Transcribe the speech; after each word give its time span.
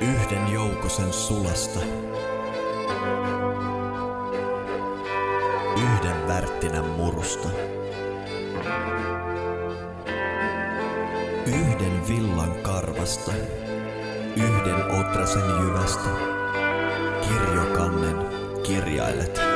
Yhden 0.00 0.52
joukosen 0.52 1.12
sulasta. 1.12 1.80
Yhden 5.76 6.28
värttinän 6.28 6.84
murusta. 6.84 7.48
Yhden 11.46 12.08
villan 12.08 12.54
karvasta. 12.62 13.32
Yhden 14.36 15.00
otrasen 15.00 15.50
jyvästä. 15.60 16.10
Kirjokannen 17.28 18.16
kirjailet. 18.62 19.49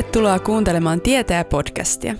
Tervetuloa 0.00 0.38
kuuntelemaan 0.38 1.00
Tietäjä-podcastia, 1.00 2.14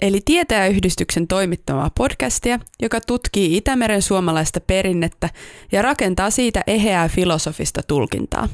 eli 0.00 0.20
Tietäjäyhdistyksen 0.24 1.26
toimittamaa 1.26 1.90
podcastia, 1.96 2.58
joka 2.82 3.00
tutkii 3.00 3.56
Itämeren 3.56 4.02
suomalaista 4.02 4.60
perinnettä 4.60 5.28
ja 5.72 5.82
rakentaa 5.82 6.30
siitä 6.30 6.62
eheää 6.66 7.08
filosofista 7.08 7.82
tulkintaa. 7.82 8.48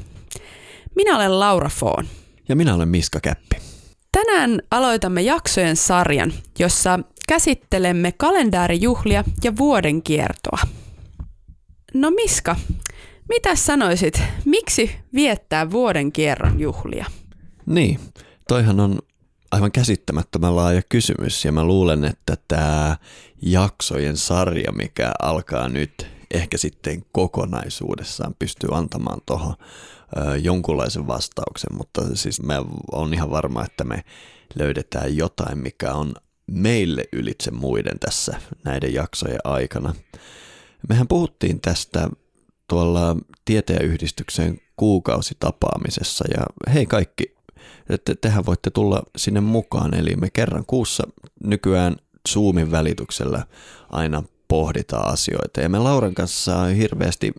Minä 0.95 1.15
olen 1.15 1.39
Laura 1.39 1.69
Foon. 1.69 2.05
Ja 2.49 2.55
minä 2.55 2.75
olen 2.75 2.87
Miska 2.87 3.19
Käppi. 3.19 3.55
Tänään 4.11 4.61
aloitamme 4.71 5.21
jaksojen 5.21 5.75
sarjan, 5.75 6.33
jossa 6.59 6.99
käsittelemme 7.27 8.11
kalendäärijuhlia 8.11 9.23
ja 9.43 9.57
vuoden 9.57 10.03
kiertoa. 10.03 10.59
No 11.93 12.11
Miska, 12.11 12.55
mitä 13.29 13.55
sanoisit, 13.55 14.21
miksi 14.45 14.91
viettää 15.13 15.71
vuoden 15.71 16.11
kierron 16.11 16.59
juhlia? 16.59 17.05
Niin, 17.65 17.99
toihan 18.51 18.79
on 18.79 18.99
aivan 19.51 19.71
käsittämättömän 19.71 20.55
laaja 20.55 20.81
kysymys 20.89 21.45
ja 21.45 21.51
mä 21.51 21.63
luulen, 21.63 22.03
että 22.03 22.37
tämä 22.47 22.97
jaksojen 23.41 24.17
sarja, 24.17 24.71
mikä 24.71 25.11
alkaa 25.21 25.69
nyt 25.69 26.07
ehkä 26.33 26.57
sitten 26.57 27.05
kokonaisuudessaan 27.11 28.35
pystyy 28.39 28.69
antamaan 28.71 29.21
tuohon 29.25 29.55
jonkunlaisen 30.41 31.07
vastauksen, 31.07 31.77
mutta 31.77 32.01
siis 32.13 32.41
mä 32.41 32.61
on 32.91 33.13
ihan 33.13 33.29
varma, 33.29 33.65
että 33.65 33.83
me 33.83 34.03
löydetään 34.55 35.17
jotain, 35.17 35.57
mikä 35.57 35.93
on 35.93 36.13
meille 36.47 37.05
ylitse 37.13 37.51
muiden 37.51 37.99
tässä 37.99 38.41
näiden 38.63 38.93
jaksojen 38.93 39.39
aikana. 39.43 39.95
Mehän 40.89 41.07
puhuttiin 41.07 41.61
tästä 41.61 42.09
tuolla 42.67 43.17
tietäjäyhdistyksen 43.45 44.57
kuukausitapaamisessa 44.75 46.25
ja 46.37 46.71
hei 46.73 46.85
kaikki 46.85 47.40
että 47.89 48.15
tehän 48.15 48.45
voitte 48.45 48.69
tulla 48.69 49.03
sinne 49.17 49.41
mukaan. 49.41 49.93
Eli 49.93 50.15
me 50.15 50.29
kerran 50.33 50.65
kuussa 50.67 51.03
nykyään 51.43 51.95
Zoomin 52.29 52.71
välityksellä 52.71 53.45
aina 53.89 54.23
pohditaan 54.47 55.13
asioita. 55.13 55.61
Ja 55.61 55.69
me 55.69 55.79
Lauran 55.79 56.13
kanssa 56.13 56.65
hirveästi 56.65 57.31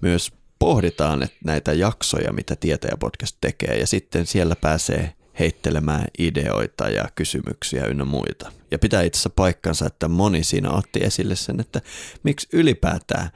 myös 0.00 0.32
pohditaan 0.58 1.22
että 1.22 1.36
näitä 1.44 1.72
jaksoja, 1.72 2.32
mitä 2.32 2.56
Tietäjä-podcast 2.56 3.36
tekee. 3.40 3.78
Ja 3.78 3.86
sitten 3.86 4.26
siellä 4.26 4.56
pääsee 4.56 5.14
heittelemään 5.38 6.04
ideoita 6.18 6.88
ja 6.88 7.04
kysymyksiä 7.14 7.86
ynnä 7.86 8.04
muita. 8.04 8.52
Ja 8.70 8.78
pitää 8.78 9.02
itse 9.02 9.16
asiassa 9.16 9.30
paikkansa, 9.30 9.86
että 9.86 10.08
moni 10.08 10.44
siinä 10.44 10.70
otti 10.70 11.00
esille 11.04 11.36
sen, 11.36 11.60
että 11.60 11.80
miksi 12.22 12.48
ylipäätään 12.52 13.30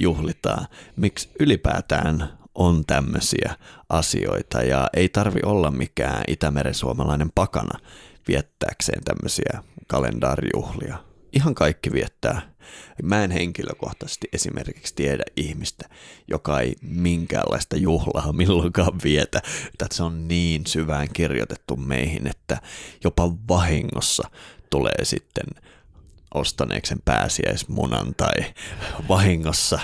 juhlitaan, 0.00 0.66
miksi 0.96 1.28
ylipäätään 1.40 2.38
on 2.54 2.84
tämmöisiä 2.86 3.56
asioita 3.88 4.62
ja 4.62 4.88
ei 4.96 5.08
tarvi 5.08 5.40
olla 5.44 5.70
mikään 5.70 6.24
itämeren 6.28 6.74
suomalainen 6.74 7.30
pakana 7.34 7.78
viettääkseen 8.28 9.04
tämmöisiä 9.04 9.62
kalendaarijuhlia. 9.86 10.96
Ihan 11.32 11.54
kaikki 11.54 11.92
viettää. 11.92 12.52
Mä 13.02 13.24
en 13.24 13.30
henkilökohtaisesti 13.30 14.28
esimerkiksi 14.32 14.94
tiedä 14.94 15.22
ihmistä, 15.36 15.88
joka 16.28 16.60
ei 16.60 16.76
minkäänlaista 16.82 17.76
juhlaa 17.76 18.32
milloinkaan 18.32 19.00
vietä. 19.04 19.42
Että 19.66 19.86
se 19.92 20.02
on 20.02 20.28
niin 20.28 20.66
syvään 20.66 21.08
kirjoitettu 21.12 21.76
meihin, 21.76 22.26
että 22.26 22.58
jopa 23.04 23.32
vahingossa 23.48 24.30
tulee 24.70 25.04
sitten 25.04 25.46
ostaneeksi 26.34 26.94
pääsiäismunan 27.04 28.14
tai 28.14 28.54
vahingossa 29.08 29.78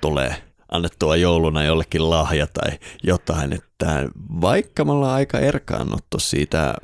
tulee 0.00 0.42
annettua 0.68 1.16
jouluna 1.16 1.64
jollekin 1.64 2.10
lahja 2.10 2.46
tai 2.46 2.78
jotain, 3.02 3.52
että 3.52 4.08
vaikka 4.40 4.84
me 4.84 4.92
ollaan 4.92 5.14
aika 5.14 5.38
erkaannuttu 5.38 6.18
siitä 6.18 6.74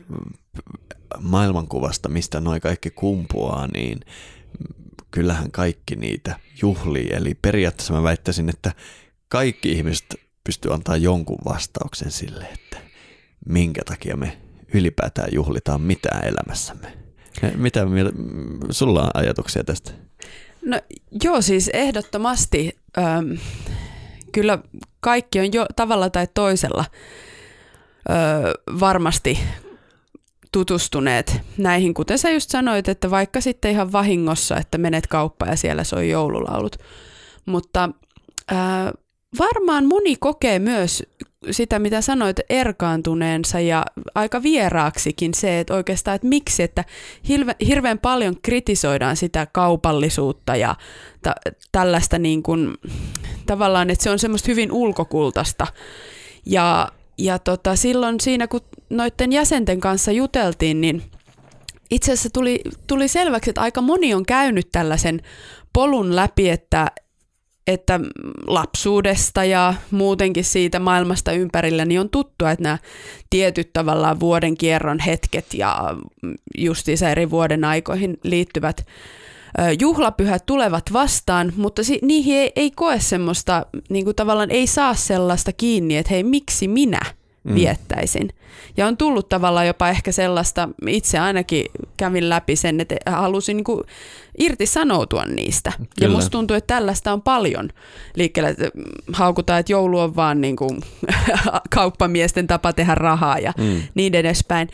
maailmankuvasta, 1.21 2.09
mistä 2.09 2.41
noin 2.41 2.61
kaikki 2.61 2.91
kumpuaa, 2.91 3.67
niin 3.67 4.01
kyllähän 5.11 5.51
kaikki 5.51 5.97
niitä 5.97 6.37
juhlii. 6.63 7.09
Eli 7.13 7.35
periaatteessa 7.35 7.95
mä 7.95 8.03
väittäisin, 8.03 8.49
että 8.49 8.73
kaikki 9.29 9.73
ihmiset 9.73 10.15
pystyy 10.45 10.75
antaa 10.75 10.97
jonkun 10.97 11.39
vastauksen 11.45 12.11
sille, 12.11 12.45
että 12.45 12.77
minkä 13.49 13.83
takia 13.85 14.17
me 14.17 14.39
ylipäätään 14.75 15.29
juhlitaan 15.33 15.81
mitään 15.81 16.25
elämässämme. 16.25 16.93
Mitä 17.57 17.87
sulla 18.71 19.03
on 19.03 19.11
ajatuksia 19.15 19.65
tästä? 19.65 19.91
No 20.65 20.81
joo, 21.25 21.43
siis 21.43 21.69
ehdottomasti 21.69 22.77
ähm, 22.99 23.33
kyllä 24.33 24.59
kaikki 25.01 25.41
on 25.41 25.53
jo 25.53 25.67
tavalla 25.77 26.11
tai 26.11 26.27
toisella 26.35 26.85
ö, 28.11 28.13
varmasti 28.81 29.39
tutustuneet 30.53 31.41
näihin, 31.59 31.95
kuten 31.95 32.19
sä 32.19 32.31
just 32.31 32.51
sanoit, 32.51 32.89
että 32.89 33.11
vaikka 33.11 33.41
sitten 33.41 33.71
ihan 33.71 33.93
vahingossa, 33.93 34.57
että 34.57 34.79
menet 34.79 35.07
kauppaan 35.07 35.51
ja 35.51 35.57
siellä 35.57 35.85
soi 35.85 36.11
joululaulut. 36.11 36.77
Mutta 37.47 37.89
ää, 38.49 38.93
varmaan 39.39 39.87
moni 39.87 40.17
kokee 40.17 40.59
myös 40.59 41.03
sitä, 41.51 41.79
mitä 41.79 42.01
sanoit, 42.01 42.41
erkaantuneensa 42.51 43.61
ja 43.61 43.85
aika 44.15 44.43
vieraaksikin 44.43 45.35
se, 45.35 45.61
että 45.61 45.75
oikeastaan, 45.75 46.15
että 46.15 46.29
miksi, 46.29 46.63
että 46.63 46.85
hirve, 47.29 47.57
hirveän 47.67 47.99
paljon 47.99 48.37
kritisoidaan 48.43 49.17
sitä 49.17 49.47
kaupallisuutta 49.47 50.57
ja 50.57 50.75
ta, 51.23 51.35
tällaista 51.73 52.19
niin 52.19 52.43
kuin, 52.43 52.75
tavallaan, 53.47 53.91
että 53.91 54.03
se 54.03 54.11
on 54.11 54.19
semmoista 54.19 54.51
hyvin 54.51 54.73
ulkokultaista. 54.73 55.67
Ja, 56.47 56.89
ja 57.19 57.39
tota, 57.39 57.77
silloin 57.77 58.21
siinä, 58.21 58.49
kun 58.49 58.61
noiden 58.91 59.33
jäsenten 59.33 59.81
kanssa 59.81 60.13
juteltiin, 60.13 60.81
niin 60.81 61.03
itse 61.91 62.13
asiassa 62.13 62.31
tuli, 62.31 62.61
tuli 62.87 63.09
selväksi, 63.09 63.51
että 63.51 63.61
aika 63.61 63.81
moni 63.81 64.15
on 64.15 64.27
käynyt 64.27 64.69
tällaisen 64.73 65.21
polun 65.73 66.17
läpi, 66.17 66.51
että, 66.51 66.87
että 67.67 68.01
lapsuudesta 68.47 69.45
ja 69.45 69.75
muutenkin 69.91 70.45
siitä 70.45 70.79
maailmasta 70.79 71.33
ympärillä 71.33 71.85
niin 71.85 72.01
on 72.01 72.11
tuttua, 72.11 72.51
että 72.51 72.63
nämä 72.63 72.79
tietyt 73.31 73.73
tavallaan 73.73 74.21
vuoden 74.21 74.57
kierron 74.57 74.99
hetket 74.99 75.55
ja 75.55 75.97
justiinsa 76.59 77.11
eri 77.11 77.31
vuoden 77.31 77.65
aikoihin 77.65 78.19
liittyvät 78.23 78.87
juhlapyhät 79.81 80.47
tulevat 80.47 80.93
vastaan, 80.93 81.53
mutta 81.57 81.85
si- 81.85 81.99
niihin 82.03 82.37
ei, 82.37 82.53
ei 82.57 82.71
koe 82.71 83.01
semmoista, 83.01 83.67
niin 83.89 84.05
kuin 84.05 84.17
tavallaan 84.17 84.51
ei 84.51 84.67
saa 84.67 84.95
sellaista 84.95 85.53
kiinni, 85.53 85.97
että 85.97 86.11
hei, 86.11 86.23
miksi 86.23 86.69
minä 86.69 87.01
mm. 87.45 87.55
viettäisin. 87.55 88.29
Ja 88.77 88.87
on 88.87 88.97
tullut 88.97 89.29
tavallaan 89.29 89.67
jopa 89.67 89.89
ehkä 89.89 90.13
sellaista, 90.13 90.69
itse 90.87 91.19
ainakin 91.19 91.65
kävin 92.03 92.29
läpi 92.29 92.57
sen, 92.57 92.81
että 92.81 92.97
halusin 93.07 93.57
niin 93.57 93.65
kuin 93.65 93.83
irtisanoutua 94.39 95.25
niistä. 95.25 95.73
Kyllä. 95.77 95.89
Ja 96.01 96.09
musta 96.09 96.31
tuntuu, 96.31 96.57
että 96.57 96.75
tällaista 96.75 97.13
on 97.13 97.23
paljon 97.23 97.69
liikkeellä. 98.15 98.51
Että 98.51 98.71
haukutaan, 99.13 99.61
että 99.61 99.73
joulu 99.73 99.99
on 99.99 100.17
vaan 100.17 100.41
niin 100.41 100.57
kuin 100.57 100.81
kauppamiesten 101.75 102.47
tapa 102.47 102.73
tehdä 102.73 102.95
rahaa 102.95 103.39
ja 103.39 103.53
mm. 103.59 103.83
niin 103.95 104.15
edespäin. 104.15 104.69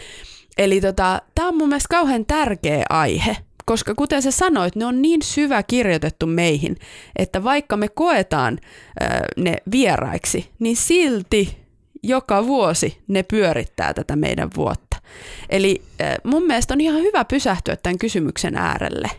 Eli 0.59 0.81
tota, 0.81 1.23
tämä 1.35 1.49
on 1.49 1.57
mun 1.57 1.69
mielestä 1.69 1.89
kauhean 1.91 2.27
tärkeä 2.27 2.85
aihe, 2.91 3.37
koska 3.65 3.95
kuten 3.95 4.23
sä 4.23 4.31
sanoit, 4.31 4.77
ne 4.77 4.87
on 4.87 5.03
niin 5.03 5.23
syvä 5.23 5.63
kirjoitettu 5.63 6.27
meihin, 6.27 6.77
että 7.17 7.45
vaikka 7.45 7.77
me 7.77 7.89
koetaan 7.89 8.59
äh, 9.03 9.09
ne 9.37 9.57
vieraiksi, 9.71 10.51
niin 10.59 10.77
silti 10.77 11.57
joka 12.03 12.47
vuosi 12.47 12.99
ne 13.09 13.23
pyörittää 13.23 13.95
tätä 13.95 14.17
meidän 14.17 14.51
vuotta. 14.57 14.88
Eli 15.49 15.83
mun 16.25 16.47
mielestä 16.47 16.75
on 16.75 16.81
ihan 16.81 17.03
hyvä 17.03 17.25
pysähtyä 17.25 17.77
tämän 17.77 17.99
kysymyksen 17.99 18.57
äärelle. 18.57 19.11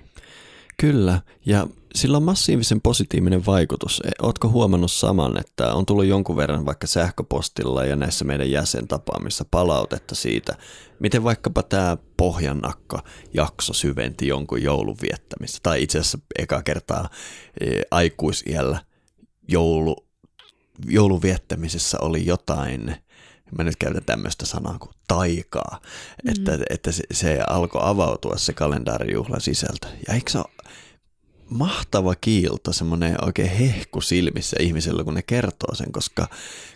Kyllä, 0.78 1.22
ja 1.46 1.68
sillä 1.96 2.18
on 2.18 2.24
massiivisen 2.24 2.82
positiivinen 2.82 3.46
vaikutus. 3.46 4.02
E, 4.06 4.10
Oletko 4.22 4.50
huomannut 4.50 4.92
saman, 4.92 5.40
että 5.40 5.74
on 5.74 5.86
tullut 5.86 6.06
jonkun 6.06 6.36
verran 6.36 6.66
vaikka 6.66 6.88
sähköpostilla 6.88 7.86
ja 7.86 7.96
näissä 7.96 8.26
meidän 8.26 8.52
jäsentapaamissa 8.52 9.46
palautetta 9.52 10.16
siitä, 10.16 10.56
miten 11.00 11.24
vaikkapa 11.24 11.64
tämä 11.64 11.98
Pohjannakka 12.18 13.04
jakso 13.34 13.74
syventi 13.74 14.28
jonkun 14.28 14.64
joulun 14.64 14.98
viettämistä, 15.02 15.60
tai 15.64 15.84
itse 15.84 16.00
asiassa 16.00 16.20
eka 16.40 16.62
kertaa 16.64 17.10
e, 17.62 17.82
aikuisiellä 17.92 18.80
joulu, 19.48 19.96
joulun 20.86 21.22
viettämisessä 21.22 21.98
oli 22.02 22.26
jotain, 22.26 22.96
mä 23.58 23.64
nyt 23.64 23.76
käytän 23.76 24.06
tämmöistä 24.06 24.46
sanaa 24.46 24.80
kuin 24.80 24.92
taikaa, 25.08 25.80
mm. 26.24 26.32
että, 26.32 26.60
että 26.70 26.92
se, 26.92 27.04
se 27.12 27.40
alkoi 27.50 27.82
avautua 27.84 28.38
se 28.38 28.54
kalendaarijuhlan 28.54 29.42
sisältö. 29.42 29.88
Ja 30.08 30.14
eikö 30.14 30.32
se 30.32 30.38
ole 30.38 30.48
mahtava 31.50 32.16
kiilto, 32.16 32.74
semmoinen 32.74 33.24
oikein 33.24 33.50
hehku 33.50 34.02
silmissä 34.02 34.58
ihmisillä, 34.60 35.04
kun 35.04 35.14
ne 35.14 35.22
kertoo 35.22 35.76
sen, 35.76 35.92
koska, 35.92 36.28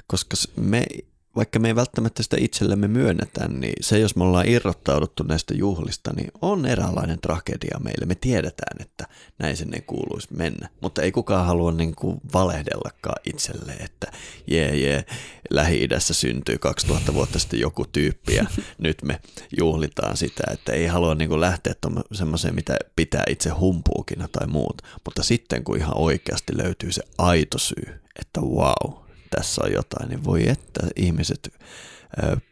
koska 0.08 0.36
me 0.56 0.86
vaikka 1.36 1.60
me 1.60 1.68
ei 1.68 1.76
välttämättä 1.76 2.24
sitä 2.24 2.38
itsellemme 2.40 2.88
myönnetä, 2.88 3.48
niin 3.48 3.74
se, 3.82 4.00
jos 4.00 4.16
me 4.16 4.24
ollaan 4.24 4.48
irrottauduttu 4.48 5.24
näistä 5.24 5.54
juhlista, 5.54 6.12
niin 6.16 6.32
on 6.42 6.66
eräänlainen 6.66 7.20
tragedia 7.22 7.80
meille. 7.84 8.06
Me 8.06 8.16
tiedetään, 8.16 8.82
että 8.82 9.08
näin 9.40 9.56
ei 9.74 9.82
kuuluisi 9.82 10.28
mennä, 10.38 10.70
mutta 10.82 11.02
ei 11.02 11.12
kukaan 11.12 11.46
halua 11.46 11.72
niin 11.72 11.96
kuin 11.96 12.22
valehdellakaan 12.34 13.22
itselleen, 13.26 13.82
että 13.86 14.12
jee, 14.48 14.76
jee, 14.76 15.06
Lähi-idässä 15.50 16.14
syntyy 16.14 16.58
2000 16.58 17.14
vuotta 17.14 17.40
sitten 17.40 17.60
joku 17.60 17.86
tyyppi 17.86 18.36
ja 18.36 18.46
nyt 18.78 18.98
me 19.04 19.20
juhlitaan 19.60 20.18
sitä, 20.18 20.44
että 20.52 20.72
ei 20.72 20.88
halua 20.88 21.16
niin 21.16 21.30
kuin 21.30 21.42
lähteä 21.42 21.74
semmoiseen, 22.12 22.56
mitä 22.56 22.78
pitää 22.96 23.24
itse 23.30 23.50
humpuukina 23.50 24.28
tai 24.28 24.48
muut, 24.48 24.82
mutta 25.06 25.24
sitten 25.24 25.64
kun 25.64 25.78
ihan 25.78 25.98
oikeasti 25.98 26.58
löytyy 26.58 26.92
se 26.92 27.04
aito 27.18 27.58
syy, 27.58 28.02
että 28.20 28.42
wow, 28.42 29.03
tässä 29.36 29.62
on 29.66 29.74
jotain, 29.74 30.10
niin 30.10 30.24
voi 30.24 30.50
että 30.50 30.88
ihmiset 30.96 31.54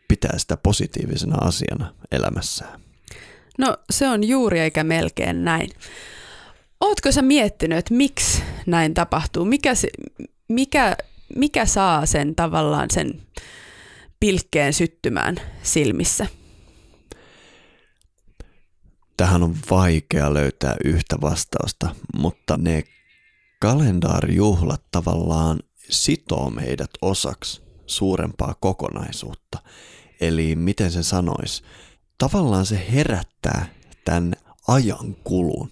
pitää 0.08 0.38
sitä 0.38 0.58
positiivisena 0.58 1.38
asiana 1.38 1.94
elämässään. 2.12 2.82
No 3.58 3.78
se 3.90 4.10
on 4.10 4.24
juuri 4.24 4.60
eikä 4.60 4.84
melkein 4.84 5.46
näin. 5.46 5.70
Ootko 6.82 7.12
sä 7.12 7.22
miettinyt, 7.22 7.78
että 7.78 7.94
miksi 7.94 8.44
näin 8.66 8.94
tapahtuu? 8.94 9.46
Mikä, 9.46 9.76
se, 9.76 9.88
mikä, 10.48 10.98
mikä 11.36 11.66
saa 11.66 12.06
sen 12.06 12.36
tavallaan 12.36 12.88
sen 12.92 13.22
pilkkeen 14.20 14.74
syttymään 14.74 15.36
silmissä? 15.64 16.28
Tähän 19.18 19.44
on 19.44 19.56
vaikea 19.70 20.34
löytää 20.34 20.76
yhtä 20.86 21.16
vastausta, 21.22 21.96
mutta 22.18 22.58
ne 22.58 22.84
kalendaarijuhlat 23.60 24.84
tavallaan 24.92 25.60
sitoo 25.92 26.50
meidät 26.50 26.90
osaksi 27.02 27.62
suurempaa 27.86 28.56
kokonaisuutta. 28.60 29.60
Eli 30.22 30.56
miten 30.56 30.92
sen 30.92 31.04
sanois, 31.04 31.64
tavallaan 32.18 32.66
se 32.66 32.86
herättää 32.94 33.66
tämän 34.06 34.34
ajan 34.68 35.16
kulun 35.24 35.70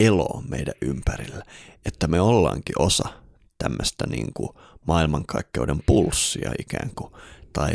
eloa 0.00 0.42
meidän 0.48 0.74
ympärillä, 0.82 1.44
että 1.84 2.06
me 2.06 2.20
ollaankin 2.20 2.82
osa 2.82 3.08
tämmöistä 3.58 4.06
niin 4.06 4.32
kuin 4.34 4.48
maailmankaikkeuden 4.86 5.82
pulssia 5.86 6.52
ikään 6.58 6.90
kuin, 6.94 7.12
tai 7.52 7.70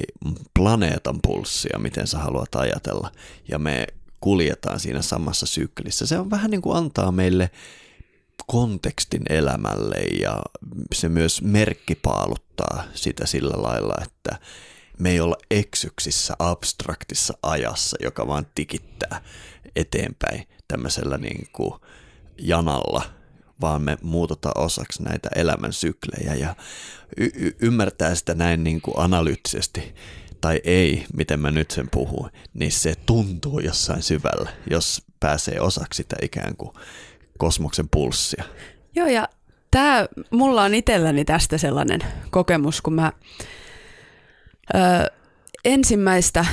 planeetan 0.60 1.20
pulssia, 1.24 1.80
miten 1.80 2.08
sä 2.08 2.18
haluat 2.18 2.56
ajatella, 2.56 3.12
ja 3.52 3.60
me 3.60 3.88
kuljetaan 4.20 4.80
siinä 4.80 5.02
samassa 5.02 5.46
syklissä. 5.46 6.06
Se 6.06 6.20
on 6.20 6.30
vähän 6.30 6.52
niin 6.52 6.62
kuin 6.62 6.78
antaa 6.78 7.12
meille 7.12 7.52
kontekstin 8.48 9.24
elämälle 9.30 10.00
ja 10.22 10.42
se 10.94 11.10
myös 11.10 11.42
merkkipaaluttaa 11.42 12.84
sitä 12.94 13.26
sillä 13.26 13.64
lailla, 13.64 13.94
että 14.04 14.40
me 15.00 15.12
ei 15.12 15.20
olla 15.20 15.38
eksyksissä 15.52 16.34
abstraktissa 16.40 17.38
ajassa, 17.44 17.98
joka 18.00 18.28
vaan 18.28 18.48
tikittää 18.56 19.22
eteenpäin 19.76 20.48
tämmöisellä 20.68 21.18
niin 21.18 21.48
kuin 21.54 21.74
janalla, 22.38 23.04
vaan 23.62 23.82
me 23.82 23.98
muututaan 24.02 24.64
osaksi 24.64 25.04
näitä 25.04 25.30
elämän 25.36 25.74
syklejä 25.74 26.36
ja 26.36 26.56
y- 27.18 27.32
y- 27.36 27.56
ymmärtää 27.60 28.16
sitä 28.16 28.34
näin 28.34 28.64
niin 28.64 28.82
kuin 28.82 29.00
analyyttisesti 29.00 29.96
tai 30.42 30.62
ei, 30.64 31.06
miten 31.14 31.40
mä 31.40 31.52
nyt 31.52 31.72
sen 31.72 31.88
puhun, 31.92 32.30
niin 32.54 32.72
se 32.72 32.96
tuntuu 33.06 33.60
jossain 33.60 34.04
syvällä, 34.04 34.50
jos 34.70 35.02
pääsee 35.20 35.60
osaksi 35.62 35.98
sitä 35.98 36.16
ikään 36.22 36.56
kuin 36.56 36.72
kosmoksen 37.38 37.90
pulssia. 37.90 38.44
Joo, 38.96 39.08
ja 39.08 39.30
tämä, 39.72 40.06
mulla 40.32 40.64
on 40.64 40.74
itselläni 40.74 41.26
tästä 41.26 41.58
sellainen 41.58 42.02
kokemus, 42.32 42.82
kun 42.82 42.94
mä 42.94 43.12
ö, 44.76 44.78
ensimmäistä 45.66 46.46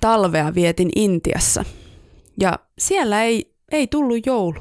talvea 0.00 0.54
vietin 0.54 0.90
Intiassa. 0.96 1.64
Ja 2.40 2.58
siellä 2.78 3.22
ei, 3.22 3.52
ei 3.72 3.86
tullut 3.86 4.26
joulu. 4.26 4.60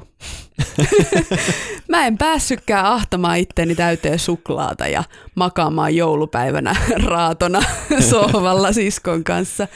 mä 1.89 2.07
en 2.07 2.17
päässytkään 2.17 2.85
ahtamaan 2.85 3.37
itteni 3.37 3.75
täyteen 3.75 4.19
suklaata 4.19 4.87
ja 4.87 5.03
makaamaan 5.35 5.95
joulupäivänä 5.95 6.75
raatona 7.05 7.61
sohvalla 8.09 8.73
siskon 8.73 9.23
kanssa. 9.23 9.67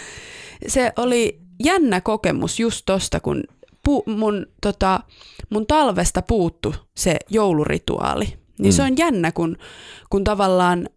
Se 0.67 0.93
oli 0.97 1.39
jännä 1.63 2.01
kokemus 2.01 2.59
just 2.59 2.81
tosta, 2.85 3.19
kun 3.19 3.43
pu, 3.83 4.03
mun, 4.05 4.45
tota, 4.61 4.99
mun 5.49 5.67
talvesta 5.67 6.21
puuttu 6.21 6.75
se 6.97 7.17
joulurituaali. 7.29 8.25
Niin 8.59 8.73
mm. 8.73 8.75
se 8.75 8.83
on 8.83 8.97
jännä, 8.97 9.31
kun, 9.31 9.57
kun 10.09 10.23
tavallaan 10.23 10.89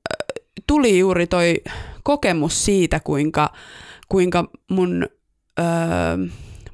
tuli 0.66 0.98
juuri 0.98 1.26
toi 1.26 1.56
kokemus 2.02 2.64
siitä, 2.64 3.00
kuinka, 3.00 3.52
kuinka 4.08 4.44
mun 4.70 5.06
öö, 5.58 5.64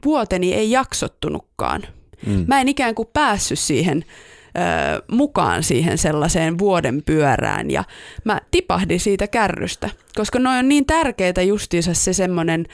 vuoteni 0.05 0.55
ei 0.55 0.71
jaksottunutkaan. 0.71 1.83
Mm. 2.27 2.45
Mä 2.49 2.61
en 2.61 2.69
ikään 2.69 2.95
kuin 2.95 3.09
päässyt 3.13 3.59
siihen 3.59 4.05
ö, 4.05 5.03
mukaan 5.11 5.63
siihen 5.63 5.99
sellaiseen 5.99 6.59
vuoden 6.59 7.03
pyörään 7.03 7.71
ja 7.71 7.85
mä 8.25 8.41
tipahdin 8.51 9.01
siitä 9.01 9.27
kärrystä, 9.27 9.91
koska 10.15 10.39
noin 10.39 10.59
on 10.59 10.69
niin 10.69 10.87
tärkeitä 10.87 11.43
justiinsa 11.43 11.95
se 11.95 12.13
semmoinen 12.13 12.67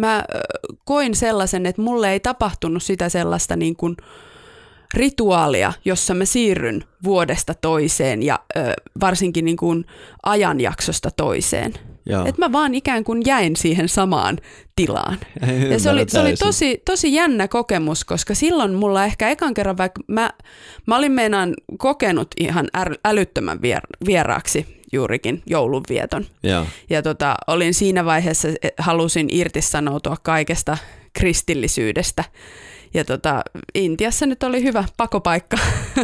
mä 0.00 0.24
koin 0.84 1.14
sellaisen, 1.14 1.66
että 1.66 1.82
mulle 1.82 2.12
ei 2.12 2.20
tapahtunut 2.20 2.82
sitä 2.82 3.08
sellaista 3.08 3.56
niin 3.56 3.76
kuin 3.76 3.96
rituaalia, 4.94 5.72
jossa 5.84 6.14
mä 6.14 6.24
siirryn 6.24 6.84
vuodesta 7.04 7.54
toiseen 7.54 8.22
ja 8.22 8.38
ö, 8.56 8.60
varsinkin 9.00 9.44
niin 9.44 9.56
kuin 9.56 9.84
ajanjaksosta 10.22 11.10
toiseen. 11.10 11.74
Että 12.26 12.42
mä 12.42 12.52
vaan 12.52 12.74
ikään 12.74 13.04
kuin 13.04 13.22
jäin 13.26 13.56
siihen 13.56 13.88
samaan 13.88 14.38
tilaan. 14.76 15.18
Ja 15.70 15.78
se 15.78 15.90
oli, 15.90 16.04
se 16.08 16.20
oli 16.20 16.36
tosi, 16.36 16.82
tosi 16.84 17.14
jännä 17.14 17.48
kokemus, 17.48 18.04
koska 18.04 18.34
silloin 18.34 18.74
mulla 18.74 19.04
ehkä 19.04 19.28
ekan 19.28 19.54
kerran, 19.54 19.76
vaikka 19.78 20.02
mä, 20.08 20.30
mä 20.86 20.96
olin 20.96 21.12
meinaan 21.12 21.54
kokenut 21.78 22.28
ihan 22.40 22.68
älyttömän 23.04 23.58
vier- 23.58 24.06
vieraaksi 24.06 24.79
juurikin 24.92 25.42
joulunvieton. 25.46 26.26
Ja, 26.42 26.66
ja 26.90 27.02
tota, 27.02 27.34
olin 27.46 27.74
siinä 27.74 28.04
vaiheessa, 28.04 28.48
halusin 28.78 29.28
irtisanoutua 29.32 30.16
kaikesta 30.22 30.78
kristillisyydestä. 31.12 32.24
Ja 32.94 33.04
tota, 33.04 33.42
Intiassa 33.74 34.26
nyt 34.26 34.42
oli 34.42 34.62
hyvä 34.62 34.84
pakopaikka. 34.96 35.56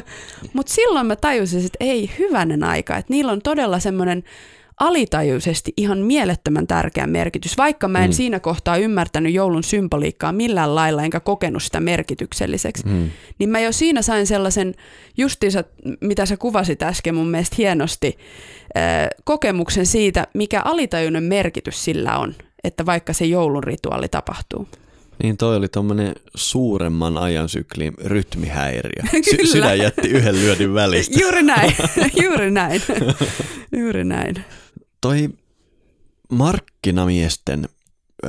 Mutta 0.55 0.75
silloin 0.75 1.07
mä 1.07 1.17
tajusin, 1.17 1.67
että 1.67 1.77
ei 1.81 2.11
hyvänen 2.19 2.65
aika, 2.65 2.97
että 2.97 3.13
niillä 3.13 3.33
on 3.33 3.43
todella 3.43 3.79
semmoinen 3.81 4.25
alitajuisesti 4.81 5.73
ihan 5.77 5.99
mielettömän 5.99 6.67
tärkeä 6.67 7.07
merkitys, 7.07 7.57
vaikka 7.57 7.89
mä 7.89 8.05
en 8.05 8.11
mm. 8.11 8.15
siinä 8.15 8.41
kohtaa 8.41 8.77
ymmärtänyt 8.77 9.33
joulun 9.33 9.65
symboliikkaa 9.65 10.33
millään 10.33 10.75
lailla, 10.75 11.03
enkä 11.03 11.21
kokenut 11.21 11.63
sitä 11.63 11.81
merkitykselliseksi, 11.81 12.87
mm. 12.87 13.11
niin 13.39 13.51
mä 13.51 13.61
jo 13.61 13.73
siinä 13.73 14.03
sain 14.03 14.27
sellaisen 14.27 14.75
justiinsa, 15.17 15.65
mitä 16.01 16.27
sä 16.27 16.37
kuvasit 16.37 16.83
äsken 16.83 17.15
mun 17.15 17.29
mielestä 17.29 17.57
hienosti, 17.59 18.19
kokemuksen 19.25 19.87
siitä, 19.87 20.27
mikä 20.35 20.63
alitajuinen 20.65 21.23
merkitys 21.23 21.85
sillä 21.85 22.19
on, 22.19 22.35
että 22.65 22.87
vaikka 22.87 23.13
se 23.13 23.25
joulun 23.25 23.65
rituaali 23.65 24.09
tapahtuu. 24.09 24.69
Niin 25.23 25.37
toi 25.37 25.57
oli 25.57 25.69
tuommoinen 25.69 26.15
suuremman 26.35 27.19
ajansyklin 27.19 27.95
rytmihäiriö. 28.05 29.03
Sy- 29.31 29.47
sydän 29.47 29.79
jätti 29.79 30.09
yhden 30.09 30.35
lyödin 30.35 30.75
välistä. 30.75 31.21
juuri 31.21 31.43
näin, 31.43 31.73
juuri 32.23 32.51
näin, 32.51 32.83
juuri 33.77 34.05
näin. 34.05 34.45
Toi 35.07 35.29
markkinamiesten 36.31 37.69
ö, 38.25 38.29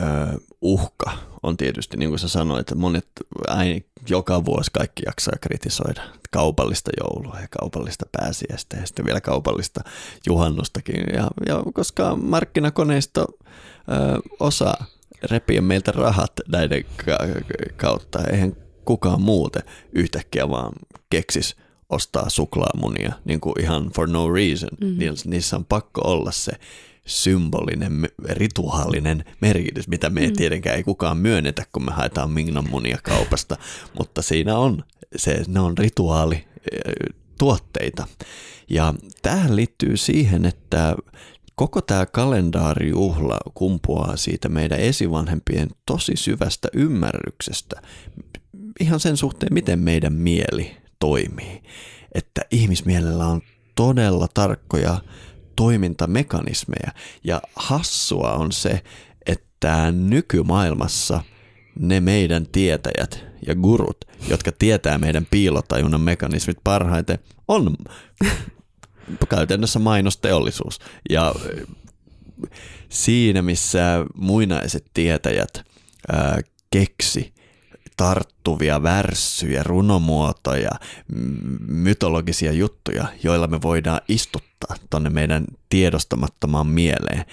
uhka 0.62 1.12
on 1.44 1.58
tietysti, 1.58 1.98
niin 1.98 2.10
kuin 2.10 2.20
sä 2.20 2.28
sanoit, 2.28 2.60
että 2.60 2.76
monet 2.76 3.08
aina 3.48 3.82
joka 4.10 4.46
vuosi 4.46 4.72
kaikki 4.74 5.04
jaksaa 5.06 5.34
kritisoida 5.42 6.02
kaupallista 6.32 6.92
joulua 7.00 7.40
ja 7.42 7.48
kaupallista 7.60 8.06
pääsiäistä 8.12 8.78
ja 8.78 8.86
sitten 8.88 9.06
vielä 9.06 9.22
kaupallista 9.22 9.82
juhannustakin. 10.28 11.04
Ja, 11.14 11.28
ja 11.46 11.64
koska 11.74 12.16
markkinakoneisto 12.16 13.26
ö, 13.32 13.44
osaa 14.40 14.86
repiä 15.24 15.62
meiltä 15.62 15.92
rahat 15.92 16.34
näiden 16.48 16.86
kautta, 17.78 18.24
eihän 18.32 18.56
kukaan 18.86 19.22
muuten 19.22 19.64
yhtäkkiä 19.94 20.50
vaan 20.50 20.74
keksis 21.10 21.56
ostaa 21.89 22.29
suklaamunia 22.29 23.13
niin 23.25 23.39
kuin 23.39 23.62
ihan 23.62 23.91
for 23.96 24.10
no 24.10 24.32
reason. 24.32 24.70
Mm. 24.82 24.98
Niissä 25.25 25.56
on 25.56 25.65
pakko 25.65 26.01
olla 26.01 26.32
se 26.32 26.51
symbolinen, 27.06 28.10
rituaalinen 28.29 29.25
merkitys, 29.41 29.88
mitä 29.88 30.10
me 30.10 30.27
mm. 30.27 30.34
tietenkään 30.34 30.75
ei 30.75 30.84
kukaan 30.84 31.17
myönnetä, 31.17 31.63
kun 31.72 31.86
me 31.86 31.91
haetaan 31.91 32.32
Mingnan 32.32 32.70
munia 32.70 32.98
kaupasta, 33.03 33.58
mutta 33.98 34.22
siinä 34.22 34.58
on, 34.58 34.84
se, 35.15 35.44
ne 35.48 35.60
on 35.60 35.77
rituaali 35.77 36.36
eh, 36.36 37.15
tuotteita. 37.38 38.08
Ja 38.70 38.94
tähän 39.22 39.56
liittyy 39.56 39.98
siihen, 39.98 40.46
että 40.46 40.96
koko 41.56 41.82
tämä 41.82 42.06
kalendaarijuhla 42.06 43.38
kumpuaa 43.53 44.17
siitä 44.17 44.50
meidän 44.50 44.79
esivanhempien 44.79 45.70
tosi 45.86 46.15
syvästä 46.15 46.67
ymmärryksestä, 46.74 47.82
ihan 48.79 49.00
sen 49.00 49.17
suhteen, 49.17 49.53
miten 49.53 49.79
meidän 49.79 50.13
mieli 50.13 50.77
toimii. 51.00 51.63
Että 52.16 52.42
ihmismielellä 52.51 53.25
on 53.25 53.42
todella 53.75 54.27
tarkkoja 54.34 55.01
toimintamekanismeja. 55.56 56.92
Ja 57.24 57.42
hassua 57.56 58.34
on 58.34 58.51
se, 58.51 58.84
että 59.25 59.92
nykymaailmassa 59.92 61.24
ne 61.80 62.00
meidän 62.00 62.48
tietäjät 62.48 63.25
ja 63.48 63.56
gurut, 63.56 63.98
jotka 64.30 64.51
tietää 64.51 64.98
meidän 64.98 65.27
piilotajunnan 65.32 66.01
mekanismit 66.01 66.58
parhaiten, 66.63 67.20
on 67.48 67.75
käytännössä 69.30 69.80
mainosteollisuus. 69.80 70.80
Ja 71.10 71.36
siinä, 72.89 73.42
missä 73.42 74.06
muinaiset 74.16 74.86
tietäjät 74.94 75.63
ää, 76.12 76.42
keksi 76.72 77.34
tarttuvia 77.98 78.84
värssyjä, 78.84 79.63
runomuotoja, 79.63 80.72
mytologisia 81.68 82.51
juttuja, 82.51 83.06
joilla 83.24 83.48
me 83.48 83.62
voidaan 83.62 84.01
istuttaa 84.08 84.75
tonne 84.89 85.10
meidän 85.10 85.46
tiedostamattomaan 85.70 86.68
mieleen 86.68 87.25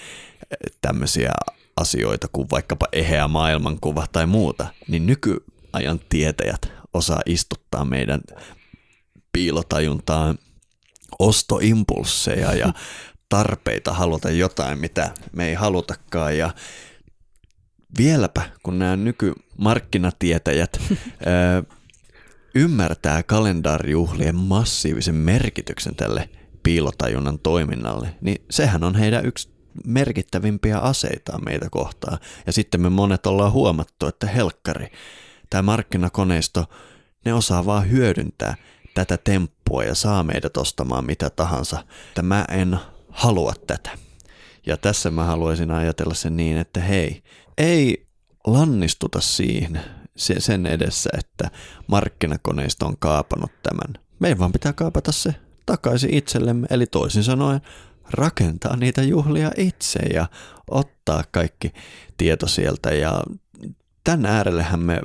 tämmöisiä 0.81 1.31
asioita 1.77 2.27
kuin 2.31 2.47
vaikkapa 2.51 2.87
eheä 2.91 3.27
maailmankuva 3.27 4.07
tai 4.11 4.25
muuta, 4.25 4.67
niin 4.87 5.05
nykyajan 5.05 5.99
tietäjät 6.09 6.71
osaa 6.93 7.21
istuttaa 7.25 7.85
meidän 7.85 8.21
piilotajuntaan 9.31 10.37
ostoimpulsseja 11.19 12.53
ja 12.53 12.73
tarpeita 13.29 13.93
haluta 13.93 14.29
jotain, 14.29 14.79
mitä 14.79 15.13
me 15.31 15.47
ei 15.47 15.53
halutakaan. 15.53 16.37
Ja 16.37 16.53
vieläpä, 17.97 18.41
kun 18.63 18.79
nämä 18.79 18.95
nykymarkkinatietäjät 18.95 20.79
ymmärtää 22.55 23.23
kalendaarijuhlien 23.23 24.35
massiivisen 24.35 25.15
merkityksen 25.15 25.95
tälle 25.95 26.29
piilotajunnan 26.63 27.39
toiminnalle, 27.39 28.15
niin 28.21 28.45
sehän 28.49 28.83
on 28.83 28.95
heidän 28.95 29.25
yksi 29.25 29.49
merkittävimpiä 29.85 30.77
aseita 30.77 31.39
meitä 31.39 31.67
kohtaan. 31.71 32.17
Ja 32.45 32.53
sitten 32.53 32.81
me 32.81 32.89
monet 32.89 33.25
ollaan 33.25 33.51
huomattu, 33.51 34.07
että 34.07 34.27
helkkari, 34.27 34.87
tämä 35.49 35.61
markkinakoneisto, 35.61 36.65
ne 37.25 37.33
osaa 37.33 37.65
vaan 37.65 37.91
hyödyntää 37.91 38.55
tätä 38.93 39.17
temppua 39.17 39.83
ja 39.83 39.95
saa 39.95 40.23
meidät 40.23 40.57
ostamaan 40.57 41.05
mitä 41.05 41.29
tahansa. 41.29 41.83
Että 42.07 42.21
mä 42.21 42.45
en 42.49 42.79
halua 43.09 43.53
tätä. 43.67 43.89
Ja 44.65 44.77
tässä 44.77 45.11
mä 45.11 45.23
haluaisin 45.23 45.71
ajatella 45.71 46.13
sen 46.13 46.37
niin, 46.37 46.57
että 46.57 46.79
hei, 46.79 47.23
ei 47.57 48.07
lannistuta 48.47 49.21
siihen 49.21 49.81
sen 50.15 50.65
edessä, 50.65 51.09
että 51.17 51.51
markkinakoneisto 51.87 52.85
on 52.85 52.97
kaapannut 52.99 53.51
tämän. 53.63 54.03
Meidän 54.19 54.39
vaan 54.39 54.51
pitää 54.51 54.73
kaapata 54.73 55.11
se 55.11 55.35
takaisin 55.65 56.13
itsellemme, 56.13 56.67
eli 56.69 56.85
toisin 56.85 57.23
sanoen 57.23 57.61
rakentaa 58.11 58.75
niitä 58.75 59.03
juhlia 59.03 59.51
itse 59.57 59.99
ja 59.99 60.27
ottaa 60.71 61.23
kaikki 61.31 61.73
tieto 62.17 62.47
sieltä. 62.47 62.89
Ja 62.89 63.23
tämän 64.03 64.25
äärellehän 64.25 64.79
me 64.79 64.99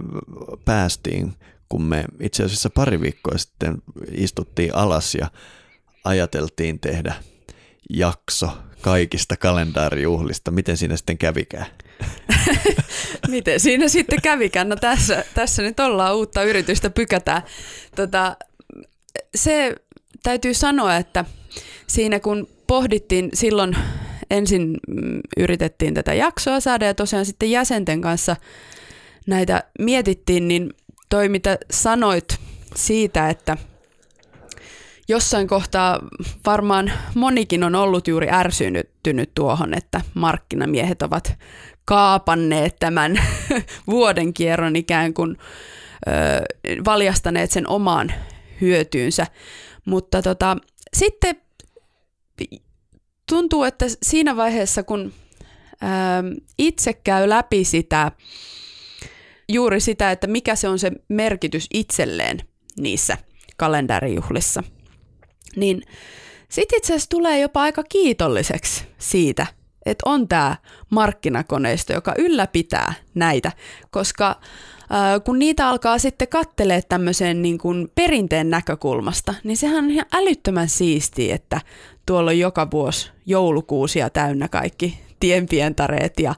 päästiin, 0.64 1.34
kun 1.68 1.82
me 1.82 2.04
itse 2.20 2.44
asiassa 2.44 2.70
pari 2.70 3.00
viikkoa 3.00 3.38
sitten 3.38 3.82
istuttiin 4.12 4.74
alas 4.74 5.14
ja 5.14 5.30
ajateltiin 6.04 6.80
tehdä 6.80 7.14
jakso 7.90 8.58
kaikista 8.80 9.36
kalendaarijuhlista. 9.36 10.50
Miten 10.50 10.76
siinä 10.76 10.96
sitten 10.96 11.18
kävikään? 11.18 11.66
Miten 13.28 13.60
siinä 13.60 13.88
sitten 13.88 14.22
kävikään? 14.22 14.68
No 14.68 14.76
tässä, 14.76 15.24
tässä 15.34 15.62
nyt 15.62 15.80
ollaan 15.80 16.16
uutta 16.16 16.42
yritystä 16.42 16.90
pykätään. 16.90 17.42
Tota, 17.96 18.36
se 19.34 19.74
täytyy 20.22 20.54
sanoa, 20.54 20.96
että 20.96 21.24
siinä 21.86 22.20
kun 22.20 22.48
pohdittiin 22.66 23.30
silloin 23.34 23.76
ensin 24.30 24.76
mm, 24.88 25.20
yritettiin 25.36 25.94
tätä 25.94 26.14
jaksoa 26.14 26.60
saada 26.60 26.86
ja 26.86 26.94
tosiaan 26.94 27.26
sitten 27.26 27.50
jäsenten 27.50 28.00
kanssa 28.00 28.36
näitä 29.26 29.64
mietittiin, 29.78 30.48
niin 30.48 30.70
toi 31.08 31.28
mitä 31.28 31.58
sanoit 31.70 32.38
siitä, 32.74 33.28
että– 33.28 33.56
jossain 35.10 35.48
kohtaa 35.48 36.00
varmaan 36.46 36.92
monikin 37.14 37.64
on 37.64 37.74
ollut 37.74 38.08
juuri 38.08 38.30
ärsynyt 38.30 38.90
tuohon, 39.34 39.74
että 39.74 40.00
markkinamiehet 40.14 41.02
ovat 41.02 41.34
kaapanneet 41.90 42.76
tämän 42.80 43.22
vuoden 43.90 44.34
kierron 44.34 44.76
ikään 44.76 45.14
kuin 45.14 45.36
ö, 46.08 46.80
valjastaneet 46.84 47.50
sen 47.50 47.68
omaan 47.68 48.12
hyötyynsä. 48.60 49.26
Mutta 49.84 50.22
tota, 50.22 50.56
sitten 50.96 51.36
tuntuu, 53.28 53.64
että 53.64 53.86
siinä 54.02 54.36
vaiheessa, 54.36 54.82
kun 54.82 55.12
ö, 55.72 55.86
itse 56.58 56.92
käy 56.92 57.28
läpi 57.28 57.64
sitä, 57.64 58.12
juuri 59.48 59.80
sitä, 59.80 60.10
että 60.10 60.26
mikä 60.26 60.56
se 60.56 60.68
on 60.68 60.78
se 60.78 60.92
merkitys 61.08 61.66
itselleen 61.74 62.38
niissä 62.76 63.18
kalendarijuhlissa– 63.56 64.62
niin 65.56 65.82
sitten 66.48 66.76
itse 66.76 66.92
asiassa 66.92 67.10
tulee 67.10 67.40
jopa 67.40 67.62
aika 67.62 67.82
kiitolliseksi 67.88 68.84
siitä, 68.98 69.46
että 69.90 70.10
on 70.10 70.28
tämä 70.28 70.56
markkinakoneisto, 70.90 71.92
joka 71.92 72.14
ylläpitää 72.18 72.92
näitä, 73.14 73.52
koska 73.90 74.40
kun 75.24 75.38
niitä 75.38 75.68
alkaa 75.68 75.98
sitten 75.98 76.28
kattelee 76.28 76.82
tämmöisen 76.82 77.42
niin 77.42 77.58
kuin 77.58 77.92
perinteen 77.94 78.50
näkökulmasta, 78.50 79.34
niin 79.44 79.56
sehän 79.56 79.84
on 79.84 79.90
ihan 79.90 80.06
älyttömän 80.12 80.68
siistiä, 80.68 81.34
että 81.34 81.60
tuolla 82.06 82.30
on 82.30 82.38
joka 82.38 82.70
vuosi 82.70 83.10
joulukuusia 83.26 84.10
täynnä 84.10 84.48
kaikki 84.48 85.09
tienpientareet 85.20 86.20
ja, 86.20 86.34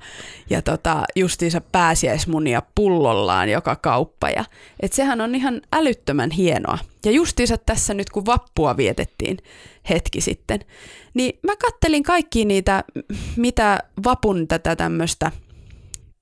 ja 0.51 0.62
tota, 0.62 1.03
justiinsa 1.17 1.61
pääsiäismunia 1.61 2.62
pullollaan 2.75 3.49
joka 3.49 3.77
kauppa. 3.77 4.31
Ja, 4.31 4.45
et 4.81 4.93
sehän 4.93 5.21
on 5.21 5.35
ihan 5.35 5.61
älyttömän 5.73 6.31
hienoa. 6.31 6.79
Ja 7.05 7.11
justiinsa 7.11 7.59
tässä 7.59 7.95
nyt 7.95 8.11
kun 8.11 8.27
vappua 8.27 8.77
vietettiin 8.77 9.39
hetki 9.91 10.21
sitten, 10.21 10.61
niin 11.15 11.39
mä 11.43 11.57
kattelin 11.57 12.03
kaikki 12.03 12.45
niitä, 12.45 12.85
mitä 13.37 13.79
vapun 14.05 14.49
tätä 14.49 14.77
tämmöistä 14.77 15.33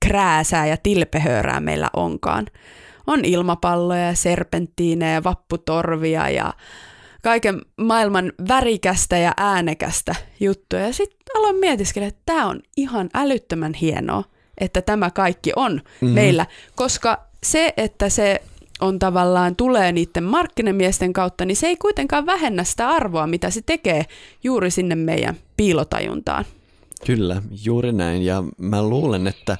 krääsää 0.05 0.67
ja 0.67 0.77
tilpehöörää 0.77 1.59
meillä 1.59 1.89
onkaan. 1.93 2.47
On 3.07 3.25
ilmapalloja 3.25 4.05
ja 4.05 4.15
serpenttiineja, 4.15 5.23
vapputorvia 5.23 6.29
ja 6.29 6.53
kaiken 7.21 7.61
maailman 7.77 8.33
värikästä 8.47 9.17
ja 9.17 9.33
äänekästä 9.37 10.15
juttua. 10.39 10.79
Ja 10.79 10.93
sitten 10.93 11.35
aloin 11.35 11.55
mietiskellä, 11.55 12.07
että 12.07 12.21
tämä 12.25 12.47
on 12.47 12.59
ihan 12.77 13.09
älyttömän 13.13 13.73
hienoa, 13.73 14.23
että 14.57 14.81
tämä 14.81 15.11
kaikki 15.11 15.51
on 15.55 15.71
mm-hmm. 15.71 16.09
meillä, 16.09 16.45
koska 16.75 17.25
se, 17.43 17.73
että 17.77 18.09
se 18.09 18.41
on 18.81 18.99
tavallaan 18.99 19.55
tulee 19.55 19.91
niiden 19.91 20.23
markkinamiesten 20.23 21.13
kautta, 21.13 21.45
niin 21.45 21.55
se 21.55 21.67
ei 21.67 21.75
kuitenkaan 21.75 22.25
vähennä 22.25 22.63
sitä 22.63 22.89
arvoa, 22.89 23.27
mitä 23.27 23.49
se 23.49 23.61
tekee 23.65 24.05
juuri 24.43 24.71
sinne 24.71 24.95
meidän 24.95 25.35
piilotajuntaan. 25.57 26.45
Kyllä, 27.05 27.41
juuri 27.65 27.91
näin. 27.91 28.25
Ja 28.25 28.43
mä 28.57 28.83
luulen, 28.83 29.27
että 29.27 29.57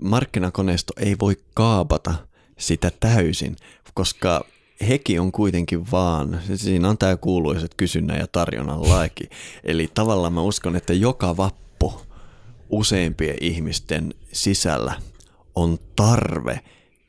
markkinakoneisto 0.00 0.92
ei 0.96 1.16
voi 1.20 1.36
kaapata 1.54 2.14
sitä 2.58 2.90
täysin, 3.00 3.56
koska 3.94 4.44
heki 4.88 5.18
on 5.18 5.32
kuitenkin 5.32 5.90
vaan, 5.90 6.40
siinä 6.54 6.88
on 6.88 6.98
tämä 6.98 7.16
kuuluiset 7.16 7.74
kysynnän 7.74 8.18
ja 8.18 8.26
tarjonnan 8.26 8.90
laki. 8.90 9.28
Eli 9.64 9.90
tavallaan 9.94 10.32
mä 10.32 10.42
uskon, 10.42 10.76
että 10.76 10.92
joka 10.92 11.36
vappu 11.36 12.00
useimpien 12.70 13.36
ihmisten 13.40 14.14
sisällä 14.32 14.94
on 15.54 15.78
tarve 15.96 16.60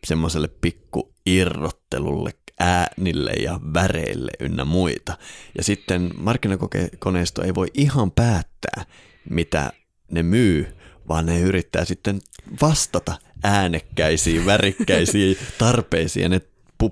semmoiselle 0.03 0.47
pikku 0.61 1.13
irrottelulle, 1.25 2.33
äänille 2.59 3.31
ja 3.31 3.59
väreille 3.73 4.31
ynnä 4.39 4.65
muita. 4.65 5.17
Ja 5.57 5.63
sitten 5.63 6.11
markkinakoneisto 6.17 7.43
ei 7.43 7.55
voi 7.55 7.67
ihan 7.73 8.11
päättää, 8.11 8.85
mitä 9.29 9.73
ne 10.11 10.23
myy, 10.23 10.67
vaan 11.07 11.25
ne 11.25 11.39
yrittää 11.39 11.85
sitten 11.85 12.19
vastata 12.61 13.17
äänekkäisiin, 13.43 14.45
värikkäisiin 14.45 15.37
tarpeisiin 15.57 16.23
ja 16.23 16.29
ne 16.29 16.41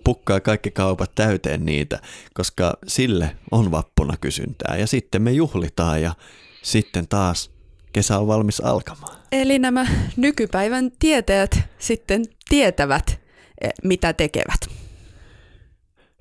pukkaa 0.03 0.39
kaikki 0.39 0.72
kaupat 0.72 1.12
täyteen 1.15 1.65
niitä, 1.65 2.00
koska 2.34 2.77
sille 2.88 3.36
on 3.51 3.72
vappuna 3.72 4.17
kysyntää 4.22 4.77
ja 4.77 4.88
sitten 4.88 5.22
me 5.22 5.32
juhlitaan 5.32 6.01
ja 6.01 6.13
sitten 6.62 7.08
taas 7.08 7.51
kesä 7.94 8.20
on 8.20 8.27
valmis 8.27 8.60
alkamaan. 8.60 9.17
Eli 9.32 9.60
nämä 9.60 9.88
nykypäivän 10.17 10.91
tietäjät 11.00 11.60
sitten 11.79 12.25
tietävät, 12.50 13.20
eh, 13.62 13.72
mitä 13.84 14.13
tekevät. 14.13 14.60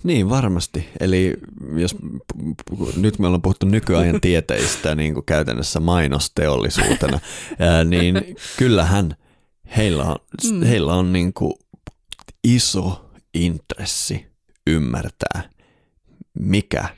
Niin, 0.03 0.31
varmasti. 0.31 0.89
Eli 1.01 1.35
jos 1.77 1.97
nyt 2.97 3.19
me 3.19 3.27
ollaan 3.27 3.43
puhuttu 3.43 3.67
nykyajan 3.67 4.21
tieteistä 4.21 4.95
niin 4.95 5.15
kuin 5.15 5.25
käytännössä 5.25 5.81
mainosteollisuutena, 5.81 7.19
niin 7.85 8.37
kyllähän 8.57 9.17
heillä 9.77 10.05
on, 10.05 10.17
mm. 10.53 10.63
heillä 10.63 10.95
on 10.95 11.13
niin 11.13 11.33
kuin 11.33 11.53
iso 12.45 13.06
intressi 13.37 14.27
ymmärtää, 14.67 15.51
mikä 16.39 16.89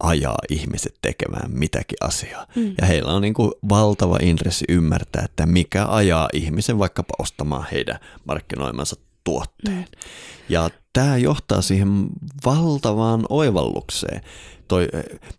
ajaa 0.00 0.38
ihmiset 0.50 0.98
tekemään 1.02 1.50
mitäkin 1.50 1.98
asiaa. 2.00 2.46
Mm. 2.56 2.74
Ja 2.80 2.86
heillä 2.86 3.12
on 3.12 3.22
niin 3.22 3.34
kuin 3.34 3.52
valtava 3.68 4.18
intressi 4.22 4.64
ymmärtää, 4.68 5.22
että 5.24 5.46
mikä 5.46 5.86
ajaa 5.86 6.28
ihmisen 6.32 6.78
vaikkapa 6.78 7.14
ostamaan 7.18 7.66
heidän 7.72 7.98
markkinoimansa 8.24 8.96
tuotteen. 9.24 9.76
Mm. 9.76 9.84
Ja 10.48 10.70
tämä 10.92 11.16
johtaa 11.16 11.62
siihen 11.62 12.06
valtavaan 12.44 13.26
oivallukseen. 13.28 14.20
Toi, 14.68 14.88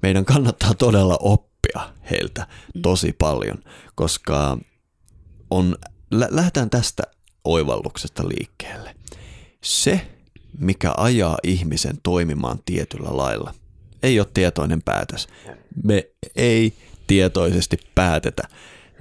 meidän 0.02 0.26
kannattaa 0.26 0.74
todella 0.74 1.18
oppia 1.20 1.94
heiltä 2.12 2.48
mm. 2.76 2.82
tosi 2.82 3.14
paljon, 3.14 3.58
koska 3.96 4.58
on, 5.50 5.76
lähdetään 6.12 6.70
tästä 6.70 7.04
oivalluksesta 7.44 8.24
liikkeelle. 8.28 8.96
Se, 9.64 10.08
mikä 10.60 10.94
ajaa 10.98 11.38
ihmisen 11.44 11.98
toimimaan 12.04 12.60
tietyllä 12.66 13.18
lailla, 13.18 13.54
ei 14.04 14.20
ole 14.20 14.28
tietoinen 14.34 14.82
päätös. 14.82 15.28
Me 15.84 16.08
ei 16.36 16.74
tietoisesti 17.08 17.78
päätetä 17.96 18.44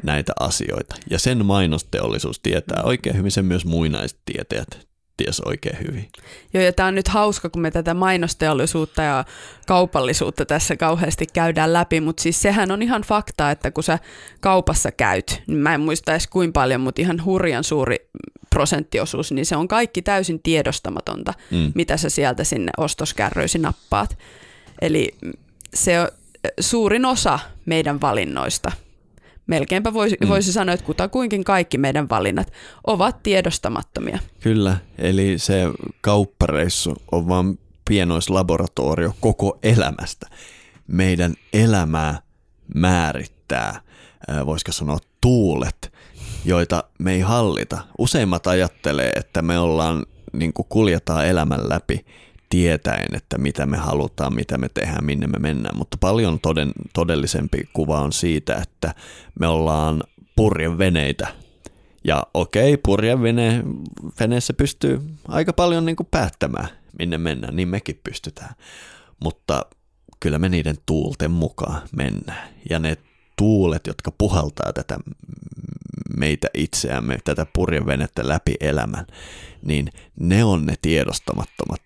näitä 0.02 0.32
asioita. 0.40 0.94
Ja 1.11 1.18
sen 1.18 1.46
mainosteollisuus 1.46 2.40
tietää 2.40 2.82
oikein 2.82 3.16
hyvin, 3.16 3.30
sen 3.30 3.44
myös 3.44 3.64
muinaiset 3.64 4.18
tietäjät 4.25 4.87
ties 5.16 5.40
oikein 5.40 5.78
hyvin. 5.88 6.08
Joo, 6.54 6.64
ja 6.64 6.73
tämä 6.73 6.87
on 6.87 6.94
nyt 6.94 7.08
hauska, 7.08 7.50
kun 7.50 7.62
me 7.62 7.70
tätä 7.70 7.94
mainosteollisuutta 7.94 9.02
ja 9.02 9.25
kaupallisuutta 9.66 10.46
tässä 10.46 10.76
kauheasti 10.76 11.26
käydään 11.32 11.73
läpi, 11.73 12.00
mutta 12.00 12.23
siis 12.23 12.42
sehän 12.42 12.70
on 12.70 12.82
ihan 12.82 13.02
fakta, 13.02 13.50
että 13.50 13.70
kun 13.70 13.84
sä 13.84 13.99
kaupassa 14.40 14.92
käyt, 14.92 15.42
niin 15.46 15.58
mä 15.58 15.75
en 15.75 15.80
muista 15.80 16.12
edes 16.12 16.26
kuinka 16.26 16.61
paljon, 16.61 16.80
mutta 16.80 17.00
ihan 17.00 17.25
hurjan 17.25 17.64
suuri 17.64 17.96
prosenttiosuus, 18.54 19.32
niin 19.32 19.46
se 19.46 19.56
on 19.56 19.68
kaikki 19.68 20.02
täysin 20.02 20.40
tiedostamatonta, 20.42 21.34
mm. 21.50 21.73
mitä 21.75 21.96
sä 21.96 22.08
sieltä 22.08 22.44
sinne 22.44 22.70
ostoskärryisi 22.76 23.58
nappaat. 23.58 24.18
Eli 24.80 25.14
se 25.75 26.00
on 26.00 26.08
suurin 26.61 27.04
osa 27.04 27.38
meidän 27.66 28.00
valinnoista 28.00 28.73
melkeinpä 29.46 29.92
voisi, 29.92 30.16
mm. 30.20 30.28
voisi 30.28 30.52
sanoa, 30.52 30.73
että 30.73 30.87
kutakuinkin 30.87 31.44
kaikki 31.44 31.78
meidän 31.78 32.08
valinnat 32.08 32.52
ovat 32.87 33.23
tiedostamattomia. 33.23 34.18
Kyllä, 34.40 34.76
eli 34.99 35.38
se 35.38 35.64
kauppareissu 36.00 36.96
on 37.12 37.28
vain 37.28 37.58
pienoislaboratorio 37.88 39.14
koko 39.20 39.58
elämästä. 39.62 40.26
Meidän 40.87 41.34
elämää 41.52 42.23
määrittää, 42.75 43.80
voisiko 44.46 44.73
sanoa 44.73 44.99
tuulet, 45.20 45.93
joita 46.44 46.84
me 46.98 47.12
ei 47.12 47.20
hallita. 47.20 47.78
Useimmat 47.98 48.46
ajattelee, 48.46 49.10
että 49.16 49.42
me 49.42 49.58
ollaan, 49.58 50.06
niin 50.32 50.52
kuin 50.52 50.66
kuljetaan 50.68 51.26
elämän 51.26 51.68
läpi 51.68 52.06
tietäen, 52.50 53.14
että 53.16 53.38
mitä 53.38 53.66
me 53.66 53.76
halutaan, 53.76 54.34
mitä 54.34 54.58
me 54.58 54.68
tehdään, 54.68 55.04
minne 55.04 55.26
me 55.26 55.38
mennään. 55.38 55.78
Mutta 55.78 55.96
paljon 56.00 56.40
toden, 56.40 56.72
todellisempi 56.92 57.68
kuva 57.72 58.00
on 58.00 58.12
siitä, 58.12 58.54
että 58.54 58.94
me 59.40 59.46
ollaan 59.46 60.02
purjeveneitä. 60.36 61.28
Ja 62.04 62.22
okei, 62.34 62.76
purjevene, 62.76 63.62
veneessä 64.20 64.52
pystyy 64.52 65.00
aika 65.28 65.52
paljon 65.52 65.86
niin 65.86 65.96
kuin 65.96 66.08
päättämään, 66.10 66.68
minne 66.98 67.18
mennään, 67.18 67.56
niin 67.56 67.68
mekin 67.68 68.00
pystytään. 68.04 68.54
Mutta 69.20 69.66
kyllä 70.20 70.38
me 70.38 70.48
niiden 70.48 70.76
tuulten 70.87 71.30
mukaan 71.30 71.83
mennään. 71.96 72.48
Ja 72.70 72.78
ne 72.78 72.96
tuulet, 73.37 73.87
jotka 73.87 74.12
puhaltaa 74.18 74.72
tätä 74.72 74.98
meitä 76.16 76.48
itseämme, 76.55 77.18
tätä 77.24 77.46
purjevenettä 77.53 78.29
läpi 78.29 78.55
elämän, 78.61 79.07
niin 79.62 79.88
ne 80.20 80.44
on 80.44 80.66
ne 80.66 80.74
tiedostamattomat 80.83 81.81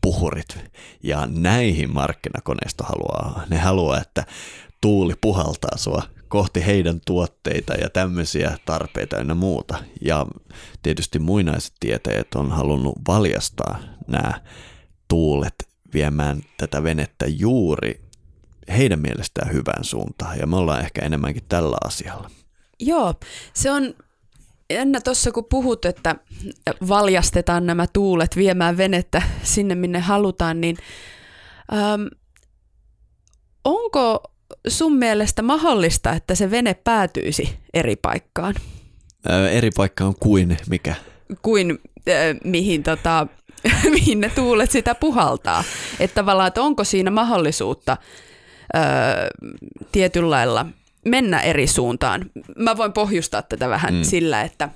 puhurit. 0.00 0.58
Ja 1.02 1.28
näihin 1.30 1.94
markkinakoneisto 1.94 2.84
haluaa. 2.84 3.44
Ne 3.50 3.58
haluaa, 3.58 4.00
että 4.00 4.24
tuuli 4.80 5.14
puhaltaa 5.20 5.76
sua 5.76 6.02
kohti 6.28 6.66
heidän 6.66 7.00
tuotteita 7.06 7.74
ja 7.74 7.90
tämmöisiä 7.90 8.58
tarpeita 8.64 9.16
ja 9.16 9.34
muuta. 9.34 9.78
Ja 10.00 10.26
tietysti 10.82 11.18
muinaiset 11.18 11.72
tietäjät 11.80 12.34
on 12.34 12.50
halunnut 12.50 12.94
valjastaa 13.08 13.78
nämä 14.06 14.40
tuulet 15.08 15.54
viemään 15.94 16.40
tätä 16.56 16.82
venettä 16.82 17.26
juuri 17.28 18.00
heidän 18.68 19.00
mielestään 19.00 19.52
hyvään 19.52 19.84
suuntaan. 19.84 20.38
Ja 20.38 20.46
me 20.46 20.56
ollaan 20.56 20.80
ehkä 20.80 21.04
enemmänkin 21.04 21.44
tällä 21.48 21.76
asialla. 21.84 22.30
Joo, 22.80 23.14
se 23.54 23.70
on 23.70 23.94
Enna 24.70 25.00
tuossa 25.00 25.32
kun 25.32 25.44
puhut, 25.44 25.84
että 25.84 26.16
valjastetaan 26.88 27.66
nämä 27.66 27.86
tuulet 27.92 28.36
viemään 28.36 28.76
venettä 28.76 29.22
sinne, 29.42 29.74
minne 29.74 30.00
halutaan, 30.00 30.60
niin 30.60 30.76
ähm, 31.72 32.06
onko 33.64 34.22
sun 34.68 34.96
mielestä 34.96 35.42
mahdollista, 35.42 36.12
että 36.12 36.34
se 36.34 36.50
vene 36.50 36.74
päätyisi 36.74 37.58
eri 37.74 37.96
paikkaan? 37.96 38.54
Ää, 39.28 39.50
eri 39.50 39.70
paikkaan 39.76 40.14
kuin 40.20 40.56
mikä? 40.68 40.94
Kuin 41.42 41.78
äh, 42.08 42.36
mihin, 42.44 42.82
tota, 42.82 43.26
mihin 43.90 44.20
ne 44.20 44.28
tuulet 44.34 44.70
sitä 44.70 44.94
puhaltaa. 44.94 45.64
Että 46.00 46.14
tavallaan, 46.14 46.48
että 46.48 46.62
onko 46.62 46.84
siinä 46.84 47.10
mahdollisuutta 47.10 47.96
äh, 48.76 48.82
tietyllä 49.92 50.30
lailla– 50.30 50.66
mennä 51.04 51.40
eri 51.40 51.66
suuntaan. 51.66 52.30
Mä 52.56 52.76
voin 52.76 52.92
pohjustaa 52.92 53.42
tätä 53.42 53.68
vähän 53.68 53.94
mm. 53.94 54.02
sillä, 54.02 54.42
että 54.42 54.68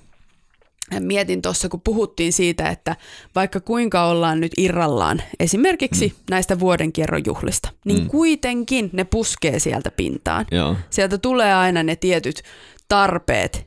mietin 1.00 1.42
tuossa, 1.42 1.68
kun 1.68 1.80
puhuttiin 1.80 2.32
siitä, 2.32 2.68
että 2.68 2.96
vaikka 3.34 3.60
kuinka 3.60 4.04
ollaan 4.04 4.40
nyt 4.40 4.52
irrallaan 4.56 5.22
esimerkiksi 5.40 6.08
mm. 6.08 6.14
näistä 6.30 6.60
vuodenkierrojuhlista, 6.60 7.68
niin 7.84 8.02
mm. 8.02 8.08
kuitenkin 8.08 8.90
ne 8.92 9.04
puskee 9.04 9.58
sieltä 9.58 9.90
pintaan. 9.90 10.46
Joo. 10.50 10.76
Sieltä 10.90 11.18
tulee 11.18 11.54
aina 11.54 11.82
ne 11.82 11.96
tietyt 11.96 12.42
tarpeet, 12.88 13.66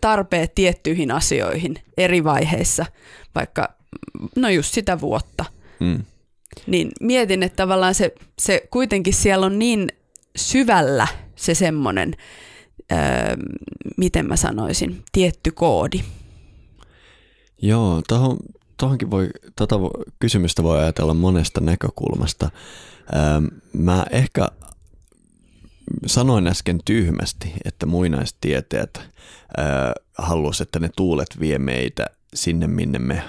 tarpeet 0.00 0.54
tiettyihin 0.54 1.10
asioihin 1.10 1.78
eri 1.96 2.24
vaiheissa, 2.24 2.86
vaikka 3.34 3.68
no 4.36 4.48
just 4.48 4.74
sitä 4.74 5.00
vuotta. 5.00 5.44
Mm. 5.80 6.04
Niin 6.66 6.90
mietin, 7.00 7.42
että 7.42 7.56
tavallaan 7.56 7.94
se, 7.94 8.14
se 8.38 8.68
kuitenkin 8.70 9.14
siellä 9.14 9.46
on 9.46 9.58
niin 9.58 9.88
syvällä 10.36 11.06
se 11.36 11.54
semmoinen, 11.54 12.14
öö, 12.92 12.98
miten 13.96 14.26
mä 14.26 14.36
sanoisin, 14.36 15.02
tietty 15.12 15.50
koodi. 15.50 16.00
Joo, 17.62 18.02
tohon, 18.08 18.36
tohonkin 18.76 19.10
voi, 19.10 19.28
tota 19.56 19.76
kysymystä 20.18 20.62
voi 20.62 20.78
ajatella 20.78 21.14
monesta 21.14 21.60
näkökulmasta. 21.60 22.50
Öö, 23.14 23.58
mä 23.72 24.06
ehkä 24.10 24.48
sanoin 26.06 26.46
äsken 26.46 26.80
tyhmästi, 26.84 27.52
että 27.64 27.86
muinaistieteet 27.86 29.00
öö, 29.58 29.64
halusivat, 30.18 30.68
että 30.68 30.78
ne 30.78 30.90
tuulet 30.96 31.40
vie 31.40 31.58
meitä 31.58 32.06
sinne, 32.34 32.66
minne 32.66 32.98
me, 32.98 33.22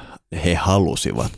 he 0.44 0.56
halusivat 0.56 1.32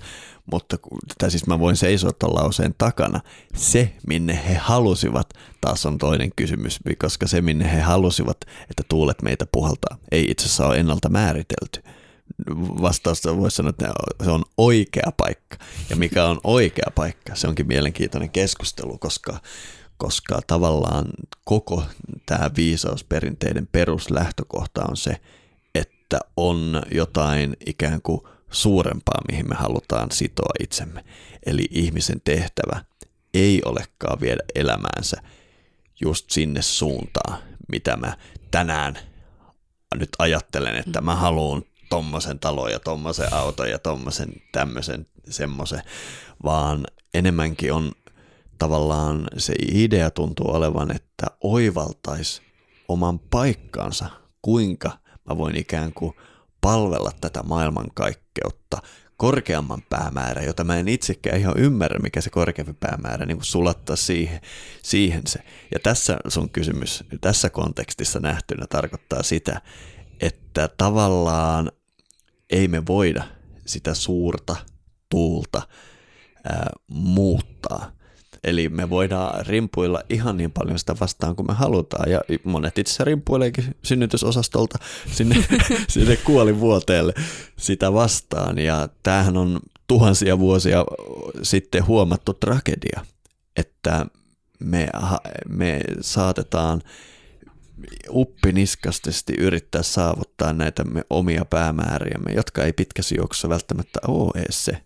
mutta 0.51 0.77
tai 1.17 1.31
siis 1.31 1.47
mä 1.47 1.59
voin 1.59 1.75
seisottaa 1.75 2.33
lauseen 2.33 2.75
takana. 2.77 3.19
Se, 3.55 3.93
minne 4.07 4.39
he 4.47 4.53
halusivat, 4.53 5.33
taas 5.61 5.85
on 5.85 5.97
toinen 5.97 6.31
kysymys, 6.35 6.79
koska 6.97 7.27
se, 7.27 7.41
minne 7.41 7.71
he 7.71 7.79
halusivat, 7.79 8.37
että 8.69 8.83
tuulet 8.89 9.21
meitä 9.21 9.45
puhaltaa, 9.51 9.97
ei 10.11 10.25
itse 10.31 10.45
asiassa 10.45 10.67
ole 10.67 10.77
ennalta 10.77 11.09
määritelty. 11.09 11.83
Vastausta 12.81 13.37
voisi 13.37 13.55
sanoa, 13.55 13.69
että 13.69 13.91
se 14.23 14.31
on 14.31 14.43
oikea 14.57 15.11
paikka. 15.17 15.57
Ja 15.89 15.95
mikä 15.95 16.25
on 16.25 16.39
oikea 16.43 16.91
paikka, 16.95 17.35
se 17.35 17.47
onkin 17.47 17.67
mielenkiintoinen 17.67 18.29
keskustelu, 18.29 18.97
koska, 18.97 19.39
koska 19.97 20.39
tavallaan 20.47 21.05
koko 21.43 21.83
tämä 22.25 22.49
viisausperinteiden 22.55 23.67
peruslähtökohta 23.71 24.81
on 24.89 24.97
se, 24.97 25.17
että 25.75 26.19
on 26.37 26.81
jotain 26.91 27.57
ikään 27.65 28.01
kuin– 28.01 28.21
suurempaa, 28.51 29.21
mihin 29.31 29.49
me 29.49 29.55
halutaan 29.55 30.11
sitoa 30.11 30.53
itsemme. 30.59 31.03
Eli 31.45 31.67
ihmisen 31.71 32.21
tehtävä 32.23 32.83
ei 33.33 33.61
olekaan 33.65 34.21
viedä 34.21 34.43
elämäänsä 34.55 35.21
just 36.01 36.29
sinne 36.29 36.61
suuntaan, 36.61 37.39
mitä 37.71 37.97
mä 37.97 38.17
tänään 38.51 38.97
nyt 39.95 40.09
ajattelen, 40.19 40.75
että 40.75 41.01
mä 41.01 41.15
haluan 41.15 41.63
tommosen 41.89 42.39
talon 42.39 42.71
ja 42.71 42.79
tommosen 42.79 43.33
auton 43.33 43.69
ja 43.69 43.79
tommosen 43.79 44.33
tämmöisen 44.51 45.05
semmoisen, 45.29 45.81
vaan 46.43 46.87
enemmänkin 47.13 47.73
on 47.73 47.91
tavallaan 48.59 49.27
se 49.37 49.53
idea 49.71 50.11
tuntuu 50.11 50.51
olevan, 50.51 50.95
että 50.95 51.27
oivaltaisi 51.43 52.41
oman 52.87 53.19
paikkansa, 53.19 54.09
kuinka 54.41 54.91
mä 55.25 55.37
voin 55.37 55.55
ikään 55.55 55.93
kuin 55.93 56.13
palvella 56.61 57.11
tätä 57.21 57.43
maailmankaikkeutta 57.43 58.77
korkeamman 59.17 59.81
päämäärän, 59.89 60.45
jota 60.45 60.63
mä 60.63 60.77
en 60.77 60.87
itsekään 60.87 61.39
ihan 61.39 61.57
ymmärrä, 61.57 61.99
mikä 61.99 62.21
se 62.21 62.29
korkeampi 62.29 62.73
päämäärä, 62.79 63.25
niin 63.25 63.37
sulattaa 63.41 63.95
siihen, 63.95 64.41
siihen 64.83 65.21
se. 65.27 65.39
Ja 65.73 65.79
tässä 65.83 66.17
sun 66.27 66.49
kysymys, 66.49 67.03
tässä 67.21 67.49
kontekstissa 67.49 68.19
nähtynä 68.19 68.67
tarkoittaa 68.67 69.23
sitä, 69.23 69.61
että 70.19 70.69
tavallaan 70.77 71.71
ei 72.49 72.67
me 72.67 72.85
voida 72.85 73.23
sitä 73.65 73.93
suurta 73.93 74.55
tuulta 75.09 75.61
ää, 76.43 76.69
muuttaa. 76.87 77.91
Eli 78.43 78.69
me 78.69 78.89
voidaan 78.89 79.45
rimpuilla 79.45 80.01
ihan 80.09 80.37
niin 80.37 80.51
paljon 80.51 80.79
sitä 80.79 80.95
vastaan 80.99 81.35
kuin 81.35 81.47
me 81.47 81.53
halutaan. 81.53 82.11
Ja 82.11 82.21
monet 82.43 82.77
itse 82.77 82.89
asiassa 82.89 83.03
rimpuileekin 83.03 83.75
synnytysosastolta 83.83 84.79
sinne, 85.11 85.35
sinne 85.87 86.15
kuolivuoteelle 86.15 87.13
sitä 87.57 87.93
vastaan. 87.93 88.57
Ja 88.57 88.89
tämähän 89.03 89.37
on 89.37 89.59
tuhansia 89.87 90.39
vuosia 90.39 90.85
sitten 91.43 91.87
huomattu 91.87 92.33
tragedia, 92.33 93.05
että 93.55 94.05
me, 94.59 94.87
me 95.47 95.79
saatetaan 96.01 96.81
uppiniskastesti 98.09 99.33
yrittää 99.39 99.83
saavuttaa 99.83 100.53
näitä 100.53 100.83
me 100.83 101.03
omia 101.09 101.45
päämääriämme, 101.45 102.31
jotka 102.31 102.63
ei 102.63 102.73
pitkässä 102.73 103.15
juoksussa 103.17 103.49
välttämättä 103.49 103.99
ole 104.07 104.41
edes 104.41 104.65
se, 104.65 104.77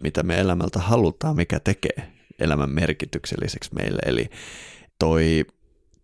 mitä 0.00 0.22
me 0.22 0.40
elämältä 0.40 0.78
halutaan, 0.78 1.36
mikä 1.36 1.60
tekee 1.60 2.12
elämän 2.42 2.70
merkitykselliseksi 2.70 3.74
meille. 3.74 3.98
Eli 4.06 4.30
toi 4.98 5.44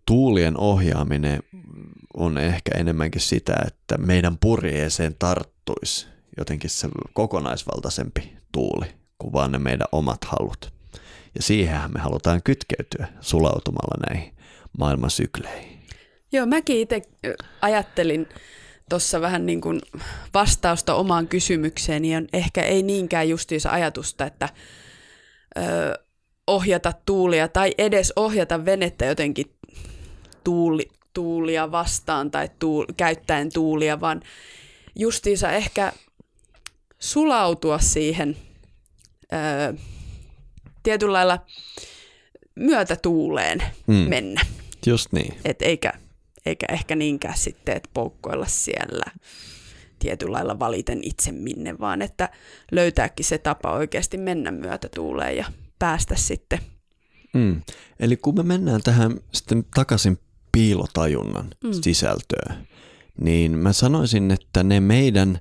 tuulien 0.07 0.61
ohjaaminen 0.61 1.43
on 2.15 2.39
ehkä 2.39 2.71
enemmänkin 2.79 3.21
sitä, 3.21 3.57
että 3.67 3.99
meidän 3.99 4.39
purjeeseen 4.39 5.15
tarttuisi 5.19 6.07
jotenkin 6.39 6.71
se 6.71 6.89
kokonaisvaltaisempi 7.13 8.37
tuuli 8.53 8.87
kuin 9.19 9.33
vaan 9.33 9.53
ne 9.53 9.59
meidän 9.59 9.87
omat 9.93 10.25
halut. 10.25 10.73
Ja 11.35 11.43
siihenhän 11.43 11.93
me 11.93 12.01
halutaan 12.01 12.43
kytkeytyä 12.43 13.09
sulautumalla 13.21 14.07
näihin 14.09 14.35
maailman 14.79 15.11
sykleihin. 15.11 15.79
Joo, 16.33 16.47
mäkin 16.47 16.77
itse 16.77 17.03
ajattelin 17.61 18.29
tuossa 18.89 19.21
vähän 19.21 19.47
niin 19.47 19.61
kuin 19.61 19.81
vastausta 20.35 20.95
omaan 20.95 21.29
kysymykseeni, 21.29 22.17
on 22.17 22.29
ehkä 22.33 22.63
ei 22.63 22.83
niinkään 22.83 23.29
justiinsa 23.29 23.71
ajatusta, 23.71 24.27
että 24.27 24.49
ohjata 26.49 26.93
tuulia 27.07 27.49
tai 27.49 27.75
edes 27.79 28.13
ohjata 28.17 28.65
venettä 28.65 29.05
jotenkin 29.05 29.47
tuuli, 30.45 30.89
tuulia 31.13 31.73
vastaan 31.73 32.31
tai 32.31 32.51
tuul, 32.59 32.87
käyttäen 32.97 33.53
tuulia, 33.53 34.01
vaan 34.01 34.23
justiinsa 34.97 35.51
ehkä 35.51 35.93
sulautua 36.99 37.79
siihen 37.79 38.37
ö, 39.33 39.79
tietyllä 40.83 41.13
lailla 41.13 41.39
myötätuuleen 42.55 43.63
mm. 43.87 43.95
mennä. 43.95 44.41
Just 44.87 45.13
niin. 45.13 45.35
Et 45.45 45.63
eikä, 45.63 45.93
eikä 46.47 46.67
ehkä 46.73 46.97
niinkään 46.97 47.39
sitten, 47.39 47.77
että 47.77 47.91
poukkoilla 47.95 48.47
siellä 48.47 49.05
tietyllä 49.99 50.33
lailla 50.33 50.59
valiten 50.59 50.99
itse 51.03 51.33
minne, 51.33 51.79
vaan 51.79 52.03
että 52.03 52.29
löytääkin 52.73 53.27
se 53.27 53.39
tapa 53.39 53.73
oikeasti 53.73 54.17
mennä 54.17 54.51
myötätuuleen 54.51 55.37
ja 55.37 55.45
päästä 55.79 56.17
sitten. 56.17 56.59
Mm. 57.35 57.63
Eli 58.01 58.17
kun 58.17 58.35
me 58.35 58.43
mennään 58.43 58.81
tähän 58.83 59.21
sitten 59.33 59.65
takaisin 59.75 60.19
piilotajunnan 60.53 61.51
mm. 61.65 61.71
sisältöön, 61.73 62.67
niin 63.21 63.59
mä 63.59 63.73
sanoisin, 63.73 64.31
että 64.31 64.63
ne 64.63 64.81
meidän 64.81 65.39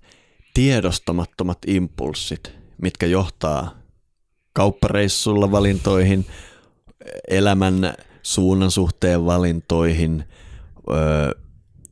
tiedostamattomat 0.54 1.58
impulssit, 1.68 2.54
mitkä 2.82 3.06
johtaa 3.06 3.78
kauppareissulla 4.54 5.52
valintoihin, 5.52 6.26
elämän 7.28 7.94
suunnan 8.24 8.72
suhteen 8.72 9.26
valintoihin, 9.26 10.24
öö, 10.92 11.32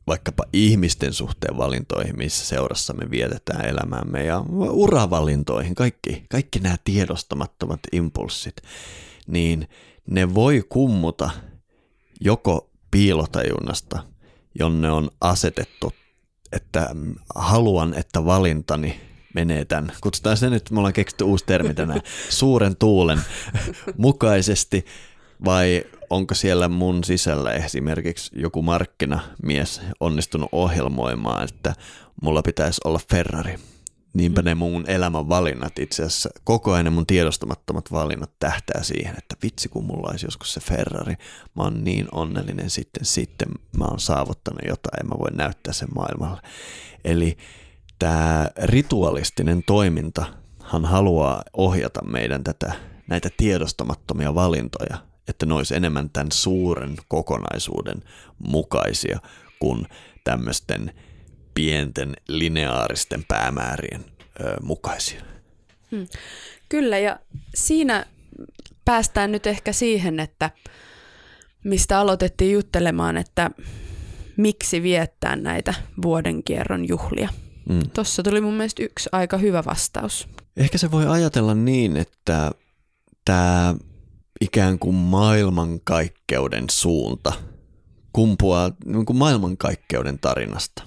vaikkapa 0.06 0.44
ihmisten 0.52 1.12
suhteen 1.12 1.56
valintoihin, 1.58 2.16
missä 2.16 2.46
seurassa 2.46 2.94
me 2.94 3.10
vietetään 3.10 3.66
elämäämme 3.66 4.24
ja 4.24 4.44
uravalintoihin, 4.70 5.74
kaikki, 5.74 6.24
kaikki 6.28 6.58
nämä 6.58 6.76
tiedostamattomat 6.84 7.80
impulssit, 7.92 8.56
niin 9.26 9.68
ne 10.06 10.34
voi 10.34 10.64
kummuta 10.68 11.30
joko 12.20 12.70
piilotajunnasta, 12.90 14.02
jonne 14.58 14.90
on 14.90 15.10
asetettu, 15.20 15.92
että 16.52 16.88
haluan, 17.34 17.94
että 17.94 18.24
valintani 18.24 19.00
menee 19.34 19.64
tämän, 19.64 19.92
kutsutaan 20.00 20.36
se 20.36 20.50
nyt, 20.50 20.70
me 20.70 20.78
ollaan 20.78 20.92
keksitty 20.92 21.24
uusi 21.24 21.44
termi 21.44 21.74
tänään, 21.74 22.00
suuren 22.28 22.76
tuulen 22.76 23.20
mukaisesti, 23.96 24.84
vai 25.44 25.84
onko 26.10 26.34
siellä 26.34 26.68
mun 26.68 27.04
sisällä 27.04 27.52
esimerkiksi 27.52 28.30
joku 28.40 28.62
markkinamies 28.62 29.80
onnistunut 30.00 30.48
ohjelmoimaan, 30.52 31.44
että 31.44 31.74
mulla 32.22 32.42
pitäisi 32.42 32.80
olla 32.84 33.00
Ferrari. 33.10 33.58
Niinpä 34.14 34.42
ne 34.42 34.54
mun 34.54 34.84
elämän 34.88 35.28
valinnat 35.28 35.78
itse 35.78 36.02
asiassa, 36.02 36.30
koko 36.44 36.72
ajan 36.72 36.92
mun 36.92 37.06
tiedostamattomat 37.06 37.92
valinnat 37.92 38.30
tähtää 38.38 38.82
siihen, 38.82 39.14
että 39.18 39.36
vitsi 39.42 39.68
kun 39.68 39.84
mulla 39.84 40.10
olisi 40.10 40.26
joskus 40.26 40.54
se 40.54 40.60
Ferrari, 40.60 41.14
mä 41.56 41.62
oon 41.62 41.84
niin 41.84 42.08
onnellinen 42.12 42.70
sitten, 42.70 43.04
sitten 43.04 43.48
mä 43.78 43.84
oon 43.84 44.00
saavuttanut 44.00 44.60
jotain 44.68 44.98
ja 44.98 45.04
mä 45.04 45.18
voin 45.18 45.36
näyttää 45.36 45.72
sen 45.72 45.88
maailmalle. 45.94 46.40
Eli 47.04 47.36
tämä 47.98 48.50
ritualistinen 48.62 49.62
toimintahan 49.62 50.84
haluaa 50.84 51.42
ohjata 51.52 52.04
meidän 52.04 52.44
tätä, 52.44 52.72
näitä 53.08 53.28
tiedostamattomia 53.36 54.34
valintoja 54.34 54.98
että 55.28 55.46
ne 55.46 55.54
olisi 55.54 55.76
enemmän 55.76 56.10
tämän 56.10 56.32
suuren 56.32 56.96
kokonaisuuden 57.08 58.02
mukaisia 58.38 59.18
kuin 59.58 59.86
tämmöisten 60.24 60.94
pienten 61.54 62.16
lineaaristen 62.28 63.24
päämäärien 63.28 64.04
ö, 64.40 64.56
mukaisia. 64.62 65.22
Hmm. 65.90 66.06
Kyllä, 66.68 66.98
ja 66.98 67.18
siinä 67.54 68.06
päästään 68.84 69.32
nyt 69.32 69.46
ehkä 69.46 69.72
siihen, 69.72 70.20
että 70.20 70.50
mistä 71.64 71.98
aloitettiin 71.98 72.52
juttelemaan, 72.52 73.16
että 73.16 73.50
miksi 74.36 74.82
viettää 74.82 75.36
näitä 75.36 75.74
vuodenkierron 76.02 76.88
juhlia. 76.88 77.28
Mm. 77.68 77.80
Tuossa 77.94 78.22
tuli 78.22 78.40
mun 78.40 78.54
mielestä 78.54 78.82
yksi 78.82 79.08
aika 79.12 79.38
hyvä 79.38 79.64
vastaus. 79.64 80.28
Ehkä 80.56 80.78
se 80.78 80.90
voi 80.90 81.06
ajatella 81.06 81.54
niin, 81.54 81.96
että 81.96 82.50
tämä 83.24 83.74
ikään 84.40 84.78
kuin 84.78 84.94
maailmankaikkeuden 84.94 86.64
suunta 86.70 87.32
kumpuaa 88.12 88.70
niin 88.84 89.06
kuin 89.06 89.16
maailmankaikkeuden 89.16 90.18
tarinasta. 90.18 90.82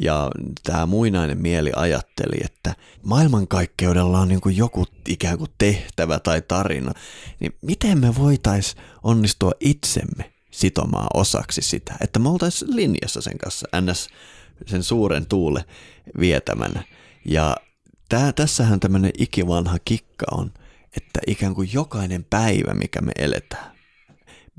Ja 0.00 0.30
tämä 0.62 0.86
muinainen 0.86 1.42
mieli 1.42 1.72
ajatteli, 1.76 2.44
että 2.44 2.74
maailmankaikkeudella 3.02 4.20
on 4.20 4.28
niin 4.28 4.40
kuin 4.40 4.56
joku 4.56 4.84
ikään 5.08 5.38
kuin 5.38 5.50
tehtävä 5.58 6.18
tai 6.18 6.42
tarina, 6.42 6.92
niin 7.40 7.52
miten 7.62 7.98
me 7.98 8.14
voitais 8.18 8.76
onnistua 9.02 9.52
itsemme 9.60 10.32
sitomaan 10.50 11.06
osaksi 11.14 11.62
sitä, 11.62 11.94
että 12.00 12.18
me 12.18 12.28
oltaisiin 12.28 12.76
linjassa 12.76 13.20
sen 13.20 13.38
kanssa, 13.38 13.68
ns. 13.80 14.08
sen 14.66 14.82
suuren 14.82 15.26
tuule 15.26 15.64
vietämänä. 16.20 16.82
Ja 17.24 17.56
tää, 18.08 18.32
tässähän 18.32 18.80
tämmöinen 18.80 19.12
ikivanha 19.18 19.78
kikka 19.84 20.26
on, 20.30 20.52
että 20.96 21.20
ikään 21.26 21.54
kuin 21.54 21.70
jokainen 21.72 22.26
päivä, 22.30 22.74
mikä 22.74 23.00
me 23.00 23.12
eletään, 23.18 23.72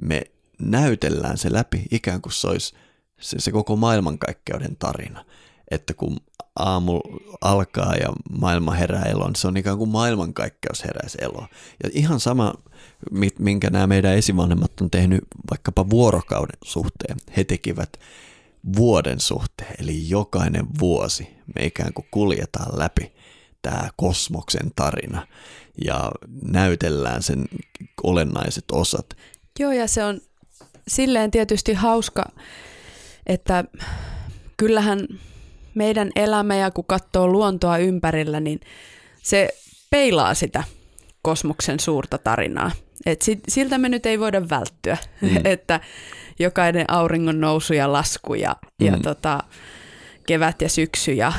me 0.02 0.22
näytellään 0.60 1.38
se 1.38 1.54
läpi 1.54 1.84
ikään 1.91 2.22
kuin 2.22 2.34
se 2.34 2.48
olisi 2.48 2.74
se, 3.19 3.39
se 3.39 3.52
koko 3.52 3.76
maailmankaikkeuden 3.76 4.76
tarina. 4.80 5.26
Että 5.72 5.93
kun 5.93 6.17
aamu 6.56 7.02
alkaa 7.41 7.96
ja 7.96 8.13
maailma 8.39 8.72
herää 8.72 9.04
eloon, 9.04 9.28
niin 9.28 9.36
se 9.36 9.48
on 9.48 9.58
ikään 9.58 9.78
kuin 9.78 9.89
maailmankaikkeus 9.89 10.84
heräisi 10.84 11.17
eloon. 11.22 11.48
Ja 11.84 11.89
ihan 11.93 12.19
sama, 12.19 12.54
minkä 13.39 13.69
nämä 13.69 13.88
meidän 13.88 14.15
esivanhemmat 14.15 14.82
on 14.82 14.91
tehnyt 14.91 15.19
vaikkapa 15.52 15.89
vuorokauden 15.89 16.58
suhteen. 16.63 17.17
He 17.38 17.43
tekivät 17.43 18.00
vuoden 18.76 19.19
suhteen, 19.19 19.76
eli 19.80 20.10
jokainen 20.10 20.65
vuosi 20.80 21.28
me 21.56 21.65
ikään 21.65 21.93
kuin 21.93 22.08
kuljetaan 22.12 22.80
läpi 22.80 23.13
tämä 23.63 23.89
kosmoksen 23.95 24.71
tarina 24.76 25.28
ja 25.86 26.12
näytellään 26.41 27.23
sen 27.23 27.45
olennaiset 28.04 28.65
osat. 28.71 29.06
Joo, 29.60 29.71
ja 29.71 29.88
se 29.88 30.04
on 30.04 30.21
silleen 30.88 31.32
tietysti 31.32 31.73
hauska, 31.73 32.32
että 33.26 33.63
kyllähän 34.58 35.08
meidän 35.76 36.12
elämä 36.15 36.56
ja 36.56 36.71
kun 36.71 36.86
katsoo 36.86 37.28
luontoa 37.28 37.78
ympärillä, 37.78 38.39
niin 38.39 38.60
se 39.23 39.49
peilaa 39.89 40.34
sitä 40.34 40.63
kosmoksen 41.21 41.80
suurta 41.80 42.17
tarinaa. 42.17 42.71
Et 43.06 43.21
siltä 43.47 43.78
me 43.78 43.89
nyt 43.89 44.06
ei 44.06 44.19
voida 44.19 44.49
välttyä, 44.49 44.97
mm. 45.21 45.38
että 45.54 45.80
jokainen 46.39 46.86
auringon 46.88 47.41
nousu 47.41 47.73
ja 47.73 47.93
lasku 47.93 48.34
ja, 48.34 48.56
mm. 48.82 48.88
ja 48.88 48.97
tota, 49.04 49.39
kevät 50.28 50.62
ja 50.62 50.69
syksy 50.69 51.12
ja, 51.12 51.34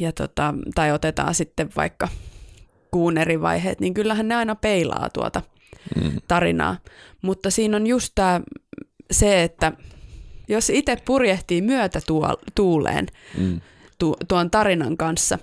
ja 0.00 0.12
tota, 0.12 0.54
tai 0.74 0.92
otetaan 0.92 1.34
sitten 1.34 1.70
vaikka 1.76 2.08
kuun 2.90 3.18
eri 3.18 3.40
vaiheet, 3.40 3.80
niin 3.80 3.94
kyllähän 3.94 4.28
ne 4.28 4.34
aina 4.34 4.54
peilaa 4.54 5.08
tuota 5.12 5.42
mm. 5.96 6.12
tarinaa. 6.28 6.76
Mutta 7.22 7.50
siinä 7.50 7.76
on 7.76 7.86
just 7.86 8.12
tää, 8.14 8.40
se, 9.10 9.42
että 9.42 9.72
jos 10.48 10.70
itse 10.70 10.96
purjehtii 11.04 11.62
myötä 11.62 12.00
tuuleen 12.54 13.06
mm. 13.38 13.60
tu, 13.98 14.16
tuon 14.28 14.50
tarinan 14.50 14.96
kanssa, 14.96 15.38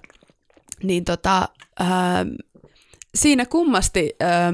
niin 0.83 1.05
tota, 1.05 1.49
ää, 1.79 2.25
siinä 3.15 3.45
kummasti 3.45 4.15
ää, 4.19 4.53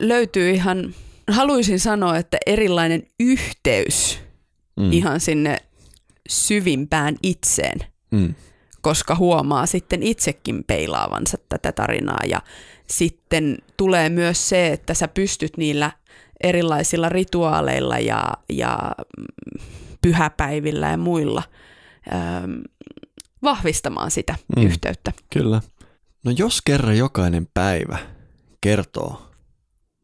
löytyy 0.00 0.50
ihan, 0.50 0.94
haluaisin 1.28 1.80
sanoa, 1.80 2.16
että 2.16 2.38
erilainen 2.46 3.02
yhteys 3.20 4.20
mm. 4.76 4.92
ihan 4.92 5.20
sinne 5.20 5.58
syvimpään 6.28 7.16
itseen. 7.22 7.78
Mm 8.10 8.34
koska 8.84 9.14
huomaa 9.14 9.66
sitten 9.66 10.02
itsekin 10.02 10.64
peilaavansa 10.64 11.38
tätä 11.48 11.72
tarinaa 11.72 12.20
ja 12.28 12.42
sitten 12.86 13.58
tulee 13.76 14.08
myös 14.08 14.48
se, 14.48 14.72
että 14.72 14.94
sä 14.94 15.08
pystyt 15.08 15.56
niillä 15.56 15.92
erilaisilla 16.42 17.08
rituaaleilla 17.08 17.98
ja, 17.98 18.32
ja 18.48 18.78
pyhäpäivillä 20.02 20.90
ja 20.90 20.96
muilla 20.96 21.42
ähm, 22.12 22.52
vahvistamaan 23.42 24.10
sitä 24.10 24.36
mm, 24.56 24.62
yhteyttä. 24.62 25.12
Kyllä. 25.32 25.60
No 26.24 26.32
jos 26.38 26.62
kerran 26.62 26.98
jokainen 26.98 27.48
päivä 27.54 27.98
kertoo 28.60 29.30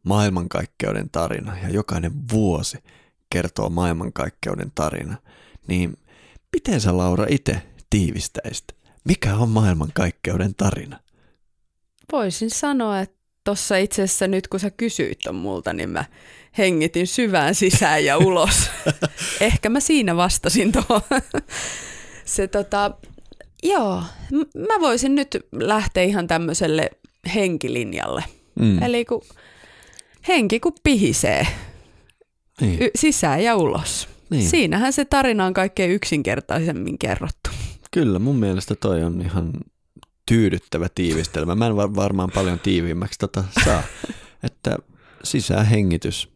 maailmankaikkeuden 0.03 1.11
tarina 1.11 1.59
ja 1.59 1.69
jokainen 1.69 2.13
vuosi 2.33 2.79
kertoo 3.31 3.69
maailmankaikkeuden 3.69 4.73
tarina, 4.75 5.17
niin 5.69 5.97
miten 6.53 6.81
sä 6.81 6.97
Laura 6.97 7.27
itse 7.29 7.63
tiivistäisit? 7.91 8.65
Mikä 9.05 9.37
on 9.37 9.49
maailmankaikkeuden 9.49 10.55
tarina? 10.55 11.01
Voisin 12.13 12.51
sanoa, 12.51 13.01
että 13.01 13.17
tuossa 13.45 13.77
itse 13.77 14.03
asiassa 14.03 14.29
nyt 14.29 14.49
kun 14.49 14.61
sä 14.61 14.71
kysyit 14.71 15.27
on 15.27 15.35
multa, 15.35 15.73
niin 15.73 15.91
mä 15.91 16.05
hengitin 16.59 17.07
syvään 17.07 17.55
sisään 17.55 18.05
ja 18.05 18.19
ulos. 18.19 18.71
Ehkä 19.41 19.69
mä 19.69 19.81
siinä 19.81 20.17
vastasin 20.17 20.73
tuohon. 20.73 21.23
Se 22.25 22.49
tota, 22.49 22.91
joo, 23.63 24.03
mä 24.69 24.81
voisin 24.81 25.15
nyt 25.15 25.37
lähteä 25.53 26.03
ihan 26.03 26.27
tämmöiselle 26.27 26.91
henkilinjalle. 27.35 28.25
Mm. 28.61 28.83
Eli 28.83 29.05
kun 29.05 29.23
henki 30.29 30.61
kun 30.61 30.73
pihisee 30.83 31.47
niin. 32.61 32.83
y- 32.83 32.91
sisään 32.95 33.45
ja 33.45 33.57
ulos. 33.57 34.09
Niin. 34.31 34.49
Siinähän 34.49 34.93
se 34.93 35.05
tarina 35.05 35.47
on 35.47 35.55
kaikkein 35.55 35.91
yksinkertaisemmin 35.91 36.99
kerrottu. 36.99 37.51
Kyllä, 37.91 38.19
mun 38.19 38.37
mielestä 38.37 38.75
toi 38.75 39.03
on 39.03 39.23
ihan 39.23 39.53
tyydyttävä 40.27 40.89
tiivistelmä. 40.95 41.55
Mä 41.55 41.67
en 41.67 41.77
varmaan 41.77 42.31
paljon 42.35 42.59
tiiviimmäksi 42.61 43.19
tota 43.19 43.45
saa. 43.65 43.83
Että 44.43 44.77
sisään 45.25 45.67
hengitys, 45.67 46.29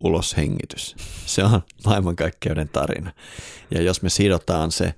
ulos 0.00 0.36
hengitys. 0.36 0.96
Se 1.26 1.44
on 1.44 1.60
maailmankaikkeuden 1.84 2.68
tarina. 2.68 3.12
Ja 3.70 3.82
jos 3.82 4.02
me 4.02 4.08
sidotaan 4.10 4.72
se, 4.72 4.94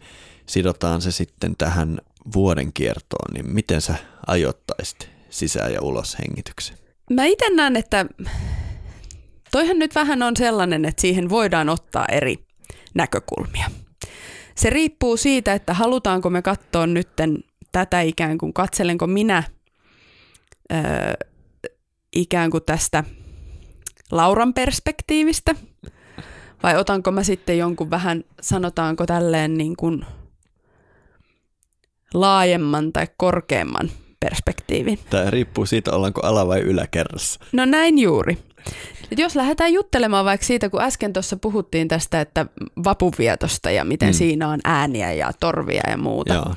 sidotaan 0.47 1.03
se 1.03 1.11
sitten 1.11 1.57
tähän 1.57 1.99
vuoden 2.35 2.73
kiertoon, 2.73 3.35
niin 3.35 3.55
miten 3.55 3.81
sä 3.81 3.95
ajoittaisit 4.27 5.09
sisään 5.31 5.73
ja 5.73 5.83
ulos 5.83 6.19
hengityksen? 6.19 6.79
Mä 7.11 7.25
itse 7.25 7.51
näen, 7.51 7.77
että 7.77 8.07
toihan 9.51 9.79
nyt 9.79 9.95
vähän 9.95 10.23
on 10.23 10.37
sellainen, 10.37 10.85
että 10.85 11.01
siihen 11.01 11.29
voidaan 11.29 11.69
ottaa 11.69 12.07
eri 12.07 12.37
näkökulmia. 12.95 13.71
Se 14.55 14.71
riippuu 14.71 15.17
siitä, 15.17 15.53
että 15.53 15.75
halutaanko 15.75 16.31
me 16.31 16.43
katsoa 16.43 16.87
nytten 16.87 17.39
tätä 17.73 18.01
ikään 18.01 18.39
kuin, 18.39 18.53
katselenko 18.53 19.07
minä 19.07 19.43
ö, 20.73 20.77
ikään 22.17 22.51
kuin 22.51 22.63
tästä 22.65 23.05
Lauran 24.11 24.55
perspektiivistä, 24.55 25.55
vai 26.63 26.77
otanko 26.77 27.11
mä 27.11 27.23
sitten 27.23 27.59
jonkun 27.59 27.91
vähän, 27.91 28.25
sanotaanko 28.41 29.07
tälleen 29.07 29.55
niin 29.55 29.77
kuin 29.77 30.05
laajemman 32.15 32.93
tai 32.93 33.07
korkeamman 33.17 33.91
perspektiivin. 34.21 34.99
Tämä 35.11 35.31
riippuu 35.31 35.67
siitä, 35.67 35.93
ollaanko 35.93 36.21
ala- 36.25 36.47
vai 36.47 36.61
yläkerrassa. 36.61 37.41
No 37.53 37.65
näin 37.65 37.99
juuri. 37.99 38.39
Et 39.13 39.19
jos 39.19 39.37
lähdetään 39.37 39.73
juttelemaan 39.73 40.25
vaikka 40.25 40.47
siitä, 40.47 40.69
kun 40.69 40.83
äsken 40.83 41.13
tuossa 41.13 41.37
puhuttiin 41.37 41.89
tästä, 41.89 42.21
että 42.21 42.47
vapuvietosta 42.85 43.71
ja 43.71 43.85
miten 43.85 44.09
mm. 44.09 44.15
siinä 44.15 44.49
on 44.49 44.61
ääniä 44.65 45.13
ja 45.13 45.33
torvia 45.41 45.83
ja 45.91 45.97
muuta. 45.97 46.35
Joo. 46.35 46.55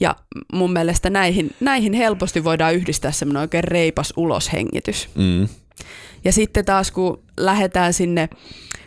Ja 0.00 0.16
mun 0.52 0.72
mielestä 0.72 1.10
näihin, 1.10 1.54
näihin 1.60 1.92
helposti 1.92 2.44
voidaan 2.44 2.74
yhdistää 2.74 3.12
semmoinen 3.12 3.40
oikein 3.40 3.64
reipas 3.64 4.12
uloshengitys. 4.16 5.08
Mm. 5.14 5.48
Ja 6.24 6.32
sitten 6.32 6.64
taas 6.64 6.90
kun 6.90 7.22
lähdetään 7.36 7.92
sinne 7.92 8.28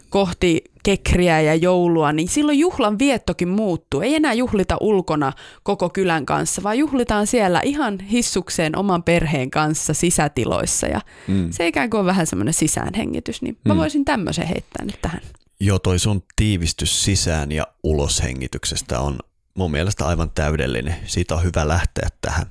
kohti 0.10 0.64
kekriä 0.84 1.42
ja 1.42 1.56
joulua, 1.56 2.12
niin 2.12 2.28
silloin 2.28 2.60
juhlan 2.60 3.00
viettokin 3.00 3.48
muuttuu. 3.48 4.02
Ei 4.02 4.16
enää 4.16 4.34
juhlita 4.34 4.78
ulkona 4.82 5.34
koko 5.64 5.90
kylän 5.90 6.26
kanssa, 6.26 6.64
vaan 6.64 6.78
juhlitaan 6.78 7.28
siellä 7.28 7.62
ihan 7.64 8.00
hissukseen 8.00 8.78
oman 8.78 9.04
perheen 9.04 9.52
kanssa 9.52 9.94
sisätiloissa. 9.94 10.88
Ja 10.88 11.02
mm. 11.28 11.52
se 11.52 11.68
ikään 11.68 11.90
kuin 11.90 12.00
on 12.00 12.06
vähän 12.06 12.28
semmoinen 12.28 12.54
sisäänhengitys, 12.54 13.42
niin 13.42 13.58
mä 13.66 13.74
mm. 13.74 13.78
voisin 13.78 14.06
tämmöisen 14.06 14.48
heittää 14.48 14.86
nyt 14.86 15.02
tähän. 15.02 15.22
Joo, 15.60 15.80
toi 15.80 16.00
sun 16.00 16.24
tiivistys 16.36 17.04
sisään 17.04 17.52
ja 17.52 17.68
uloshengityksestä 17.84 19.00
on 19.00 19.20
mun 19.58 19.72
mielestä 19.72 20.06
aivan 20.08 20.32
täydellinen. 20.32 20.96
Siitä 21.06 21.36
on 21.36 21.44
hyvä 21.44 21.68
lähteä 21.68 22.08
tähän. 22.22 22.46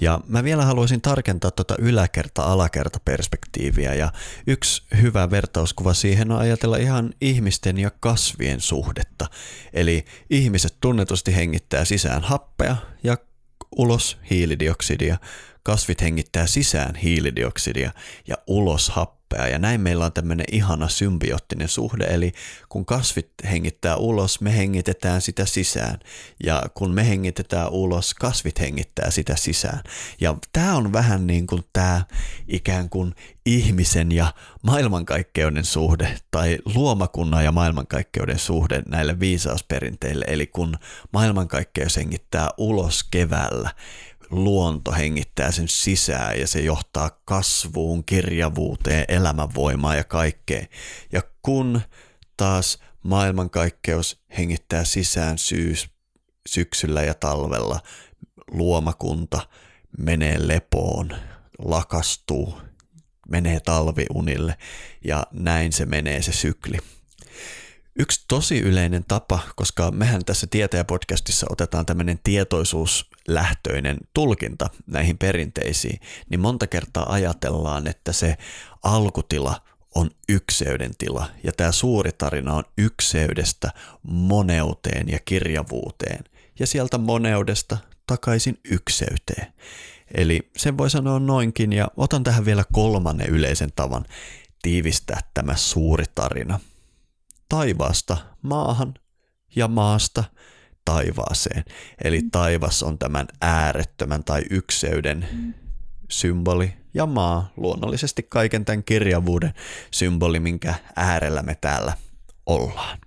Ja 0.00 0.20
mä 0.26 0.44
vielä 0.44 0.64
haluaisin 0.64 1.00
tarkentaa 1.00 1.50
tuota 1.50 1.74
yläkerta-alakerta 1.78 3.00
perspektiiviä 3.04 3.94
ja 3.94 4.12
yksi 4.46 4.82
hyvä 5.02 5.30
vertauskuva 5.30 5.94
siihen 5.94 6.32
on 6.32 6.38
ajatella 6.38 6.76
ihan 6.76 7.14
ihmisten 7.20 7.78
ja 7.78 7.90
kasvien 8.00 8.60
suhdetta. 8.60 9.26
Eli 9.72 10.04
ihmiset 10.30 10.74
tunnetusti 10.80 11.36
hengittää 11.36 11.84
sisään 11.84 12.22
happea 12.22 12.76
ja 13.04 13.16
ulos 13.76 14.18
hiilidioksidia, 14.30 15.16
kasvit 15.62 16.02
hengittää 16.02 16.46
sisään 16.46 16.94
hiilidioksidia 16.94 17.92
ja 18.28 18.36
ulos 18.46 18.88
happea. 18.88 19.20
Ja 19.48 19.58
näin 19.58 19.80
meillä 19.80 20.04
on 20.04 20.12
tämmöinen 20.12 20.46
ihana 20.52 20.88
symbioottinen 20.88 21.68
suhde, 21.68 22.04
eli 22.04 22.32
kun 22.68 22.86
kasvit 22.86 23.30
hengittää 23.50 23.96
ulos, 23.96 24.40
me 24.40 24.56
hengitetään 24.56 25.22
sitä 25.22 25.46
sisään. 25.46 25.98
Ja 26.44 26.62
kun 26.74 26.94
me 26.94 27.08
hengitetään 27.08 27.70
ulos, 27.70 28.14
kasvit 28.14 28.60
hengittää 28.60 29.10
sitä 29.10 29.36
sisään. 29.36 29.82
Ja 30.20 30.34
tämä 30.52 30.76
on 30.76 30.92
vähän 30.92 31.26
niin 31.26 31.46
kuin 31.46 31.64
tämä 31.72 32.04
ikään 32.48 32.88
kuin 32.90 33.14
ihmisen 33.46 34.12
ja 34.12 34.34
maailmankaikkeuden 34.62 35.64
suhde 35.64 36.18
tai 36.30 36.58
luomakunnan 36.74 37.44
ja 37.44 37.52
maailmankaikkeuden 37.52 38.38
suhde 38.38 38.82
näille 38.88 39.20
viisausperinteille, 39.20 40.24
eli 40.28 40.46
kun 40.46 40.76
maailmankaikkeus 41.12 41.96
hengittää 41.96 42.48
ulos 42.58 43.04
keväällä, 43.04 43.70
luonto 44.30 44.92
hengittää 44.92 45.50
sen 45.50 45.68
sisään 45.68 46.40
ja 46.40 46.46
se 46.46 46.60
johtaa 46.60 47.10
kasvuun, 47.24 48.04
kirjavuuteen, 48.04 49.04
elämänvoimaan 49.08 49.96
ja 49.96 50.04
kaikkeen. 50.04 50.68
Ja 51.12 51.22
kun 51.42 51.80
taas 52.36 52.78
maailmankaikkeus 53.02 54.22
hengittää 54.38 54.84
sisään 54.84 55.38
syys, 55.38 55.88
syksyllä 56.48 57.02
ja 57.02 57.14
talvella, 57.14 57.80
luomakunta 58.50 59.48
menee 59.98 60.48
lepoon, 60.48 61.16
lakastuu, 61.58 62.60
menee 63.28 63.60
talviunille 63.60 64.56
ja 65.04 65.26
näin 65.32 65.72
se 65.72 65.86
menee 65.86 66.22
se 66.22 66.32
sykli. 66.32 66.78
Yksi 68.00 68.24
tosi 68.28 68.60
yleinen 68.60 69.04
tapa, 69.08 69.38
koska 69.56 69.90
mehän 69.90 70.24
tässä 70.24 70.46
Tietäjä-podcastissa 70.46 71.46
otetaan 71.50 71.86
tämmöinen 71.86 72.18
tietoisuuslähtöinen 72.24 73.96
tulkinta 74.14 74.70
näihin 74.86 75.18
perinteisiin, 75.18 76.00
niin 76.28 76.40
monta 76.40 76.66
kertaa 76.66 77.12
ajatellaan, 77.12 77.86
että 77.86 78.12
se 78.12 78.36
alkutila 78.82 79.62
on 79.94 80.10
ykseyden 80.28 80.90
tila 80.98 81.26
ja 81.44 81.52
tämä 81.52 81.72
suuri 81.72 82.10
tarina 82.18 82.54
on 82.54 82.64
ykseydestä 82.78 83.70
moneuteen 84.02 85.08
ja 85.08 85.18
kirjavuuteen 85.24 86.24
ja 86.58 86.66
sieltä 86.66 86.98
moneudesta 86.98 87.78
takaisin 88.06 88.60
ykseyteen. 88.70 89.52
Eli 90.14 90.50
sen 90.56 90.78
voi 90.78 90.90
sanoa 90.90 91.18
noinkin 91.18 91.72
ja 91.72 91.88
otan 91.96 92.24
tähän 92.24 92.44
vielä 92.44 92.64
kolmannen 92.72 93.28
yleisen 93.28 93.70
tavan 93.76 94.04
tiivistää 94.62 95.20
tämä 95.34 95.56
suuri 95.56 96.04
tarina– 96.14 96.60
taivaasta 97.50 98.16
maahan 98.42 98.94
ja 99.56 99.68
maasta 99.68 100.24
taivaaseen. 100.84 101.64
Eli 102.04 102.22
taivas 102.32 102.82
on 102.82 102.98
tämän 102.98 103.26
äärettömän 103.40 104.24
tai 104.24 104.42
ykseyden 104.50 105.28
symboli 106.08 106.72
ja 106.94 107.06
maa 107.06 107.52
luonnollisesti 107.56 108.22
kaiken 108.22 108.64
tämän 108.64 108.84
kirjavuuden 108.84 109.54
symboli, 109.90 110.40
minkä 110.40 110.74
äärellä 110.96 111.42
me 111.42 111.56
täällä 111.60 111.92
ollaan. 112.46 112.98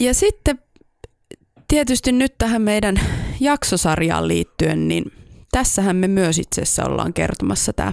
Ja 0.00 0.14
sitten 0.14 0.58
tietysti 1.68 2.12
nyt 2.12 2.34
tähän 2.38 2.62
meidän 2.62 3.00
jaksosarjaan 3.40 4.28
liittyen, 4.28 4.88
niin 4.88 5.04
tässähän 5.50 5.96
me 5.96 6.08
myös 6.08 6.38
itse 6.38 6.62
asiassa 6.62 6.84
ollaan 6.84 7.12
kertomassa 7.12 7.72
tämä 7.72 7.92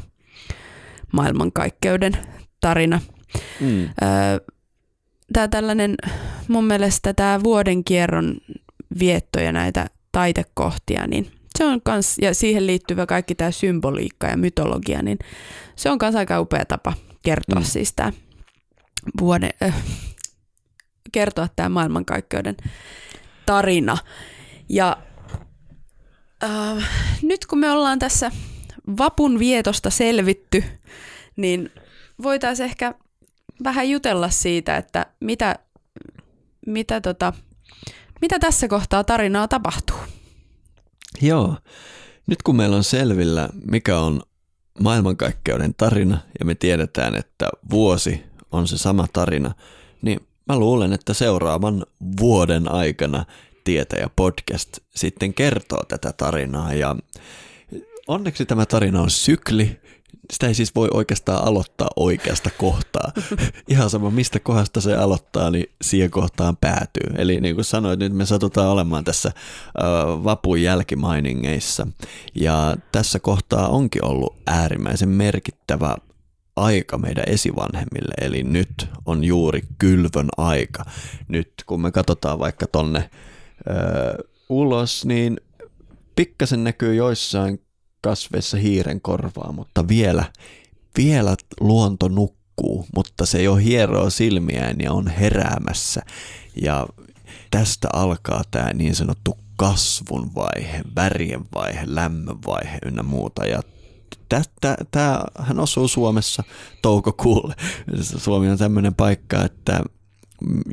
maailmankaikkeuden 1.14 2.18
tarina. 2.62 3.02
Mm. 3.60 3.90
Tämä 5.34 5.48
tällainen, 5.48 5.96
mun 6.48 6.66
mielestä 6.66 7.14
tämä 7.14 7.44
vuoden 7.44 7.84
kierron 7.84 8.38
vietto 9.00 9.40
ja 9.40 9.52
näitä 9.52 9.88
taitekohtia, 10.12 11.08
niin 11.08 11.32
se 11.58 11.66
on 11.66 11.82
kans, 11.82 12.18
ja 12.22 12.34
siihen 12.34 12.68
liittyvä 12.68 13.06
kaikki 13.06 13.36
tämä 13.36 13.52
symboliikka 13.52 14.28
ja 14.28 14.38
mytologia, 14.38 15.02
niin 15.02 15.20
se 15.76 15.90
on 15.90 15.98
myös 16.02 16.16
aika 16.16 16.40
upea 16.40 16.66
tapa 16.66 16.94
kertoa 17.22 17.60
mm. 17.60 17.66
siis 17.66 17.94
tämä 17.94 18.12
vuoden, 19.20 19.50
äh, 19.64 19.84
kertoa 21.12 21.48
tämä 21.56 21.70
maailmankaikkeuden 21.70 22.58
tarina. 23.46 23.98
Ja 24.70 24.98
äh, 26.44 26.90
nyt 27.22 27.46
kun 27.46 27.60
me 27.60 27.72
ollaan 27.72 28.00
tässä 28.00 28.32
vapun 28.98 29.40
vietosta 29.40 29.90
selvitty, 29.90 30.64
niin 31.36 31.72
voitaisiin 32.24 32.66
ehkä 32.66 32.94
vähän 33.64 33.90
jutella 33.90 34.30
siitä, 34.30 34.78
että 34.78 35.06
mitä, 35.20 35.60
mitä, 36.68 37.02
tota, 37.02 37.34
mitä 38.22 38.40
tässä 38.40 38.68
kohtaa 38.68 39.04
tarinaa 39.04 39.48
tapahtuu. 39.48 39.98
Joo. 41.22 41.56
Nyt 42.28 42.42
kun 42.42 42.56
meillä 42.56 42.76
on 42.76 42.84
selvillä, 42.84 43.50
mikä 43.72 44.00
on 44.00 44.22
maailmankaikkeuden 44.80 45.74
tarina 45.74 46.18
ja 46.40 46.46
me 46.46 46.56
tiedetään, 46.56 47.16
että 47.16 47.50
vuosi 47.70 48.24
on 48.52 48.68
se 48.68 48.78
sama 48.78 49.08
tarina, 49.14 49.52
niin 50.02 50.28
mä 50.48 50.60
luulen, 50.60 50.94
että 50.94 51.14
seuraavan 51.14 51.86
vuoden 52.20 52.72
aikana 52.72 53.26
Tietäjä 53.64 54.10
podcast 54.16 54.78
sitten 54.96 55.34
kertoo 55.34 55.84
tätä 55.88 56.14
tarinaa 56.18 56.74
ja 56.74 56.96
onneksi 58.08 58.46
tämä 58.46 58.66
tarina 58.66 59.02
on 59.02 59.10
sykli, 59.10 59.80
sitä 60.34 60.48
ei 60.48 60.54
siis 60.54 60.76
voi 60.76 60.88
oikeastaan 60.94 61.44
aloittaa 61.44 61.88
oikeasta 61.96 62.50
kohtaa. 62.58 63.12
Ihan 63.70 63.90
sama, 63.90 64.10
mistä 64.10 64.40
kohdasta 64.40 64.82
se 64.82 64.96
aloittaa, 64.96 65.52
niin 65.52 65.66
siihen 65.82 66.12
kohtaan 66.12 66.58
päätyy. 66.58 67.10
Eli 67.18 67.42
niin 67.42 67.56
kuin 67.56 67.66
sanoit, 67.66 68.00
nyt 68.00 68.14
me 68.14 68.26
satutaan 68.26 68.70
olemaan 68.70 69.04
tässä 69.04 69.32
vapun 70.24 70.62
jälkimainingeissa. 70.62 71.88
Ja 72.36 72.78
tässä 72.92 73.20
kohtaa 73.20 73.68
onkin 73.68 74.06
ollut 74.06 74.36
äärimmäisen 74.48 75.10
merkittävä 75.10 75.96
aika 76.56 76.98
meidän 76.98 77.24
esivanhemmille, 77.28 78.14
eli 78.22 78.44
nyt 78.44 78.90
on 79.06 79.24
juuri 79.24 79.62
kylvön 79.78 80.30
aika. 80.38 80.86
Nyt 81.28 81.54
kun 81.66 81.82
me 81.82 81.92
katsotaan 81.92 82.40
vaikka 82.40 82.68
tonne 82.68 83.10
uh, 83.70 84.30
ulos, 84.50 85.06
niin 85.06 85.40
pikkasen 86.16 86.64
näkyy 86.64 86.96
joissain 86.96 87.65
kasveissa 88.06 88.58
hiiren 88.58 89.02
korvaa, 89.02 89.52
mutta 89.52 89.88
vielä, 89.88 90.26
vielä 90.98 91.36
luonto 91.60 92.08
nukkuu, 92.08 92.86
mutta 92.96 93.26
se 93.26 93.44
jo 93.44 93.56
hieroo 93.56 94.10
silmiään 94.10 94.76
ja 94.80 94.92
on 94.94 95.08
heräämässä. 95.08 96.02
Ja 96.62 96.88
tästä 97.52 97.88
alkaa 97.94 98.42
tämä 98.52 98.74
niin 98.74 98.96
sanottu 98.96 99.38
kasvun 99.56 100.36
vaihe, 100.36 100.82
värien 100.96 101.46
vaihe, 101.56 101.82
lämmön 101.86 102.38
vaihe 102.48 102.78
ynnä 102.86 103.04
muuta. 103.04 103.46
Ja 103.46 103.62
tämähän 104.92 105.60
osuu 105.60 105.88
Suomessa 105.88 106.44
toukokuulle. 106.82 107.56
Suomi 108.18 108.50
on 108.50 108.58
tämmöinen 108.58 108.96
paikka, 108.96 109.44
että 109.44 109.82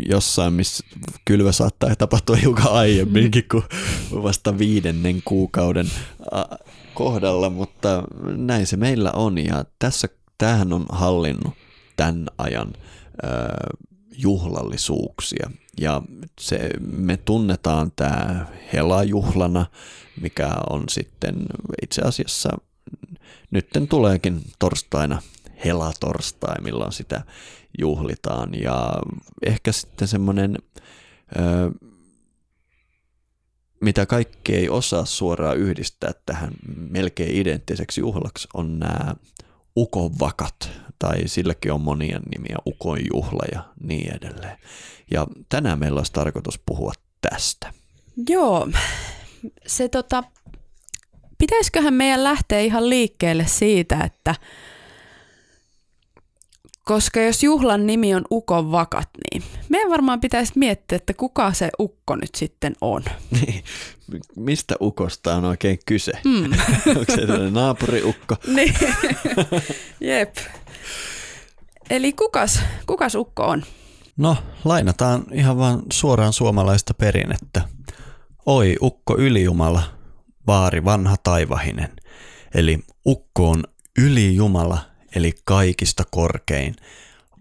jossain, 0.09 0.53
missä 0.53 0.85
kylvä 1.25 1.53
saattaa 1.53 1.97
tapahtua 1.97 2.37
hiukan 2.37 2.73
aiemminkin 2.73 3.45
kuin 3.51 3.65
vasta 4.23 4.59
viidennen 4.59 5.23
kuukauden 5.25 5.91
kohdalla, 6.95 7.51
mutta 7.51 8.03
näin 8.37 8.67
se 8.67 8.77
meillä 8.77 9.13
on 9.13 9.39
ja 9.39 9.65
tässä 9.79 10.09
tämähän 10.39 10.73
on 10.73 10.87
hallinnut 10.89 11.55
tämän 11.97 12.27
ajan 12.39 12.73
juhlallisuuksia. 14.19 15.51
Ja 15.81 16.03
se, 16.41 16.71
me 16.97 17.17
tunnetaan 17.17 17.93
tämä 17.97 18.47
helajuhlana, 18.73 19.67
mikä 20.21 20.51
on 20.71 20.85
sitten 20.89 21.35
itse 21.83 22.03
asiassa, 22.03 22.51
nytten 23.51 23.89
tuleekin 23.89 24.43
torstaina 24.59 25.23
helatorstai, 25.65 26.61
milloin 26.63 26.93
sitä 26.93 27.23
juhlitaan. 27.79 28.51
Ja 28.63 28.93
ehkä 29.47 29.73
sitten 29.73 30.09
semmoinen 30.09 30.59
mitä 33.83 34.07
kaikki 34.07 34.55
ei 34.57 34.69
osaa 34.69 35.05
suoraan 35.05 35.57
yhdistää 35.57 36.11
tähän 36.27 36.53
melkein 36.77 37.37
identtiseksi 37.37 38.01
juhlaksi, 38.01 38.49
on 38.55 38.79
nämä 38.79 39.15
ukonvakat, 39.77 40.71
tai 40.99 41.29
silläkin 41.29 41.73
on 41.73 41.81
monia 41.81 42.21
nimiä, 42.37 42.57
ukon 42.67 42.99
juhla 43.15 43.45
ja 43.53 43.65
niin 43.81 44.17
edelleen. 44.17 44.59
Ja 45.11 45.27
tänään 45.49 45.79
meillä 45.79 45.99
olisi 45.99 46.13
tarkoitus 46.13 46.61
puhua 46.67 46.93
tästä. 47.21 47.73
Joo, 48.29 48.69
se 49.67 49.89
tota, 49.89 50.25
pitäisiköhän 51.39 51.95
meidän 51.95 52.25
lähteä 52.25 52.61
ihan 52.61 52.91
liikkeelle 52.91 53.47
siitä, 53.47 54.01
että 54.05 54.35
koska 56.85 57.21
jos 57.21 57.43
juhlan 57.43 57.87
nimi 57.87 58.15
on 58.15 58.25
Ukon 58.31 58.73
vakat, 58.73 59.09
niin 59.31 59.43
meidän 59.69 59.91
varmaan 59.91 60.21
pitäisi 60.21 60.53
miettiä, 60.57 60.97
että 60.97 61.15
kuka 61.15 61.53
se 61.53 61.71
ukko 61.81 62.17
nyt 62.17 62.35
sitten 62.35 62.73
on. 62.81 63.03
Niin. 63.31 63.65
Mistä 64.37 64.75
ukosta 64.81 65.35
on 65.35 65.45
oikein 65.45 65.79
kyse? 65.87 66.13
Mm. 66.25 66.45
Onko 66.99 67.05
se 67.17 67.51
naapuriukko? 67.51 68.37
niin. 68.55 68.75
Jep. 70.01 70.37
Eli 71.91 72.13
kukas, 72.13 72.61
kukas 72.87 73.15
ukko 73.15 73.43
on? 73.43 73.63
No, 74.17 74.37
lainataan 74.65 75.25
ihan 75.33 75.59
vaan 75.59 75.83
suoraan 75.93 76.33
suomalaista 76.33 76.95
perinnettä. 76.95 77.63
Oi, 78.47 78.77
ukko 78.83 79.17
ylijumala, 79.19 79.83
vaari 80.47 80.85
vanha 80.85 81.17
taivahinen. 81.23 81.89
Eli 82.55 82.79
ukko 83.07 83.51
on 83.51 83.65
ylijumala, 83.99 84.79
eli 85.17 85.33
kaikista 85.45 86.05
korkein, 86.11 86.77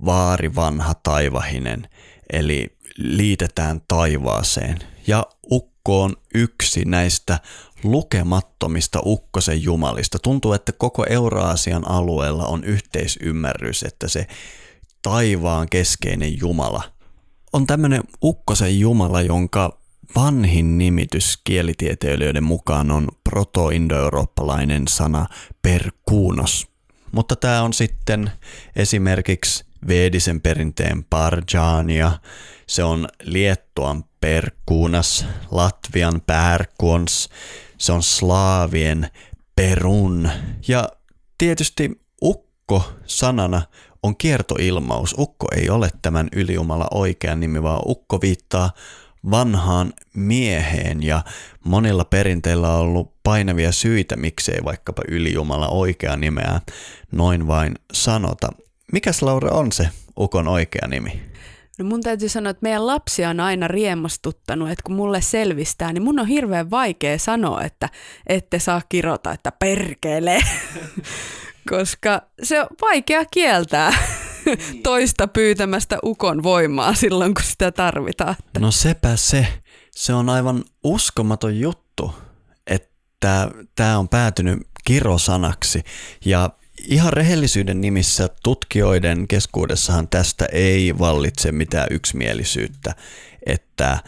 vaari 0.05 0.55
vanha 0.55 0.93
taivahinen, 0.93 1.87
eli 2.33 2.77
liitetään 2.97 3.81
taivaaseen. 3.87 4.79
Ja 5.07 5.25
ukko 5.51 6.03
on 6.03 6.15
yksi 6.33 6.85
näistä 6.85 7.39
lukemattomista 7.83 8.99
ukkosen 9.05 9.63
jumalista. 9.63 10.19
Tuntuu, 10.19 10.53
että 10.53 10.71
koko 10.71 11.05
Euraasian 11.09 11.91
alueella 11.91 12.45
on 12.45 12.63
yhteisymmärrys, 12.63 13.83
että 13.83 14.07
se 14.07 14.27
taivaan 15.01 15.69
keskeinen 15.69 16.39
jumala 16.39 16.83
on 17.53 17.67
tämmöinen 17.67 18.03
ukkosen 18.23 18.79
jumala, 18.79 19.21
jonka 19.21 19.77
vanhin 20.15 20.77
nimitys 20.77 21.39
kielitieteilijöiden 21.43 22.43
mukaan 22.43 22.91
on 22.91 23.07
proto-indoeurooppalainen 23.29 24.87
sana 24.87 25.27
perkuunos. 25.61 26.70
Mutta 27.11 27.35
tämä 27.35 27.61
on 27.61 27.73
sitten 27.73 28.31
esimerkiksi 28.75 29.65
Veedisen 29.87 30.41
perinteen 30.41 31.03
Parjania, 31.03 32.11
se 32.67 32.83
on 32.83 33.07
Liettuan 33.23 34.03
Perkuunas, 34.19 35.25
Latvian 35.51 36.21
Pärkuons, 36.27 37.29
se 37.77 37.91
on 37.91 38.03
Slaavien 38.03 39.09
Perun 39.55 40.29
ja 40.67 40.89
tietysti 41.37 42.01
ukko 42.21 42.93
sanana 43.05 43.61
on 44.03 44.17
kiertoilmaus. 44.17 45.15
Ukko 45.17 45.47
ei 45.55 45.69
ole 45.69 45.89
tämän 46.01 46.29
ylijumala 46.31 46.87
oikea 46.91 47.35
nimi, 47.35 47.63
vaan 47.63 47.81
ukko 47.85 48.21
viittaa 48.21 48.71
vanhaan 49.31 49.93
mieheen 50.13 51.03
ja 51.03 51.21
monilla 51.63 52.05
perinteillä 52.05 52.73
on 52.73 52.79
ollut 52.79 53.13
painavia 53.23 53.71
syitä, 53.71 54.15
miksei 54.15 54.59
vaikkapa 54.63 55.01
ylijumala 55.07 55.67
oikea 55.67 56.15
nimeä 56.15 56.61
noin 57.11 57.47
vain 57.47 57.75
sanota. 57.93 58.49
Mikäs 58.91 59.21
Laura 59.21 59.51
on 59.51 59.71
se 59.71 59.89
ukon 60.17 60.47
oikea 60.47 60.87
nimi? 60.87 61.21
No 61.79 61.85
mun 61.85 62.01
täytyy 62.01 62.29
sanoa, 62.29 62.49
että 62.49 62.63
meidän 62.63 62.87
lapsia 62.87 63.29
on 63.29 63.39
aina 63.39 63.67
riemastuttanut, 63.67 64.69
että 64.69 64.83
kun 64.83 64.95
mulle 64.95 65.21
selvistää, 65.21 65.93
niin 65.93 66.03
mun 66.03 66.19
on 66.19 66.27
hirveän 66.27 66.71
vaikea 66.71 67.17
sanoa, 67.19 67.63
että 67.63 67.89
ette 68.27 68.59
saa 68.59 68.81
kirota, 68.89 69.31
että 69.31 69.51
perkele, 69.51 70.39
koska 71.69 72.21
se 72.43 72.61
on 72.61 72.67
vaikea 72.81 73.25
kieltää 73.31 73.93
toista 74.83 75.27
pyytämästä 75.27 75.97
ukon 76.03 76.43
voimaa 76.43 76.93
silloin, 76.93 77.33
kun 77.33 77.43
sitä 77.43 77.71
tarvitaan. 77.71 78.35
No 78.59 78.71
sepä 78.71 79.15
se. 79.15 79.47
Se 79.91 80.13
on 80.13 80.29
aivan 80.29 80.63
uskomaton 80.83 81.59
juttu, 81.59 82.13
että 82.67 83.51
tämä 83.75 83.99
on 83.99 84.09
päätynyt 84.09 84.59
kirosanaksi 84.85 85.83
ja 86.25 86.49
ihan 86.87 87.13
rehellisyyden 87.13 87.81
nimissä 87.81 88.29
tutkijoiden 88.43 89.27
keskuudessahan 89.27 90.07
tästä 90.07 90.45
ei 90.51 90.99
vallitse 90.99 91.51
mitään 91.51 91.87
yksimielisyyttä, 91.91 92.95
että 93.45 93.99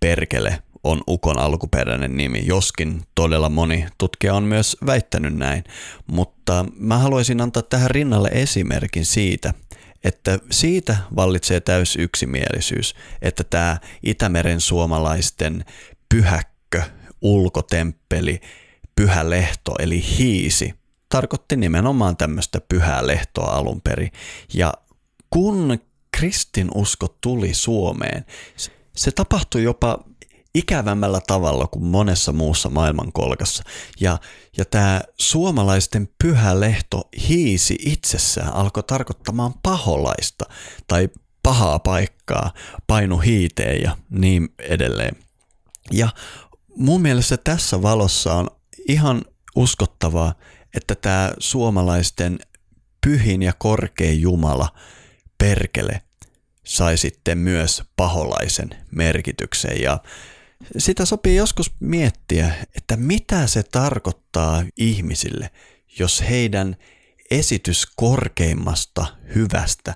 perkele 0.00 0.62
on 0.84 1.00
Ukon 1.08 1.38
alkuperäinen 1.38 2.16
nimi, 2.16 2.46
joskin 2.46 3.02
todella 3.14 3.48
moni 3.48 3.86
tutkija 3.98 4.34
on 4.34 4.42
myös 4.42 4.76
väittänyt 4.86 5.36
näin. 5.36 5.64
Mutta 6.06 6.64
mä 6.76 6.98
haluaisin 6.98 7.40
antaa 7.40 7.62
tähän 7.62 7.90
rinnalle 7.90 8.28
esimerkin 8.32 9.04
siitä, 9.04 9.54
että 10.04 10.38
siitä 10.50 10.96
vallitsee 11.16 11.60
täys 11.60 11.96
yksimielisyys, 11.96 12.94
että 13.22 13.44
tämä 13.44 13.78
Itämeren 14.02 14.60
suomalaisten 14.60 15.64
pyhäkkö, 16.08 16.82
ulkotemppeli, 17.22 18.40
pyhä 18.96 19.30
lehto 19.30 19.74
eli 19.78 20.04
hiisi 20.18 20.74
tarkoitti 21.08 21.56
nimenomaan 21.56 22.16
tämmöistä 22.16 22.60
pyhää 22.60 23.06
lehtoa 23.06 23.46
alun 23.46 23.80
perin. 23.80 24.12
Ja 24.54 24.74
kun 25.30 25.78
kristinusko 26.16 27.16
tuli 27.20 27.54
Suomeen, 27.54 28.24
se 28.96 29.10
tapahtui 29.10 29.62
jopa 29.62 29.98
ikävämmällä 30.54 31.20
tavalla 31.26 31.66
kuin 31.66 31.84
monessa 31.84 32.32
muussa 32.32 32.68
maailmankolkassa. 32.68 33.62
Ja, 34.00 34.18
ja 34.56 34.64
tämä 34.64 35.00
suomalaisten 35.20 36.08
pyhä 36.22 36.60
lehto 36.60 37.08
hiisi 37.28 37.78
itsessään 37.84 38.54
alkoi 38.54 38.82
tarkoittamaan 38.82 39.54
paholaista 39.62 40.44
tai 40.86 41.08
pahaa 41.42 41.78
paikkaa, 41.78 42.52
painu 42.86 43.18
hiiteen 43.18 43.82
ja 43.82 43.96
niin 44.10 44.48
edelleen. 44.58 45.16
Ja 45.92 46.08
mun 46.76 47.02
mielestä 47.02 47.36
tässä 47.36 47.82
valossa 47.82 48.34
on 48.34 48.50
ihan 48.88 49.22
uskottavaa, 49.56 50.34
että 50.76 50.94
tämä 50.94 51.32
suomalaisten 51.38 52.38
pyhin 53.06 53.42
ja 53.42 53.52
korkein 53.58 54.20
Jumala, 54.20 54.68
perkele, 55.38 56.02
sai 56.64 56.98
sitten 56.98 57.38
myös 57.38 57.82
paholaisen 57.96 58.70
merkityksen. 58.90 59.82
Ja 59.82 59.98
sitä 60.78 61.04
sopii 61.04 61.36
joskus 61.36 61.72
miettiä, 61.80 62.54
että 62.76 62.96
mitä 62.96 63.46
se 63.46 63.62
tarkoittaa 63.62 64.64
ihmisille, 64.76 65.50
jos 65.98 66.24
heidän 66.28 66.76
esitys 67.30 67.86
korkeimmasta 67.96 69.06
hyvästä 69.34 69.94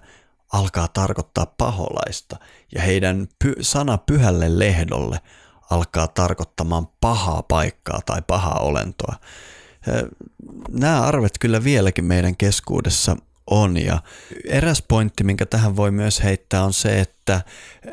alkaa 0.52 0.88
tarkoittaa 0.88 1.46
paholaista 1.46 2.36
ja 2.74 2.82
heidän 2.82 3.28
py- 3.44 3.62
sana 3.62 3.98
pyhälle 3.98 4.58
lehdolle 4.58 5.20
alkaa 5.70 6.08
tarkoittamaan 6.08 6.86
pahaa 7.00 7.42
paikkaa 7.42 8.00
tai 8.06 8.22
pahaa 8.26 8.58
olentoa. 8.60 9.14
Nämä 10.70 11.02
arvet 11.02 11.32
kyllä 11.40 11.64
vieläkin 11.64 12.04
meidän 12.04 12.36
keskuudessa 12.36 13.16
on. 13.46 13.76
Ja 13.76 14.02
eräs 14.48 14.82
pointti, 14.88 15.24
minkä 15.24 15.46
tähän 15.46 15.76
voi 15.76 15.90
myös 15.90 16.22
heittää, 16.22 16.64
on 16.64 16.72
se, 16.72 17.00
että, 17.00 17.40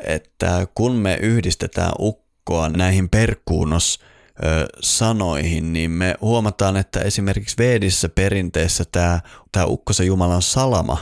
että 0.04 0.66
kun 0.74 0.92
me 0.92 1.18
yhdistetään 1.22 1.92
ukkoa 2.50 2.68
näihin 2.68 3.08
perkuunos 3.08 4.00
sanoihin, 4.80 5.72
niin 5.72 5.90
me 5.90 6.14
huomataan, 6.20 6.76
että 6.76 7.00
esimerkiksi 7.00 7.56
Veedissä 7.58 8.08
perinteessä 8.08 8.84
tämä, 8.92 9.20
tämä 9.52 9.66
ukkosen 9.66 10.06
Jumala 10.06 10.34
on 10.34 10.42
salama, 10.42 10.98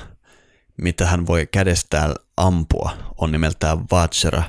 mitä 0.77 1.07
hän 1.07 1.27
voi 1.27 1.47
kädestään 1.47 2.15
ampua, 2.37 2.91
on 3.19 3.33
nimeltään 3.33 3.79
Vajra. 3.91 4.43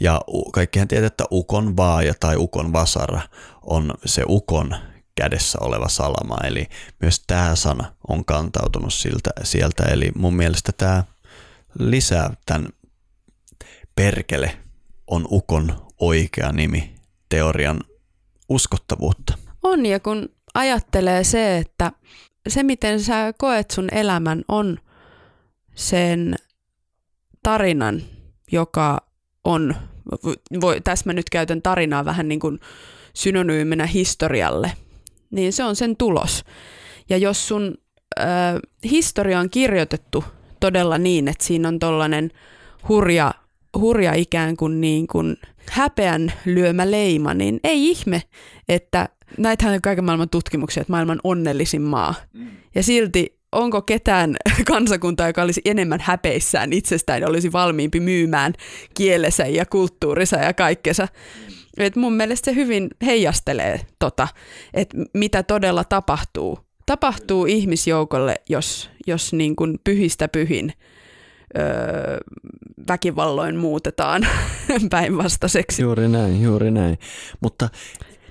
Ja 0.00 0.20
kaikkihan 0.52 0.88
tietää, 0.88 1.06
että 1.06 1.24
ukon 1.30 1.76
vaaja 1.76 2.14
tai 2.20 2.36
ukon 2.36 2.72
vasara 2.72 3.20
on 3.62 3.94
se 4.04 4.22
ukon 4.28 4.76
kädessä 5.14 5.58
oleva 5.60 5.88
salama, 5.88 6.36
eli 6.44 6.68
myös 7.00 7.22
tämä 7.26 7.56
sana 7.56 7.94
on 8.08 8.24
kantautunut 8.24 8.94
siltä, 8.94 9.30
sieltä, 9.42 9.82
eli 9.82 10.12
mun 10.14 10.34
mielestä 10.34 10.72
tämä 10.72 11.04
lisää 11.78 12.34
tämän 12.46 12.68
perkele 13.94 14.56
on 15.06 15.26
ukon 15.30 15.91
oikea 16.02 16.52
nimi 16.52 16.94
teorian 17.28 17.80
uskottavuutta. 18.48 19.34
On, 19.62 19.86
ja 19.86 20.00
kun 20.00 20.28
ajattelee 20.54 21.24
se, 21.24 21.58
että 21.58 21.92
se 22.48 22.62
miten 22.62 23.00
sä 23.00 23.32
koet 23.38 23.70
sun 23.70 23.88
elämän 23.92 24.42
on 24.48 24.78
sen 25.74 26.34
tarinan, 27.42 28.02
joka 28.52 29.06
on, 29.44 29.74
voi, 30.60 30.80
tässä 30.80 31.02
mä 31.06 31.12
nyt 31.12 31.30
käytän 31.30 31.62
tarinaa 31.62 32.04
vähän 32.04 32.28
niin 32.28 32.40
kuin 32.40 32.58
synonyyminä 33.14 33.86
historialle, 33.86 34.72
niin 35.30 35.52
se 35.52 35.64
on 35.64 35.76
sen 35.76 35.96
tulos. 35.96 36.44
Ja 37.08 37.16
jos 37.16 37.48
sun 37.48 37.74
ö, 38.20 38.22
historia 38.84 39.40
on 39.40 39.50
kirjoitettu 39.50 40.24
todella 40.60 40.98
niin, 40.98 41.28
että 41.28 41.44
siinä 41.44 41.68
on 41.68 41.78
tollainen 41.78 42.30
hurja, 42.88 43.34
hurja 43.78 44.14
ikään 44.14 44.56
kuin, 44.56 44.80
niin 44.80 45.06
kuin 45.06 45.36
häpeän 45.70 46.32
lyömä 46.44 46.90
leima, 46.90 47.34
niin 47.34 47.60
ei 47.64 47.88
ihme, 47.90 48.22
että 48.68 49.08
näitähän 49.38 49.74
on 49.74 49.82
kaiken 49.82 50.04
maailman 50.04 50.28
tutkimuksia, 50.28 50.80
että 50.80 50.92
maailman 50.92 51.20
onnellisin 51.24 51.82
maa. 51.82 52.14
Mm. 52.32 52.46
Ja 52.74 52.82
silti 52.82 53.38
onko 53.52 53.82
ketään 53.82 54.36
kansakuntaa, 54.72 55.26
joka 55.26 55.42
olisi 55.42 55.60
enemmän 55.64 56.00
häpeissään 56.00 56.72
itsestään 56.72 57.20
ja 57.20 57.28
olisi 57.28 57.52
valmiimpi 57.52 58.00
myymään 58.00 58.52
kielensä 58.94 59.46
ja 59.46 59.66
kulttuurissa 59.66 60.36
ja 60.36 60.54
kaikkensa. 60.54 61.08
Mm. 61.48 61.54
Et 61.78 61.96
mun 61.96 62.12
mielestä 62.12 62.44
se 62.44 62.54
hyvin 62.54 62.90
heijastelee 63.06 63.80
tota, 63.98 64.28
että 64.74 64.96
mitä 65.14 65.42
todella 65.42 65.84
tapahtuu. 65.84 66.58
Tapahtuu 66.86 67.46
ihmisjoukolle, 67.46 68.34
jos, 68.48 68.90
jos 69.06 69.32
niin 69.32 69.56
kuin 69.56 69.78
pyhistä 69.84 70.28
pyhin 70.28 70.72
öö, 71.58 72.18
väkivalloin 72.88 73.56
muutetaan 73.56 74.26
päinvastaiseksi. 74.90 75.82
Juuri 75.82 76.08
näin, 76.08 76.42
juuri 76.42 76.70
näin. 76.70 76.98
Mutta 77.40 77.68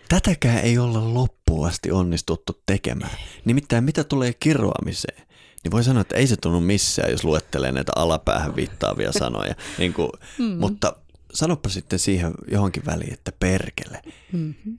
tätäkään 0.09 0.57
ei 0.59 0.78
olla 0.78 1.13
loppuun 1.13 1.67
asti 1.67 1.91
onnistuttu 1.91 2.61
tekemään. 2.65 3.17
Nimittäin 3.45 3.84
mitä 3.84 4.03
tulee 4.03 4.34
kiroamiseen, 4.34 5.28
niin 5.63 5.72
voi 5.72 5.84
sanoa, 5.84 6.01
että 6.01 6.15
ei 6.15 6.28
se 6.28 6.36
tunnu 6.36 6.59
missään, 6.59 7.11
jos 7.11 7.24
luettelee 7.24 7.72
näitä 7.72 7.91
alapäähän 7.95 8.55
viittaavia 8.55 9.11
sanoja. 9.19 9.55
niin 9.78 9.93
kuin, 9.93 10.09
mm. 10.38 10.57
Mutta 10.59 10.95
sanoppa 11.34 11.69
sitten 11.69 11.99
siihen 11.99 12.34
johonkin 12.51 12.86
väliin, 12.86 13.13
että 13.13 13.32
perkele. 13.39 14.01
Mm-hmm. 14.32 14.78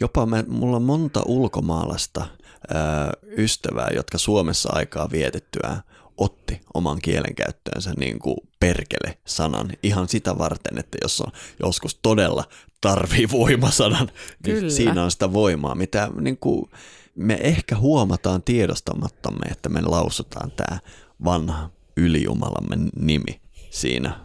Jopa 0.00 0.26
mä, 0.26 0.44
mulla 0.48 0.76
on 0.76 0.82
monta 0.82 1.22
ulkomaalaista 1.26 2.26
ää, 2.74 3.12
ystävää, 3.38 3.88
jotka 3.94 4.18
Suomessa 4.18 4.68
aikaa 4.72 5.10
vietettyään 5.10 5.82
otti 6.16 6.60
oman 6.74 6.98
kielenkäyttöönsä 7.02 7.92
niin 7.96 8.18
kuin 8.18 8.36
perkele-sanan 8.60 9.72
ihan 9.82 10.08
sitä 10.08 10.38
varten, 10.38 10.78
että 10.78 10.98
jos 11.02 11.20
on 11.20 11.32
joskus 11.62 11.98
todella 12.02 12.44
tarvii 12.80 13.30
voimasanan, 13.30 14.10
niin 14.46 14.70
siinä 14.70 15.04
on 15.04 15.10
sitä 15.10 15.32
voimaa, 15.32 15.74
mitä 15.74 16.10
niin 16.20 16.36
kuin 16.36 16.70
me 17.14 17.38
ehkä 17.42 17.76
huomataan 17.76 18.42
tiedostamattamme, 18.42 19.46
että 19.50 19.68
me 19.68 19.80
lausutaan 19.80 20.50
tämä 20.50 20.78
vanha 21.24 21.70
ylijumalamme 21.96 22.76
nimi 23.00 23.40
siinä 23.70 24.20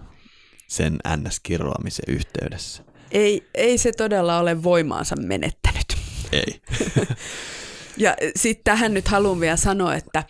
sen 0.67 0.99
NS-kirroamisen 1.17 2.05
yhteydessä. 2.07 2.83
Ei, 3.11 3.49
ei 3.55 3.77
se 3.77 3.91
todella 3.91 4.39
ole 4.39 4.63
voimaansa 4.63 5.15
menettänyt. 5.15 5.97
Ei. 6.31 6.61
ja 7.97 8.15
sitten 8.35 8.63
tähän 8.63 8.93
nyt 8.93 9.07
haluan 9.07 9.39
vielä 9.39 9.57
sanoa, 9.57 9.95
että 9.95 10.23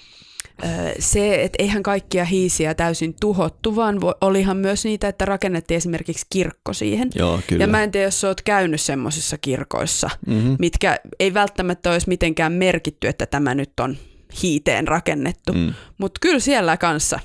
se, 1.00 1.44
että 1.44 1.64
eihän 1.64 1.84
kaikkia 1.84 2.26
hiisiä 2.26 2.74
täysin 2.74 3.16
tuhottu, 3.20 3.76
vaan 3.76 4.00
olihan 4.22 4.58
myös 4.58 4.86
niitä, 4.86 5.08
että 5.08 5.26
rakennettiin 5.26 5.76
esimerkiksi 5.76 6.26
kirkko 6.30 6.74
siihen. 6.74 7.10
Joo, 7.16 7.40
kyllä. 7.48 7.64
Ja 7.64 7.68
mä 7.68 7.84
en 7.84 7.92
tiedä, 7.92 8.08
jos 8.08 8.22
sä 8.22 8.28
oot 8.28 8.42
käynyt 8.42 8.82
semmoisissa 8.82 9.38
kirkoissa, 9.38 10.10
mm-hmm. 10.28 10.56
mitkä 10.60 11.00
ei 11.20 11.34
välttämättä 11.34 11.92
olisi 11.92 12.10
mitenkään 12.10 12.52
merkitty, 12.52 13.08
että 13.08 13.26
tämä 13.26 13.56
nyt 13.56 13.80
on 13.80 13.98
hiiteen 14.44 14.88
rakennettu. 14.88 15.54
Mm. 15.54 15.74
Mutta 15.98 16.20
kyllä 16.22 16.40
siellä 16.40 16.78
kanssa, 16.78 17.20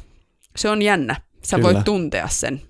se 0.56 0.68
on 0.68 0.82
jännä. 0.82 1.20
Sä 1.44 1.56
kyllä. 1.56 1.72
voit 1.72 1.84
tuntea 1.84 2.28
sen 2.28 2.62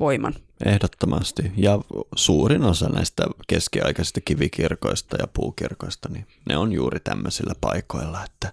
voiman. 0.00 0.34
Ehdottomasti. 0.64 1.52
Ja 1.56 1.78
suurin 2.14 2.62
osa 2.62 2.88
näistä 2.88 3.26
keskiaikaisista 3.46 4.20
kivikirkoista 4.24 5.16
ja 5.20 5.26
puukirkoista, 5.26 6.08
niin 6.08 6.26
ne 6.48 6.56
on 6.56 6.72
juuri 6.72 7.00
tämmöisillä 7.00 7.54
paikoilla, 7.60 8.24
että 8.24 8.50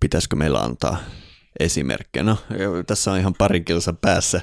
pitäisikö 0.00 0.36
meillä 0.36 0.60
antaa 0.60 0.96
esimerkkejä. 1.60 2.22
No, 2.22 2.38
tässä 2.86 3.12
on 3.12 3.18
ihan 3.18 3.34
pari 3.38 3.60
kilsa 3.60 3.92
päässä 3.92 4.36
äh, 4.36 4.42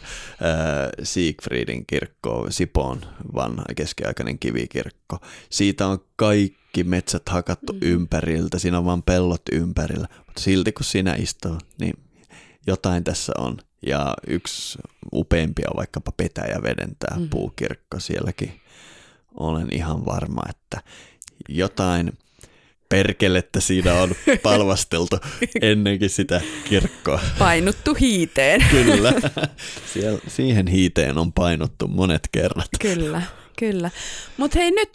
Siegfriedin 1.03 1.85
kirkko, 1.85 2.47
Sipoon 2.49 3.01
vanha 3.35 3.63
keskiaikainen 3.75 4.39
kivikirkko. 4.39 5.17
Siitä 5.49 5.87
on 5.87 5.99
kaikki 6.15 6.83
metsät 6.83 7.29
hakattu 7.29 7.73
mm. 7.73 7.79
ympäriltä, 7.81 8.59
siinä 8.59 8.77
on 8.77 8.85
vain 8.85 9.03
pellot 9.03 9.41
ympärillä, 9.51 10.07
mutta 10.25 10.41
silti 10.41 10.71
kun 10.71 10.85
sinä 10.85 11.15
istuu, 11.15 11.57
niin 11.79 11.93
jotain 12.67 13.03
tässä 13.03 13.33
on. 13.37 13.57
Ja 13.85 14.13
yksi 14.27 14.79
upeimpia 15.13 15.67
on 15.71 15.77
vaikkapa 15.77 16.11
Petäjäveden 16.17 16.95
tämä 16.99 17.19
Mhm. 17.19 17.29
puukirkko 17.29 17.99
sielläkin. 17.99 18.61
Olen 19.39 19.67
ihan 19.71 20.05
varma, 20.05 20.41
että 20.49 20.81
jotain 21.49 22.17
perkelettä 22.89 23.59
siinä 23.59 23.93
on 23.93 24.15
palvasteltu 24.43 25.17
ennenkin 25.61 26.09
sitä 26.09 26.41
kirkkoa. 26.69 27.19
Painuttu 27.39 27.93
hiiteen. 27.93 28.65
Kyllä. 28.71 29.13
Siellä, 29.93 30.19
siihen 30.27 30.67
hiiteen 30.67 31.17
on 31.17 31.33
painottu 31.33 31.87
monet 31.87 32.29
kerrat. 32.31 32.69
Kyllä, 32.79 33.21
kyllä. 33.59 33.91
Mutta 34.37 34.59
hei 34.59 34.71
nyt, 34.71 34.89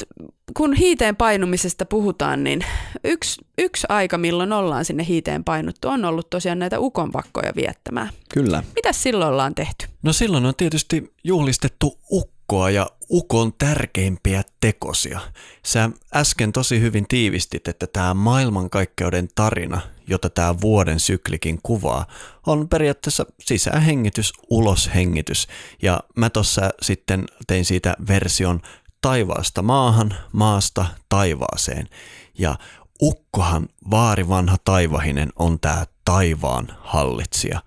kun 0.56 0.74
hiiteen 0.74 1.16
painumisesta 1.16 1.84
puhutaan, 1.84 2.44
niin 2.44 2.64
yksi, 3.04 3.40
yksi 3.58 3.86
aika, 3.88 4.18
milloin 4.18 4.52
ollaan 4.52 4.84
sinne 4.84 5.06
hiiteen 5.08 5.44
painuttu, 5.44 5.88
on 5.88 6.04
ollut 6.04 6.30
tosiaan 6.30 6.58
näitä 6.58 6.80
ukonvakkoja 6.80 7.52
viettämään. 7.56 8.10
Kyllä. 8.34 8.62
Mitäs 8.74 9.02
silloin 9.02 9.30
ollaan 9.30 9.54
tehty? 9.54 9.86
No 10.02 10.12
silloin 10.12 10.46
on 10.46 10.54
tietysti 10.56 11.12
juhlistettu 11.24 11.98
ukkoa 12.10 12.33
ja 12.72 12.90
ukon 13.10 13.52
tärkeimpiä 13.52 14.42
tekosia. 14.60 15.20
Sä 15.66 15.90
äsken 16.14 16.52
tosi 16.52 16.80
hyvin 16.80 17.04
tiivistit, 17.08 17.68
että 17.68 17.86
tämä 17.86 18.14
maailmankaikkeuden 18.14 19.28
tarina, 19.34 19.80
jota 20.06 20.30
tämä 20.30 20.60
vuoden 20.60 21.00
syklikin 21.00 21.58
kuvaa, 21.62 22.06
on 22.46 22.68
periaatteessa 22.68 23.26
sisähengitys, 23.40 24.32
uloshengitys. 24.50 25.48
Ja 25.82 26.00
mä 26.16 26.30
tuossa 26.30 26.70
sitten 26.82 27.24
tein 27.46 27.64
siitä 27.64 27.96
version 28.08 28.60
taivaasta 29.00 29.62
maahan, 29.62 30.14
maasta 30.32 30.86
taivaaseen. 31.08 31.88
Ja 32.38 32.58
ukkohan, 33.02 33.68
vaari 33.90 34.28
vanha 34.28 34.56
taivahinen, 34.64 35.32
on 35.36 35.60
tämä 35.60 35.86
taivaan 36.04 36.68
hallitsija. 36.80 37.62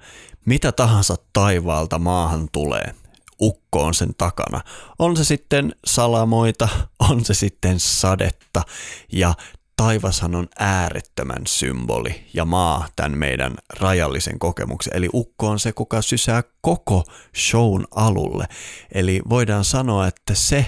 Mitä 0.45 0.71
tahansa 0.71 1.15
taivaalta 1.33 1.99
maahan 1.99 2.49
tulee, 2.51 2.95
ukko 3.41 3.83
on 3.83 3.93
sen 3.93 4.15
takana. 4.17 4.61
On 4.99 5.17
se 5.17 5.23
sitten 5.23 5.75
salamoita, 5.85 6.69
on 7.09 7.25
se 7.25 7.33
sitten 7.33 7.79
sadetta 7.79 8.61
ja 9.11 9.33
taivashan 9.77 10.35
on 10.35 10.47
äärettömän 10.59 11.47
symboli 11.47 12.25
ja 12.33 12.45
maa 12.45 12.87
tämän 12.95 13.17
meidän 13.17 13.55
rajallisen 13.79 14.39
kokemuksen. 14.39 14.95
Eli 14.95 15.09
ukko 15.13 15.47
on 15.47 15.59
se, 15.59 15.71
kuka 15.71 16.01
sysää 16.01 16.43
koko 16.61 17.03
shown 17.37 17.85
alulle. 17.95 18.45
Eli 18.91 19.21
voidaan 19.29 19.63
sanoa, 19.63 20.07
että 20.07 20.35
se, 20.35 20.65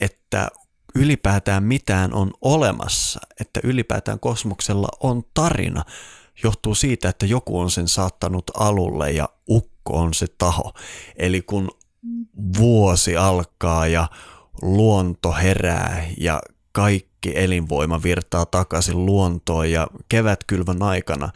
että 0.00 0.48
ylipäätään 0.94 1.62
mitään 1.62 2.14
on 2.14 2.30
olemassa, 2.40 3.20
että 3.40 3.60
ylipäätään 3.64 4.20
kosmoksella 4.20 4.88
on 5.00 5.22
tarina, 5.34 5.84
johtuu 6.44 6.74
siitä, 6.74 7.08
että 7.08 7.26
joku 7.26 7.60
on 7.60 7.70
sen 7.70 7.88
saattanut 7.88 8.44
alulle 8.54 9.10
ja 9.10 9.28
ukko 9.50 9.75
on 9.92 10.14
se 10.14 10.26
taho. 10.38 10.72
Eli 11.16 11.42
kun 11.42 11.70
vuosi 12.58 13.16
alkaa 13.16 13.86
ja 13.86 14.08
luonto 14.62 15.32
herää 15.32 16.06
ja 16.18 16.40
kaikki 16.72 17.32
elinvoima 17.34 18.02
virtaa 18.02 18.46
takaisin 18.46 19.06
luontoon 19.06 19.70
ja 19.70 19.86
kevätkylvän 20.08 20.82
aikana, 20.82 21.28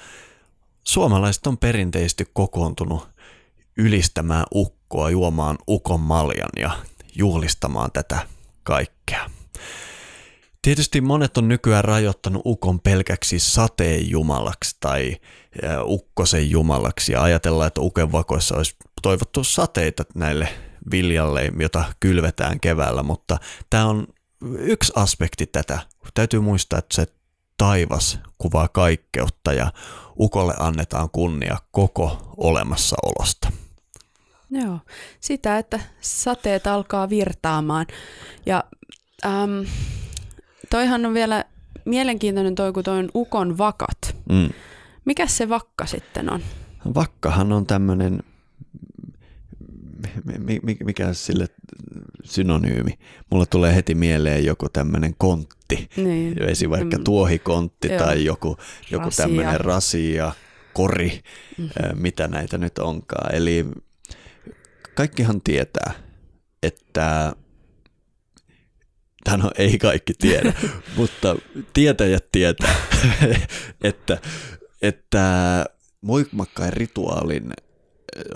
suomalaiset 0.84 1.46
on 1.46 1.58
perinteisesti 1.58 2.24
kokoontunut 2.32 3.08
ylistämään 3.76 4.44
ukkoa, 4.54 5.10
juomaan 5.10 5.58
ukon 5.68 6.00
maljan 6.00 6.50
ja 6.56 6.70
juhlistamaan 7.16 7.90
tätä 7.92 8.18
kaikkea. 8.62 9.39
Tietysti 10.62 11.00
monet 11.00 11.38
on 11.38 11.48
nykyään 11.48 11.84
rajoittanut 11.84 12.42
ukon 12.44 12.80
pelkäksi 12.80 13.38
sateen 13.38 14.10
jumalaksi 14.10 14.76
tai 14.80 15.16
ukkosen 15.84 16.50
jumalaksi 16.50 17.12
ja 17.12 17.22
ajatellaan, 17.22 17.66
että 17.66 17.80
ukenvakoissa 17.80 18.56
olisi 18.56 18.76
toivottu 19.02 19.44
sateita 19.44 20.04
näille 20.14 20.48
viljalle, 20.90 21.52
jota 21.60 21.84
kylvetään 22.00 22.60
keväällä, 22.60 23.02
mutta 23.02 23.38
tämä 23.70 23.86
on 23.86 24.06
yksi 24.58 24.92
aspekti 24.96 25.46
tätä. 25.46 25.78
Täytyy 26.14 26.40
muistaa, 26.40 26.78
että 26.78 26.94
se 26.94 27.06
taivas 27.56 28.18
kuvaa 28.38 28.68
kaikkeutta 28.68 29.52
ja 29.52 29.72
ukolle 30.18 30.54
annetaan 30.58 31.10
kunnia 31.10 31.56
koko 31.70 32.34
olemassaolosta. 32.36 33.52
Joo, 34.50 34.78
sitä, 35.20 35.58
että 35.58 35.80
sateet 36.00 36.66
alkaa 36.66 37.10
virtaamaan. 37.10 37.86
Ja 38.46 38.64
toihan 40.70 41.06
on 41.06 41.14
vielä 41.14 41.44
mielenkiintoinen 41.84 42.54
toi, 42.54 42.72
kun 42.72 42.84
toi 42.84 42.98
on 42.98 43.08
ukon 43.14 43.58
vakat. 43.58 44.16
Mm. 44.32 44.48
Mikä 45.04 45.26
se 45.26 45.48
vakka 45.48 45.86
sitten 45.86 46.32
on? 46.32 46.40
Vakkahan 46.94 47.52
on 47.52 47.66
tämmöinen, 47.66 48.22
mikä 50.84 51.12
sille 51.14 51.46
synonyymi. 52.24 52.98
Mulla 53.30 53.46
tulee 53.46 53.74
heti 53.74 53.94
mieleen 53.94 54.44
joku 54.44 54.68
tämmöinen 54.68 55.14
kontti, 55.18 55.88
Niin. 55.96 56.42
esi 56.42 56.70
vaikka 56.70 56.96
Mm, 56.98 57.04
tuohikontti 57.04 57.88
Joo. 57.88 57.98
tai 57.98 58.24
joku, 58.24 58.56
joku 58.90 59.04
Rasia. 59.04 59.24
tämmöinen 59.26 59.60
rasia, 59.60 60.32
kori, 60.72 61.20
Mhm. 61.58 61.68
ää, 61.82 61.92
mitä 61.94 62.28
näitä 62.28 62.58
nyt 62.58 62.78
onkaan. 62.78 63.34
Eli 63.34 63.66
kaikkihan 64.94 65.40
tietää, 65.40 65.92
että 66.62 67.32
no 69.28 69.50
ei 69.58 69.78
kaikki 69.78 70.12
tiedä, 70.14 70.52
mutta 70.96 71.36
tietäjät 71.72 72.24
tietää, 72.32 72.74
että, 73.84 74.18
että 74.82 75.64
voimakkain 76.06 76.72
rituaalin 76.72 77.52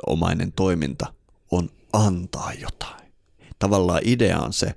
omainen 0.06 0.52
toiminta 0.52 1.06
on 1.50 1.70
antaa 1.92 2.52
jotain. 2.52 3.12
Tavallaan 3.58 4.00
idea 4.04 4.38
on 4.38 4.52
se, 4.52 4.74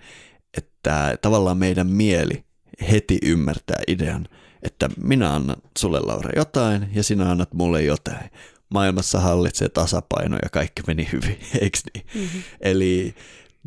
että 0.57 1.17
tavallaan 1.21 1.57
meidän 1.57 1.87
mieli 1.87 2.43
heti 2.91 3.17
ymmärtää 3.23 3.79
idean, 3.87 4.27
että 4.63 4.89
minä 5.03 5.33
annan 5.33 5.57
sulle 5.77 5.99
Laura 5.99 6.29
jotain 6.35 6.89
ja 6.93 7.03
sinä 7.03 7.31
annat 7.31 7.53
mulle 7.53 7.81
jotain. 7.81 8.29
Maailmassa 8.69 9.19
hallitsee 9.19 9.69
tasapaino 9.69 10.37
ja 10.43 10.49
kaikki 10.49 10.81
meni 10.87 11.09
hyvin, 11.11 11.39
eikö 11.61 11.77
niin? 11.93 12.05
Mhm. 12.15 12.39
Eli 12.61 13.15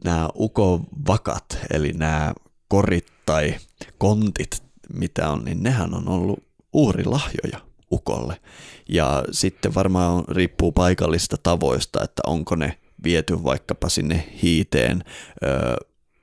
nämä 0.04 0.28
ukovakat, 0.34 1.58
eli 1.70 1.92
nämä 1.92 2.32
korit 2.68 3.06
tai 3.26 3.54
kontit, 3.98 4.62
mitä 4.94 5.30
on, 5.30 5.44
niin 5.44 5.62
nehän 5.62 5.94
on 5.94 6.08
ollut 6.08 6.44
uhrilahjoja 6.72 7.60
ukolle. 7.90 8.40
Ja 8.88 9.24
sitten 9.30 9.74
varmaan 9.74 10.24
riippuu 10.28 10.72
paikallista 10.72 11.36
tavoista, 11.42 12.04
että 12.04 12.22
onko 12.26 12.56
ne 12.56 12.78
viety 13.04 13.44
vaikkapa 13.44 13.88
sinne 13.88 14.28
hiiteen 14.42 15.04
ö, 15.44 15.76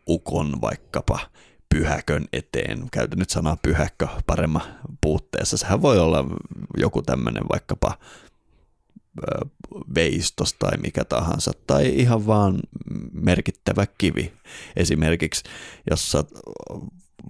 ukon 0.07 0.61
vaikkapa 0.61 1.19
pyhäkön 1.69 2.25
eteen. 2.33 2.87
Käytän 2.91 3.19
nyt 3.19 3.29
sanaa 3.29 3.57
pyhäkkö 3.61 4.07
paremman 4.27 4.61
puutteessa. 5.01 5.57
Sehän 5.57 5.81
voi 5.81 5.99
olla 5.99 6.25
joku 6.77 7.01
tämmöinen 7.01 7.43
vaikkapa 7.51 7.97
veistos 9.95 10.53
tai 10.53 10.77
mikä 10.77 11.05
tahansa, 11.05 11.51
tai 11.67 11.89
ihan 11.95 12.27
vaan 12.27 12.59
merkittävä 13.11 13.85
kivi. 13.97 14.33
Esimerkiksi 14.75 15.43
jos 15.89 16.11
sä 16.11 16.23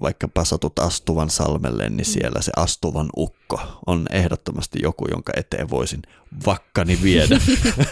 vaikkapa 0.02 0.46
satut 0.46 0.80
astuvan 0.80 1.30
salmelle, 1.30 1.90
niin 1.90 2.06
siellä 2.06 2.42
se 2.42 2.52
astuvan 2.56 3.10
ukko 3.18 3.60
on 3.86 4.06
ehdottomasti 4.12 4.80
joku, 4.84 5.08
jonka 5.12 5.34
eteen 5.36 5.70
voisin 5.70 6.02
vakkani 6.46 7.00
viedä. 7.04 7.42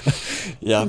ja, 0.61 0.87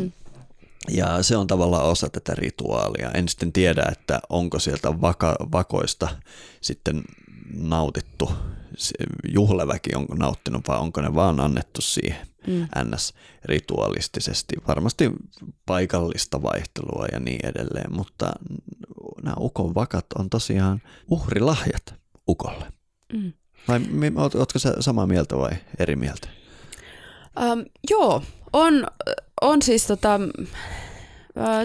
ja 0.89 1.23
se 1.23 1.37
on 1.37 1.47
tavallaan 1.47 1.85
osa 1.85 2.09
tätä 2.09 2.35
rituaalia. 2.35 3.11
En 3.11 3.29
sitten 3.29 3.53
tiedä, 3.53 3.83
että 3.93 4.21
onko 4.29 4.59
sieltä 4.59 5.01
vaka, 5.01 5.37
vakoista 5.53 6.09
sitten 6.61 7.05
nautittu, 7.55 8.31
se 8.77 8.95
juhlaväki 9.29 9.95
onko 9.95 10.15
nauttinut 10.15 10.69
vai 10.69 10.79
onko 10.79 11.01
ne 11.01 11.15
vaan 11.15 11.41
annettu 11.41 11.81
siihen 11.81 12.27
Mm. 12.47 12.69
ns. 12.95 13.15
rituaalistisesti. 13.45 14.57
Varmasti 14.69 15.11
paikallista 15.67 16.43
vaihtelua 16.43 17.07
ja 17.13 17.21
niin 17.21 17.47
edelleen, 17.47 17.93
mutta 17.93 18.33
nämä 19.23 19.37
ukon 19.39 19.75
vakat 19.75 20.07
on 20.19 20.31
tosiaan 20.31 20.83
uhrilahjat 21.11 21.95
ukolle. 22.29 22.73
Mm. 23.13 23.33
Vai 23.69 23.81
ootko 24.35 24.59
sä 24.59 24.75
samaa 24.81 25.07
mieltä 25.07 25.37
vai 25.39 25.53
eri 25.79 25.97
mieltä? 25.97 26.29
Um, 27.53 27.65
joo, 27.91 28.23
on, 28.53 28.87
on 29.43 29.63
siis 29.63 29.87
tota, 29.87 30.21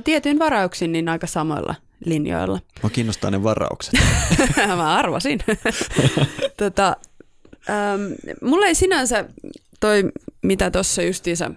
tietyin 0.04 0.40
varauksin 0.40 0.92
niin 0.92 1.10
aika 1.10 1.28
samoilla 1.28 1.76
linjoilla. 2.06 2.60
Mä 2.84 2.90
kiinnostaa 2.90 3.32
ne 3.32 3.44
varaukset. 3.44 3.94
Mä 4.78 4.96
arvasin. 4.96 5.40
tota, 6.58 6.96
ähm, 7.70 8.36
mulla 8.42 8.66
ei 8.66 8.76
sinänsä 8.76 9.26
toi, 9.82 10.04
mitä 10.42 10.72
tuossa 10.72 11.02
justiinsa, 11.02 11.52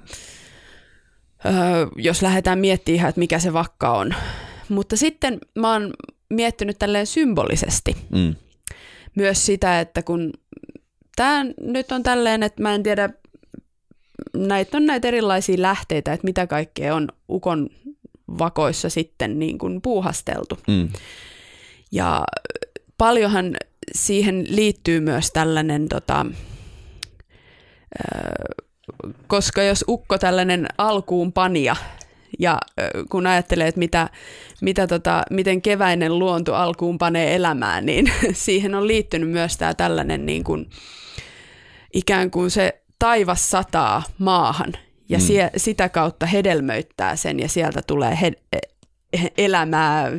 öö, 1.46 1.52
jos 1.96 2.22
lähdetään 2.22 2.58
miettimään 2.58 3.08
että 3.08 3.18
mikä 3.18 3.38
se 3.38 3.52
vakka 3.52 3.90
on. 3.90 4.14
Mutta 4.68 4.96
sitten 4.96 5.38
mä 5.54 5.72
oon 5.72 5.92
miettinyt 6.30 6.78
tälleen 6.78 7.06
symbolisesti 7.06 7.96
Mm. 8.10 8.34
myös 9.14 9.46
sitä, 9.46 9.80
että 9.80 10.02
kun 10.02 10.32
tämä 11.16 11.44
nyt 11.60 11.92
on 11.92 12.02
tälleen, 12.02 12.42
että 12.42 12.62
mä 12.62 12.74
en 12.74 12.82
tiedä, 12.82 13.10
näitä 14.36 14.76
on 14.76 14.86
näitä 14.86 15.08
erilaisia 15.08 15.62
lähteitä, 15.62 16.12
että 16.12 16.24
mitä 16.24 16.46
kaikkea 16.46 16.94
on 16.94 17.08
ukon 17.28 17.70
vakoissa 18.38 18.88
sitten 18.88 19.38
niin 19.38 19.58
kuin 19.58 19.82
puuhasteltu. 19.82 20.58
Mm. 20.68 20.88
Ja 21.92 22.24
paljonhan 22.98 23.56
siihen 23.94 24.46
liittyy 24.48 25.00
myös 25.00 25.30
tällainen, 25.30 25.88
tota, 25.88 26.26
koska 29.26 29.62
jos 29.62 29.84
ukko 29.88 30.18
tällainen 30.18 30.66
alkuun 30.78 31.32
pania, 31.32 31.76
ja 32.38 32.58
kun 33.10 33.26
ajattelee, 33.26 33.68
että 33.68 33.78
mitä, 33.78 34.08
mitä 34.60 34.86
tota, 34.86 35.22
miten 35.30 35.62
keväinen 35.62 36.18
luonto 36.18 36.54
alkuun 36.54 36.98
panee 36.98 37.34
elämään, 37.34 37.86
niin 37.86 38.12
siihen 38.32 38.74
on 38.74 38.86
liittynyt 38.88 39.30
myös 39.30 39.56
tämä 39.56 39.74
tällainen 39.74 40.26
niin 40.26 40.44
kuin, 40.44 40.70
ikään 41.92 42.30
kuin 42.30 42.50
se 42.50 42.82
taivas 42.98 43.50
sataa 43.50 44.02
maahan 44.18 44.72
ja 45.08 45.18
mm. 45.18 45.24
sie, 45.24 45.50
sitä 45.56 45.88
kautta 45.88 46.26
hedelmöittää 46.26 47.16
sen 47.16 47.40
ja 47.40 47.48
sieltä 47.48 47.82
tulee 47.86 48.18
he, 48.20 48.32
elämää, 49.38 50.10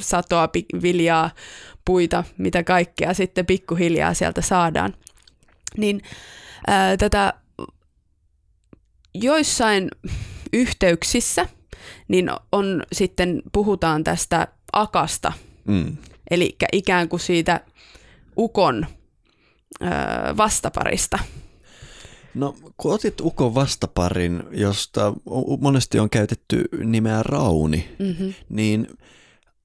satoa, 0.00 0.48
viljaa, 0.82 1.30
puita, 1.84 2.24
mitä 2.38 2.62
kaikkea 2.62 3.14
sitten 3.14 3.46
pikkuhiljaa 3.46 4.14
sieltä 4.14 4.40
saadaan. 4.40 4.94
Niin 5.76 6.02
ää, 6.66 6.96
tätä 6.96 7.32
joissain 9.14 9.88
yhteyksissä 10.52 11.48
niin 12.08 12.30
on 12.52 12.82
sitten, 12.92 13.42
puhutaan 13.52 14.04
tästä 14.04 14.48
akasta, 14.72 15.32
mm. 15.64 15.96
eli 16.30 16.56
ikään 16.72 17.08
kuin 17.08 17.20
siitä 17.20 17.60
ukon 18.36 18.86
ää, 19.80 20.36
vastaparista– 20.36 21.18
No 22.34 22.56
kun 22.76 22.94
otit 22.94 23.20
Ukon 23.20 23.54
vastaparin, 23.54 24.42
josta 24.50 25.14
monesti 25.60 25.98
on 25.98 26.10
käytetty 26.10 26.64
nimeä 26.84 27.22
Rauni, 27.22 27.88
mm-hmm. 27.98 28.34
niin 28.48 28.86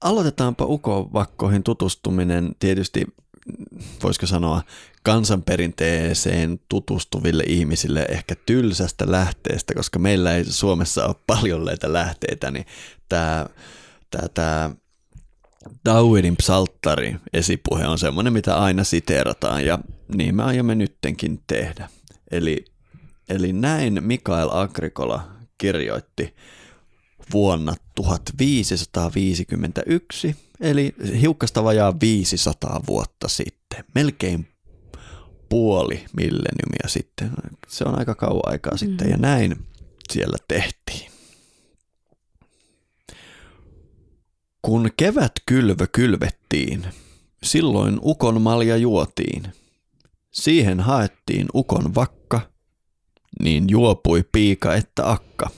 aloitetaanpa 0.02 0.66
Ukon 0.66 1.14
vakkoihin 1.14 1.64
tutustuminen 1.64 2.56
tietysti, 2.60 3.06
voisiko 4.04 4.26
sanoa, 4.26 4.62
kansanperinteeseen 5.08 6.60
tutustuville 6.70 7.44
ihmisille 7.48 8.06
ehkä 8.10 8.36
tylsästä 8.46 9.12
lähteestä, 9.12 9.74
koska 9.74 10.00
meillä 10.00 10.36
ei 10.36 10.46
Suomessa 10.46 11.06
ole 11.06 11.16
paljon 11.28 11.66
näitä 11.66 11.94
lähteitä, 11.94 12.52
niin 12.52 12.66
tämä, 13.10 13.46
tämä, 14.12 14.28
tämä 14.34 14.70
Dawidin 15.86 16.38
psalttari 16.38 17.16
esipuhe 17.34 17.88
on 17.88 18.00
semmoinen, 18.00 18.34
mitä 18.34 18.58
aina 18.58 18.84
siteerataan 18.84 19.66
ja 19.66 19.80
niin 20.16 20.36
me 20.36 20.44
aiomme 20.44 20.76
nyttenkin 20.76 21.44
tehdä. 21.48 21.90
Eli, 22.32 22.66
eli 23.30 23.54
näin 23.54 24.04
Mikael 24.04 24.50
Agrikola 24.52 25.32
kirjoitti 25.58 26.36
vuonna 27.34 27.76
1551, 27.96 30.36
eli 30.60 30.96
hiukkasta 31.22 31.64
vajaa 31.64 31.94
500 32.02 32.82
vuotta 32.88 33.28
sitten, 33.28 33.84
melkein 33.96 34.48
puoli 35.50 36.06
milleniumia 36.18 36.88
sitten. 36.88 37.32
Se 37.68 37.84
on 37.84 38.00
aika 38.00 38.16
kauan 38.16 38.52
aikaa 38.52 38.74
mm. 38.74 38.78
sitten 38.78 39.10
ja 39.10 39.18
näin 39.18 39.56
siellä 40.14 40.38
tehtiin. 40.48 41.12
Kun 44.62 44.90
kevät 44.98 45.32
kylvö 45.46 45.88
kylvettiin, 45.92 46.86
silloin 47.44 48.00
ukon 48.02 48.42
malja 48.42 48.78
juotiin– 48.78 49.44
Siihen 50.42 50.80
haettiin 50.80 51.48
ukon 51.54 51.96
vakka, 51.96 52.42
niin 53.40 53.70
juopui 53.70 54.26
piika 54.32 54.76
että 54.76 55.12
akka. 55.12 55.50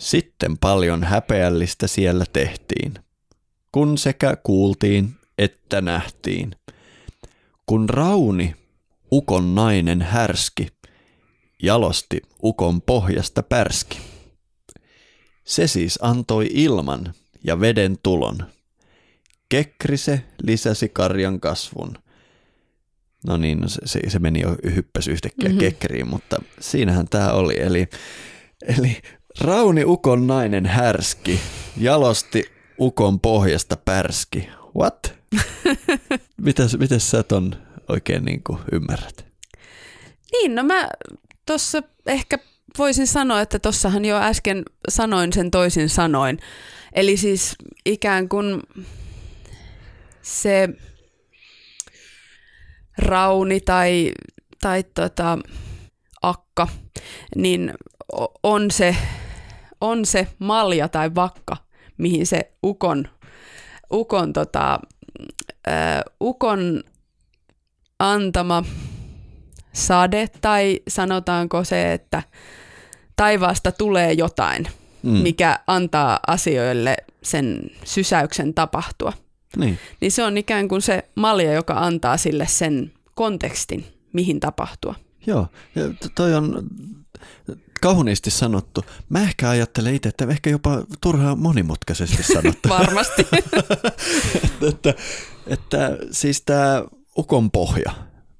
Sitten 0.00 0.58
paljon 0.58 1.04
häpeällistä 1.04 1.86
siellä 1.86 2.24
tehtiin, 2.32 2.94
kun 3.72 3.98
sekä 3.98 4.36
kuultiin 4.36 5.14
että 5.38 5.80
nähtiin. 5.80 6.56
Kun 7.66 7.88
Rauni, 7.88 8.56
ukon 9.12 9.54
nainen 9.54 10.02
härski, 10.02 10.68
jalosti 11.62 12.20
ukon 12.42 12.82
pohjasta 12.82 13.42
pärski. 13.42 14.00
Se 15.44 15.66
siis 15.66 15.98
antoi 16.02 16.48
ilman 16.52 17.14
ja 17.44 17.60
veden 17.60 17.98
tulon. 18.02 18.38
Kekrise 19.48 20.24
lisäsi 20.42 20.88
karjan 20.88 21.40
kasvun– 21.40 21.98
No 23.26 23.36
niin, 23.36 23.60
no 23.60 23.68
se, 23.68 24.10
se 24.10 24.18
meni 24.18 24.40
jo 24.40 24.56
hyppäs 24.74 25.08
yhtäkkiä 25.08 25.48
mm-hmm. 25.48 25.60
kekkeriin, 25.60 26.08
mutta 26.08 26.42
siinähän 26.60 27.08
tämä 27.08 27.32
oli. 27.32 27.60
Eli, 27.60 27.88
eli 28.78 28.96
Rauni 29.40 29.84
Ukon 29.84 30.26
nainen 30.26 30.66
härski, 30.66 31.40
jalosti 31.76 32.44
Ukon 32.80 33.20
pohjasta 33.20 33.76
pärski. 33.76 34.48
What? 34.78 35.14
mitäs, 36.46 36.76
mitäs 36.78 37.10
sä 37.10 37.22
ton 37.22 37.56
oikein 37.88 38.24
niin 38.24 38.42
kuin 38.42 38.58
ymmärrät? 38.72 39.26
Niin, 40.32 40.54
no 40.54 40.62
mä 40.62 40.88
tuossa 41.46 41.82
ehkä 42.06 42.38
voisin 42.78 43.06
sanoa, 43.06 43.40
että 43.40 43.58
tossahan 43.58 44.04
jo 44.04 44.16
äsken 44.16 44.62
sanoin 44.88 45.32
sen 45.32 45.50
toisin 45.50 45.88
sanoin. 45.88 46.38
Eli 46.92 47.16
siis 47.16 47.56
ikään 47.86 48.28
kuin 48.28 48.62
se 50.22 50.68
rauni 52.98 53.60
tai, 53.60 54.12
tai 54.60 54.84
tota, 54.94 55.38
akka, 56.22 56.68
niin 57.36 57.74
on 58.42 58.70
se, 58.70 58.96
on 59.80 60.06
se 60.06 60.26
malja 60.38 60.88
tai 60.88 61.14
vakka, 61.14 61.56
mihin 61.98 62.26
se 62.26 62.52
ukon, 62.62 63.08
ukon, 63.92 64.32
tota, 64.32 64.80
ukon 66.20 66.84
antama 68.10 68.64
sade 69.72 70.28
tai 70.40 70.80
sanotaanko 70.88 71.64
se, 71.64 71.92
että 71.92 72.22
taivaasta 73.16 73.72
tulee 73.72 74.12
jotain, 74.12 74.68
mm. 75.02 75.10
mikä 75.10 75.58
antaa 75.66 76.20
asioille 76.26 76.96
sen 77.22 77.70
sysäyksen 77.84 78.54
tapahtua. 78.54 79.12
Niin. 79.56 79.78
niin 80.00 80.12
se 80.12 80.24
on 80.24 80.38
ikään 80.38 80.68
kuin 80.68 80.82
se 80.82 81.08
malja, 81.14 81.52
joka 81.52 81.74
antaa 81.74 82.16
sille 82.16 82.46
sen 82.46 82.92
kontekstin, 83.14 83.86
mihin 84.12 84.40
tapahtua. 84.40 84.94
Joo, 85.26 85.46
ja 85.74 85.82
toi 86.14 86.34
on 86.34 86.66
kauniisti 87.80 88.30
sanottu. 88.30 88.84
Mä 89.08 89.22
ehkä 89.22 89.50
ajattelen 89.50 89.94
itse, 89.94 90.08
että 90.08 90.26
ehkä 90.30 90.50
jopa 90.50 90.82
turhaan 91.00 91.38
monimutkaisesti 91.38 92.22
sanottu. 92.22 92.68
Varmasti. 92.78 93.26
että, 93.32 93.64
että, 94.68 94.94
että 95.46 95.98
siis 96.10 96.42
tämä 96.42 96.82
ukon 97.18 97.50
pohja, 97.50 97.92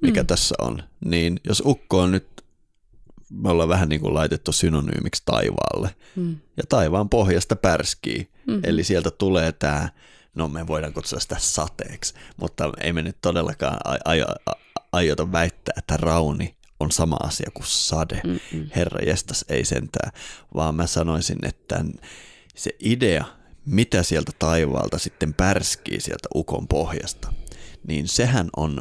mikä 0.02 0.22
mm. 0.22 0.26
tässä 0.26 0.54
on, 0.58 0.82
niin 1.04 1.40
jos 1.44 1.62
ukko 1.66 1.98
on 1.98 2.12
nyt, 2.12 2.44
me 3.30 3.50
ollaan 3.50 3.68
vähän 3.68 3.88
niin 3.88 4.00
kuin 4.00 4.14
laitettu 4.14 4.52
synonyymiksi 4.52 5.22
taivaalle, 5.24 5.94
mm. 6.16 6.36
ja 6.56 6.62
taivaan 6.68 7.08
pohjasta 7.08 7.56
pärskii, 7.56 8.30
mm. 8.46 8.60
eli 8.64 8.84
sieltä 8.84 9.10
tulee 9.10 9.52
tämä 9.52 9.88
no 10.34 10.48
me 10.48 10.66
voidaan 10.66 10.92
kutsua 10.92 11.20
sitä 11.20 11.36
sateeksi, 11.38 12.14
mutta 12.36 12.72
ei 12.80 12.92
me 12.92 13.02
nyt 13.02 13.16
todellakaan 13.20 13.78
aio, 14.04 14.26
aiota 14.92 15.32
väittää, 15.32 15.74
että 15.78 15.96
rauni 15.96 16.56
on 16.80 16.92
sama 16.92 17.16
asia 17.22 17.50
kuin 17.54 17.66
sade. 17.66 18.20
Mm-mm. 18.24 18.70
Herra 18.76 19.00
jestas, 19.06 19.44
ei 19.48 19.64
sentään, 19.64 20.12
vaan 20.54 20.74
mä 20.74 20.86
sanoisin, 20.86 21.38
että 21.42 21.84
se 22.54 22.70
idea, 22.80 23.24
mitä 23.66 24.02
sieltä 24.02 24.32
taivaalta 24.38 24.98
sitten 24.98 25.34
pärskii 25.34 26.00
sieltä 26.00 26.28
ukon 26.34 26.68
pohjasta, 26.68 27.32
niin 27.88 28.08
sehän 28.08 28.50
on 28.56 28.80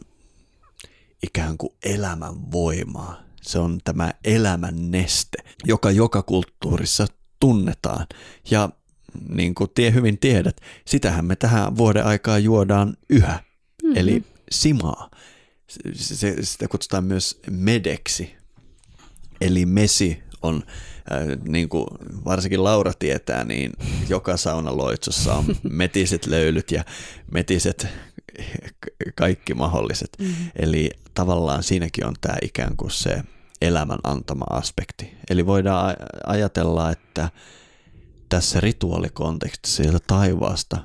ikään 1.23 1.57
kuin 1.57 1.73
elämän 1.83 2.51
voimaa. 2.51 3.23
Se 3.41 3.59
on 3.59 3.79
tämä 3.83 4.13
elämän 4.23 4.91
neste, 4.91 5.37
joka 5.65 5.91
joka 5.91 6.21
kulttuurissa 6.21 7.07
tunnetaan. 7.39 8.07
Ja 8.51 8.69
niin 9.29 9.55
kuin 9.55 9.69
tie 9.75 9.93
hyvin 9.93 10.17
tiedät, 10.17 10.61
sitähän 10.85 11.25
me 11.25 11.35
tähän 11.35 11.77
vuoden 11.77 12.05
aikaa 12.05 12.37
juodaan 12.37 12.97
yhä, 13.09 13.43
mm-hmm. 13.83 13.97
eli 13.97 14.23
simaa. 14.51 15.11
Se, 15.93 16.35
sitä 16.41 16.67
kutsutaan 16.67 17.03
myös 17.03 17.39
medeksi, 17.49 18.35
eli 19.41 19.65
mesi 19.65 20.23
on, 20.41 20.63
äh, 21.11 21.37
niin 21.47 21.69
kuin 21.69 21.85
varsinkin 22.25 22.63
Laura 22.63 22.93
tietää, 22.99 23.43
niin 23.43 23.71
joka 24.09 24.37
saunaloitsussa 24.37 25.33
on 25.33 25.45
metiset 25.69 26.25
löylyt 26.25 26.71
ja 26.71 26.83
metiset 27.31 27.87
kaikki 29.15 29.53
mahdolliset. 29.53 30.09
Mm-hmm. 30.19 30.51
Eli 30.55 30.89
tavallaan 31.13 31.63
siinäkin 31.63 32.05
on 32.05 32.13
tämä 32.21 32.35
ikään 32.41 32.77
kuin 32.77 32.91
se 32.91 33.23
elämän 33.61 33.99
antama 34.03 34.45
aspekti. 34.49 35.17
Eli 35.29 35.45
voidaan 35.45 35.95
ajatella, 36.27 36.91
että 36.91 37.29
tässä 38.29 38.61
rituaalikontekstissa 38.61 39.83
sieltä 39.83 39.99
taivaasta 40.07 40.77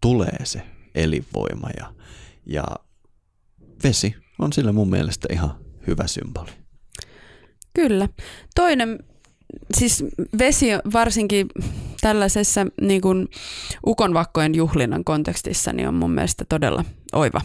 tulee 0.00 0.36
se 0.44 0.62
elinvoima 0.94 1.68
ja, 1.78 1.94
ja 2.46 2.64
vesi 3.84 4.14
on 4.38 4.52
sillä 4.52 4.72
mun 4.72 4.90
mielestä 4.90 5.28
ihan 5.32 5.54
hyvä 5.86 6.06
symboli. 6.06 6.50
Kyllä. 7.74 8.08
Toinen, 8.54 8.98
siis 9.74 10.04
vesi 10.38 10.66
varsinkin 10.92 11.48
tällaisessa 12.00 12.66
niin 12.80 13.00
kuin 13.00 13.28
ukonvakkojen 13.86 14.54
juhlinnan 14.54 15.04
kontekstissa 15.04 15.72
niin 15.72 15.88
on 15.88 15.94
mun 15.94 16.10
mielestä 16.10 16.44
todella 16.48 16.84
oiva 17.14 17.40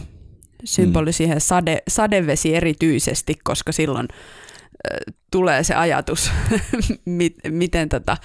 symboli 0.64 1.10
mm. 1.10 1.12
siihen 1.12 1.40
sade, 1.40 1.82
sadevesi 1.88 2.54
erityisesti, 2.54 3.38
koska 3.44 3.72
silloin 3.72 4.08
äh, 4.10 5.14
tulee 5.30 5.64
se 5.64 5.74
ajatus, 5.74 6.30
mit, 7.04 7.34
miten 7.48 7.88
tota, 7.88 8.16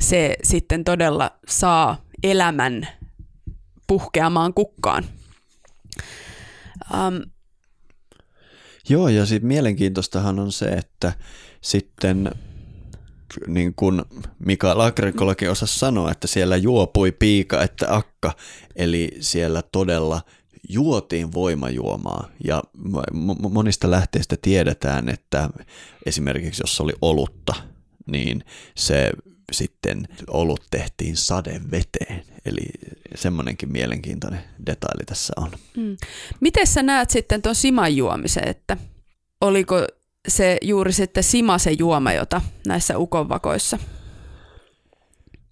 se 0.00 0.36
sitten 0.42 0.84
todella 0.84 1.30
saa 1.48 2.04
elämän 2.22 2.88
puhkeamaan 3.86 4.54
kukkaan. 4.54 5.04
Um, 6.94 7.30
Joo, 8.88 9.08
ja 9.08 9.26
sitten 9.26 9.48
mielenkiintoistahan 9.48 10.38
on 10.38 10.52
se, 10.52 10.66
että 10.66 11.12
sitten 11.60 12.30
niin 13.46 13.74
kuin 13.74 14.02
Mika 14.38 14.78
Lakrikolakin 14.78 15.50
osasi 15.50 15.78
sanoa, 15.78 16.10
että 16.10 16.26
siellä 16.26 16.56
juopui 16.56 17.12
piika 17.12 17.62
että 17.62 17.94
akka, 17.94 18.32
eli 18.76 19.16
siellä 19.20 19.62
todella 19.62 20.20
juotiin 20.68 21.32
voimajuomaa 21.32 22.28
ja 22.44 22.62
monista 23.50 23.90
lähteistä 23.90 24.36
tiedetään, 24.42 25.08
että 25.08 25.50
esimerkiksi 26.06 26.62
jos 26.62 26.80
oli 26.80 26.92
olutta, 27.02 27.54
niin 28.06 28.44
se 28.76 29.10
sitten 29.52 30.08
olut 30.26 30.60
tehtiin 30.70 31.16
sadeveteen. 31.16 32.22
Eli 32.44 32.66
semmoinenkin 33.14 33.72
mielenkiintoinen 33.72 34.40
detaili 34.66 35.04
tässä 35.06 35.32
on. 35.36 35.50
Mm. 35.76 35.96
Miten 36.40 36.66
sä 36.66 36.82
näet 36.82 37.10
sitten 37.10 37.42
tuon 37.42 37.54
siman 37.54 37.96
juomisen, 37.96 38.48
että 38.48 38.76
oliko 39.40 39.86
se 40.28 40.58
juuri 40.62 40.92
sitten 40.92 41.24
sima 41.24 41.58
se 41.58 41.72
juoma, 41.72 42.12
jota 42.12 42.40
näissä 42.66 42.98
ukonvakoissa? 42.98 43.78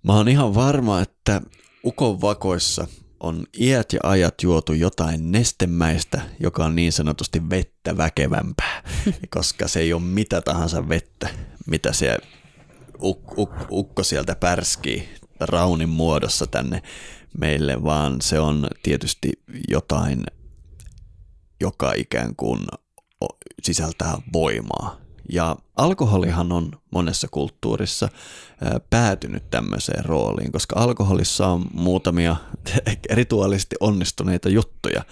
Mä 0.03 0.13
oon 0.13 0.29
ihan 0.29 0.55
varma, 0.55 1.01
että 1.01 1.43
ukonvakoissa 1.85 2.87
on 3.27 3.45
iät 3.61 3.93
ja 3.93 4.01
ajat 4.03 4.43
juotu 4.43 4.73
jotain 4.73 5.33
nestemäistä, 5.33 6.21
joka 6.41 6.65
on 6.65 6.77
niin 6.77 6.93
sanotusti 6.93 7.51
vettä 7.51 7.97
väkevämpää, 7.97 8.83
koska 9.35 9.69
se 9.69 9.81
ei 9.81 9.93
ole 9.93 10.03
mitä 10.03 10.41
tahansa 10.41 10.89
vettä, 10.89 11.29
mitä 11.67 11.93
se 11.93 12.19
uk, 13.03 13.39
uk, 13.39 13.51
ukko 13.71 14.03
sieltä 14.03 14.35
pärskii 14.35 15.09
raunin 15.41 15.89
muodossa 15.89 16.47
tänne 16.47 16.83
meille, 17.39 17.85
vaan 17.85 18.21
se 18.21 18.41
on 18.41 18.67
tietysti 18.83 19.33
jotain, 19.69 20.25
joka 21.61 21.93
ikään 21.97 22.37
kuin 22.37 22.61
sisältää 23.63 24.19
voimaa. 24.33 25.06
Ja 25.33 25.57
alkoholihan 25.77 26.53
on 26.53 26.73
monessa 26.91 27.29
kulttuurissa 27.31 28.09
päätynyt 28.91 29.51
tämmöiseen 29.51 30.05
rooliin, 30.05 30.53
koska 30.53 30.81
alkoholissa 30.81 31.47
on 31.47 31.65
muutamia 31.73 32.37
rituaalisesti 33.11 33.77
onnistuneita 33.81 34.49
juttuja. 34.49 35.03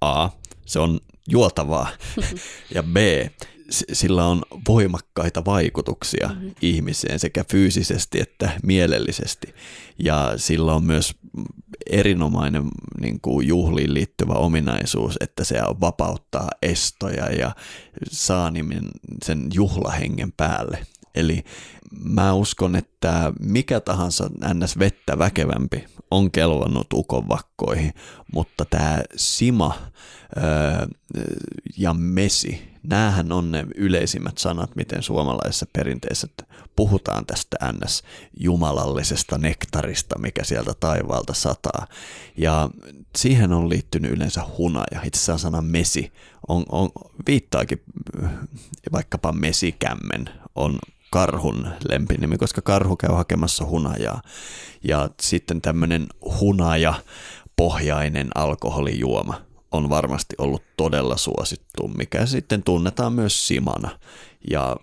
A, 0.00 0.28
se 0.66 0.78
on 0.78 1.00
juotavaa 1.28 1.88
ja 2.74 2.82
B, 2.82 2.96
sillä 3.92 4.26
on 4.26 4.42
voimakkaita 4.68 5.44
vaikutuksia 5.44 6.28
mm-hmm. 6.28 6.50
ihmiseen 6.62 7.18
sekä 7.18 7.44
fyysisesti 7.50 8.20
että 8.20 8.50
mielellisesti. 8.62 9.54
Ja 9.98 10.32
sillä 10.36 10.74
on 10.74 10.84
myös 10.84 11.14
erinomainen 11.90 12.68
niin 13.00 13.20
kuin 13.20 13.48
juhliin 13.48 13.94
liittyvä 13.94 14.32
ominaisuus, 14.32 15.14
että 15.20 15.44
se 15.44 15.56
vapauttaa 15.80 16.48
estoja 16.62 17.32
ja 17.32 17.54
saa 18.10 18.50
nimen 18.50 18.88
sen 19.24 19.48
juhlahengen 19.54 20.32
päälle. 20.32 20.86
Eli 21.14 21.44
mä 22.02 22.32
uskon, 22.32 22.76
että 22.76 23.32
mikä 23.40 23.80
tahansa 23.80 24.30
ns. 24.54 24.78
vettä 24.78 25.18
väkevämpi 25.18 25.84
on 26.10 26.30
kelvannut 26.30 26.86
ukonvakkoihin, 26.92 27.94
mutta 28.32 28.64
tämä 28.64 29.02
sima 29.16 29.74
öö, 30.36 30.86
ja 31.78 31.94
mesi, 31.94 32.74
näähän 32.82 33.32
on 33.32 33.50
ne 33.50 33.66
yleisimmät 33.74 34.38
sanat, 34.38 34.76
miten 34.76 35.02
suomalaisessa 35.02 35.66
perinteessä 35.72 36.28
puhutaan 36.76 37.26
tästä 37.26 37.56
ns. 37.72 38.02
jumalallisesta 38.40 39.38
nektarista, 39.38 40.18
mikä 40.18 40.44
sieltä 40.44 40.74
taivaalta 40.80 41.34
sataa. 41.34 41.86
Ja 42.36 42.70
siihen 43.16 43.52
on 43.52 43.68
liittynyt 43.68 44.10
yleensä 44.10 44.42
hunaja. 44.58 45.00
Itse 45.04 45.18
asiassa 45.18 45.38
sana 45.38 45.62
mesi 45.62 46.12
on, 46.48 46.64
on, 46.68 46.90
viittaakin 47.26 47.82
vaikkapa 48.92 49.32
mesikämmen 49.32 50.30
on 50.54 50.78
karhun 51.14 51.68
lempinimi, 51.88 52.38
koska 52.38 52.62
karhu 52.62 52.96
käy 52.96 53.14
hakemassa 53.14 53.64
hunajaa. 53.64 54.22
Ja 54.84 55.10
sitten 55.20 55.60
tämmöinen 55.60 56.06
hunaja 56.40 56.94
pohjainen 57.56 58.30
alkoholijuoma 58.34 59.40
on 59.72 59.88
varmasti 59.88 60.34
ollut 60.38 60.62
todella 60.76 61.16
suosittu, 61.16 61.88
mikä 61.88 62.26
sitten 62.26 62.62
tunnetaan 62.62 63.12
myös 63.12 63.46
simana. 63.46 63.90
Ja, 64.50 64.76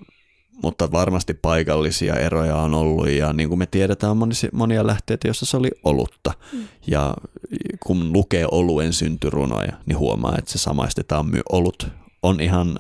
mutta 0.64 0.92
varmasti 0.92 1.34
paikallisia 1.34 2.16
eroja 2.16 2.56
on 2.56 2.74
ollut 2.74 3.10
ja 3.10 3.34
niin 3.34 3.50
kuin 3.50 3.60
me 3.60 3.66
tiedetään 3.66 4.18
monia, 4.18 4.50
monia 4.54 4.88
lähteitä, 4.88 5.28
joissa 5.28 5.46
se 5.46 5.58
oli 5.58 5.72
olutta. 5.84 6.34
Mm. 6.54 6.68
Ja 6.88 7.14
kun 7.80 8.14
lukee 8.14 8.46
oluen 8.52 8.94
syntyrunoja, 8.94 9.74
niin 9.86 9.98
huomaa, 9.98 10.36
että 10.38 10.52
se 10.52 10.58
samaistetaan 10.58 11.26
myös 11.26 11.44
olut 11.52 11.88
on 12.24 12.42
ihan 12.42 12.76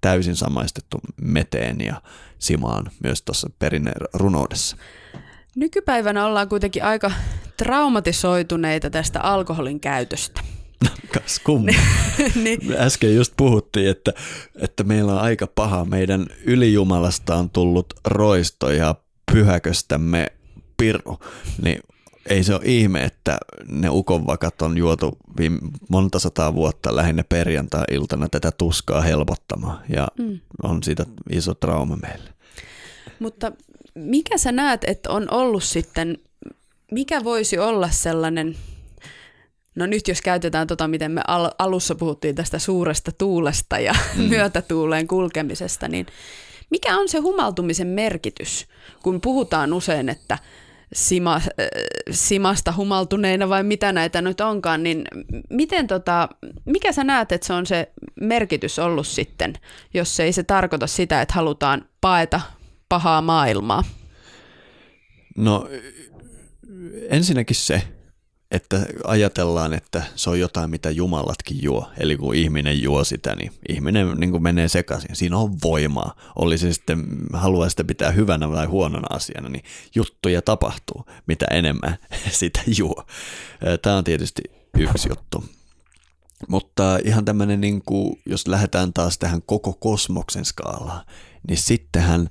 täysin 0.00 0.36
samaistettu 0.36 1.00
meteen 1.22 1.80
ja 1.80 2.02
simaan 2.40 2.90
myös 3.02 3.22
tuossa 3.22 3.50
perinnerunoudessa. 3.58 4.76
Nykypäivänä 5.56 6.26
ollaan 6.26 6.48
kuitenkin 6.48 6.84
aika 6.84 7.10
traumatisoituneita 7.56 8.90
tästä 8.90 9.20
alkoholin 9.20 9.80
käytöstä. 9.80 10.40
Kas 11.14 11.38
kumma. 11.38 11.72
niin. 12.44 12.60
Äsken 12.78 13.14
just 13.14 13.32
puhuttiin, 13.36 13.90
että, 13.90 14.12
että 14.56 14.84
meillä 14.84 15.12
on 15.12 15.20
aika 15.20 15.46
paha. 15.46 15.84
Meidän 15.84 16.26
ylijumalasta 16.44 17.34
on 17.34 17.50
tullut 17.50 17.94
roisto 18.04 18.70
ja 18.70 18.94
pyhäköstämme 19.32 20.26
piru. 20.76 21.18
Niin 21.62 21.80
ei 22.26 22.44
se 22.44 22.54
ole 22.54 22.62
ihme, 22.64 23.04
että 23.04 23.38
ne 23.68 23.88
ukonvakat 23.90 24.62
on 24.62 24.78
juotu 24.78 25.18
viime 25.38 25.58
monta 25.88 26.18
sataa 26.18 26.54
vuotta 26.54 26.96
lähinnä 26.96 27.24
perjantai-iltana 27.28 28.28
tätä 28.28 28.50
tuskaa 28.50 29.00
helpottamaan 29.00 29.78
ja 29.88 30.08
mm. 30.18 30.40
on 30.62 30.82
siitä 30.82 31.06
iso 31.30 31.54
trauma 31.54 31.96
meille. 31.96 32.30
Mutta 33.18 33.52
mikä 33.94 34.38
sä 34.38 34.52
näet, 34.52 34.84
että 34.86 35.10
on 35.10 35.30
ollut 35.30 35.64
sitten, 35.64 36.18
mikä 36.92 37.24
voisi 37.24 37.58
olla 37.58 37.90
sellainen, 37.90 38.56
no 39.74 39.86
nyt 39.86 40.08
jos 40.08 40.22
käytetään 40.22 40.66
tota, 40.66 40.88
miten 40.88 41.12
me 41.12 41.22
al- 41.26 41.50
alussa 41.58 41.94
puhuttiin 41.94 42.34
tästä 42.34 42.58
suuresta 42.58 43.12
tuulesta 43.12 43.78
ja 43.78 43.94
mm. 44.16 44.22
myötätuuleen 44.34 45.06
kulkemisesta, 45.06 45.88
niin 45.88 46.06
mikä 46.70 46.98
on 46.98 47.08
se 47.08 47.18
humaltumisen 47.18 47.88
merkitys, 47.88 48.66
kun 49.02 49.20
puhutaan 49.20 49.72
usein, 49.72 50.08
että– 50.08 50.38
sima, 50.92 51.36
äh, 51.36 51.42
simasta 52.10 52.74
humaltuneina 52.76 53.48
vai 53.48 53.62
mitä 53.62 53.92
näitä 53.92 54.22
nyt 54.22 54.40
onkaan, 54.40 54.82
niin 54.82 55.04
miten 55.50 55.86
tota, 55.86 56.28
mikä 56.64 56.92
sä 56.92 57.04
näet, 57.04 57.32
että 57.32 57.46
se 57.46 57.52
on 57.52 57.66
se 57.66 57.92
merkitys 58.20 58.78
ollut 58.78 59.06
sitten, 59.06 59.52
jos 59.94 60.20
ei 60.20 60.32
se 60.32 60.42
tarkoita 60.42 60.86
sitä, 60.86 61.22
että 61.22 61.34
halutaan 61.34 61.84
paeta 62.00 62.40
pahaa 62.88 63.22
maailmaa? 63.22 63.84
No 65.36 65.68
ensinnäkin 67.08 67.56
se, 67.56 67.82
että 68.50 68.86
ajatellaan, 69.04 69.74
että 69.74 70.02
se 70.16 70.30
on 70.30 70.40
jotain, 70.40 70.70
mitä 70.70 70.90
jumalatkin 70.90 71.58
juo. 71.62 71.90
Eli 71.98 72.16
kun 72.16 72.34
ihminen 72.34 72.82
juo 72.82 73.04
sitä, 73.04 73.34
niin 73.34 73.52
ihminen 73.68 74.16
niin 74.16 74.30
kuin 74.30 74.42
menee 74.42 74.68
sekaisin. 74.68 75.16
Siinä 75.16 75.36
on 75.36 75.58
voimaa. 75.64 76.16
Oli 76.36 76.58
se 76.58 76.72
sitten, 76.72 77.06
haluaa 77.32 77.68
sitä 77.68 77.84
pitää 77.84 78.10
hyvänä 78.10 78.50
vai 78.50 78.66
huonona 78.66 79.16
asiana, 79.16 79.48
niin 79.48 79.64
juttuja 79.94 80.42
tapahtuu, 80.42 81.04
mitä 81.26 81.46
enemmän 81.50 81.98
sitä 82.40 82.60
juo. 82.78 83.06
Tämä 83.82 83.96
on 83.96 84.04
tietysti 84.04 84.42
yksi 84.78 85.08
juttu. 85.08 85.44
Mutta 86.48 86.98
ihan 87.04 87.24
tämmöinen, 87.24 87.60
niin 87.60 87.82
kuin, 87.86 88.22
jos 88.26 88.48
lähdetään 88.48 88.92
taas 88.92 89.18
tähän 89.18 89.42
koko 89.42 89.72
kosmoksen 89.72 90.44
skaalaan, 90.44 91.06
niin 91.48 91.58
sittenhän 91.58 92.28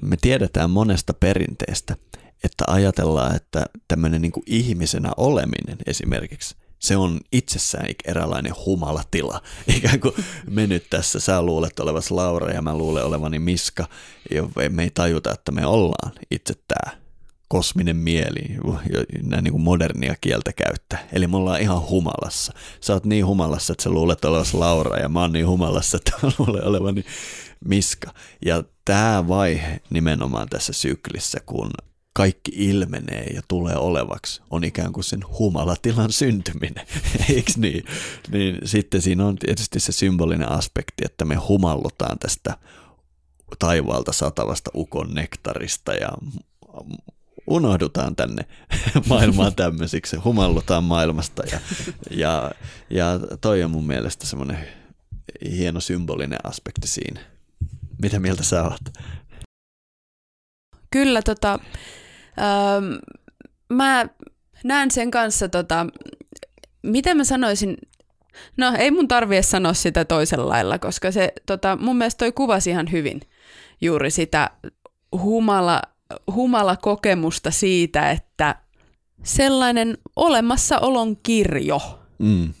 me 0.00 0.16
tiedetään 0.20 0.70
monesta 0.70 1.14
perinteestä, 1.14 1.96
että 2.44 2.64
ajatellaan, 2.66 3.36
että 3.36 3.66
tämmöinen 3.88 4.22
niin 4.22 4.32
ihmisenä 4.46 5.10
oleminen 5.16 5.78
esimerkiksi, 5.86 6.56
se 6.78 6.96
on 6.96 7.20
itsessään 7.32 7.86
eräänlainen 8.04 8.52
humalatila. 8.66 9.42
Ikään 9.76 10.00
kuin 10.00 10.14
me 10.50 10.66
nyt 10.66 10.90
tässä, 10.90 11.20
sä 11.20 11.42
luulet 11.42 11.80
olevasi 11.80 12.14
Laura 12.14 12.52
ja 12.52 12.62
mä 12.62 12.78
luulen 12.78 13.04
olevani 13.04 13.38
Miska, 13.38 13.86
ja 14.30 14.42
me 14.68 14.82
ei 14.82 14.90
tajuta, 14.90 15.32
että 15.32 15.52
me 15.52 15.66
ollaan 15.66 16.12
itse 16.30 16.54
tämä 16.68 16.96
kosminen 17.48 17.96
mieli, 17.96 18.56
näin 19.22 19.44
niin 19.44 19.52
kuin 19.52 19.62
modernia 19.62 20.14
kieltä 20.20 20.52
käyttää. 20.52 21.08
Eli 21.12 21.26
me 21.26 21.36
ollaan 21.36 21.60
ihan 21.60 21.88
humalassa. 21.88 22.52
Sä 22.80 22.92
oot 22.92 23.04
niin 23.04 23.26
humalassa, 23.26 23.72
että 23.72 23.82
sä 23.82 23.90
luulet 23.90 24.24
olevasi 24.24 24.56
Laura, 24.56 24.98
ja 24.98 25.08
mä 25.08 25.20
oon 25.20 25.32
niin 25.32 25.48
humalassa, 25.48 25.96
että 25.96 26.12
mä 26.22 26.30
luulen 26.38 26.64
olevani 26.64 27.04
Miska. 27.64 28.14
Ja 28.44 28.64
tämä 28.84 29.28
vaihe 29.28 29.80
nimenomaan 29.90 30.48
tässä 30.48 30.72
syklissä, 30.72 31.38
kun 31.46 31.70
kaikki 32.16 32.52
ilmenee 32.54 33.24
ja 33.34 33.42
tulee 33.48 33.76
olevaksi, 33.76 34.42
on 34.50 34.64
ikään 34.64 34.92
kuin 34.92 35.04
sen 35.04 35.20
humalatilan 35.38 36.12
syntyminen, 36.12 36.86
eikö 37.30 37.52
niin? 37.56 37.84
Niin 38.32 38.58
sitten 38.64 39.02
siinä 39.02 39.26
on 39.26 39.36
tietysti 39.36 39.80
se 39.80 39.92
symbolinen 39.92 40.48
aspekti, 40.48 41.04
että 41.04 41.24
me 41.24 41.34
humallutaan 41.34 42.18
tästä 42.18 42.56
taivaalta 43.58 44.12
satavasta 44.12 44.70
ukon 44.74 45.14
nektarista 45.14 45.94
ja 45.94 46.08
unohdutaan 47.46 48.16
tänne 48.16 48.42
maailmaan 49.08 49.54
tämmöisiksi, 49.54 50.16
humallutaan 50.16 50.84
maailmasta 50.84 51.42
ja, 51.52 51.60
ja, 52.10 52.50
ja 52.90 53.20
toi 53.40 53.62
on 53.62 53.70
mun 53.70 53.86
mielestä 53.86 54.26
semmoinen 54.26 54.68
hieno 55.50 55.80
symbolinen 55.80 56.38
aspekti 56.44 56.88
siinä. 56.88 57.20
Mitä 58.02 58.20
mieltä 58.20 58.42
sä 58.42 58.62
oot? 58.62 58.98
Kyllä, 60.90 61.22
tota, 61.22 61.58
öö, 62.38 63.00
mä 63.68 64.08
näen 64.64 64.90
sen 64.90 65.10
kanssa, 65.10 65.48
tota, 65.48 65.86
miten 66.82 67.16
mä 67.16 67.24
sanoisin, 67.24 67.76
no 68.56 68.72
ei 68.78 68.90
mun 68.90 69.08
tarvitse 69.08 69.50
sanoa 69.50 69.74
sitä 69.74 70.04
toisella 70.04 70.48
lailla, 70.48 70.78
koska 70.78 71.12
se 71.12 71.32
tota, 71.46 71.76
mun 71.80 71.96
mielestä 71.96 72.18
toi 72.18 72.32
kuvasi 72.32 72.70
ihan 72.70 72.92
hyvin 72.92 73.20
juuri 73.80 74.10
sitä 74.10 74.50
humala, 75.12 75.82
humala 76.32 76.76
kokemusta 76.76 77.50
siitä, 77.50 78.10
että 78.10 78.54
sellainen 79.22 79.98
olemassaolon 80.16 81.16
kirjo 81.16 81.80
mm. 82.18 82.52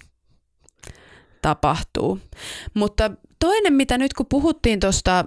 tapahtuu. 1.42 2.20
Mutta 2.74 3.10
toinen, 3.38 3.72
mitä 3.72 3.98
nyt 3.98 4.14
kun 4.14 4.26
puhuttiin 4.28 4.80
tuosta 4.80 5.24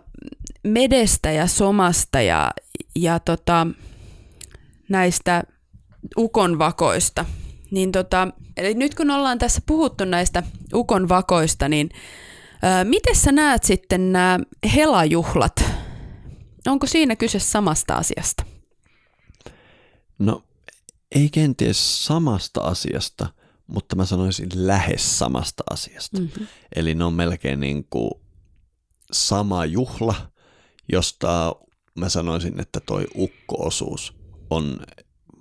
medestä 0.63 1.31
ja 1.31 1.47
somasta 1.47 2.21
ja, 2.21 2.51
ja 2.95 3.19
tota, 3.19 3.67
näistä 4.89 5.43
ukonvakoista, 6.17 7.25
niin 7.71 7.91
tota, 7.91 8.27
eli 8.57 8.73
nyt 8.73 8.95
kun 8.95 9.11
ollaan 9.11 9.39
tässä 9.39 9.61
puhuttu 9.65 10.05
näistä 10.05 10.43
ukonvakoista, 10.73 11.69
niin 11.69 11.89
ää, 12.61 12.83
miten 12.83 13.15
sä 13.15 13.31
näet 13.31 13.63
sitten 13.63 14.11
nämä 14.11 14.39
helajuhlat? 14.75 15.63
Onko 16.67 16.87
siinä 16.87 17.15
kyse 17.15 17.39
samasta 17.39 17.95
asiasta? 17.95 18.43
No 20.19 20.43
ei 21.15 21.29
kenties 21.29 22.05
samasta 22.05 22.61
asiasta, 22.61 23.27
mutta 23.67 23.95
mä 23.95 24.05
sanoisin 24.05 24.49
lähes 24.53 25.19
samasta 25.19 25.63
asiasta. 25.69 26.19
Mm-hmm. 26.19 26.47
Eli 26.75 26.95
ne 26.95 27.03
on 27.03 27.13
melkein 27.13 27.59
niin 27.59 27.87
kuin 27.89 28.11
sama 29.11 29.65
juhla, 29.65 30.15
josta 30.91 31.55
mä 31.95 32.09
sanoisin, 32.09 32.59
että 32.59 32.79
toi 32.79 33.07
ukkoosuus 33.17 34.18
on 34.49 34.79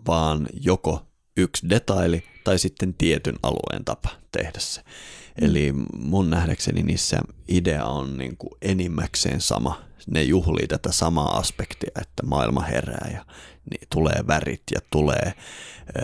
vaan 0.07 0.47
joko 0.61 1.07
yksi 1.37 1.69
detaili 1.71 2.23
tai 2.45 2.59
sitten 2.59 2.95
tietyn 2.95 3.37
alueen 3.43 3.85
tapa 3.85 4.09
tehdä 4.33 4.59
se. 4.59 4.81
Mm. 4.81 5.47
Eli 5.47 5.73
mun 5.93 6.31
nähdäkseni 6.31 6.83
niissä 6.83 7.19
idea 7.49 7.85
on 7.85 8.19
niin 8.19 8.37
kuin 8.37 8.53
enimmäkseen 8.63 9.41
sama. 9.41 9.83
Ne 10.07 10.23
juhlii 10.23 10.67
tätä 10.67 10.93
samaa 10.93 11.39
aspektia, 11.39 11.91
että 12.01 12.23
maailma 12.27 12.61
herää 12.61 13.11
ja 13.13 13.25
niin 13.71 13.89
tulee 13.91 14.25
värit 14.27 14.63
ja 14.75 14.81
tulee 14.91 15.35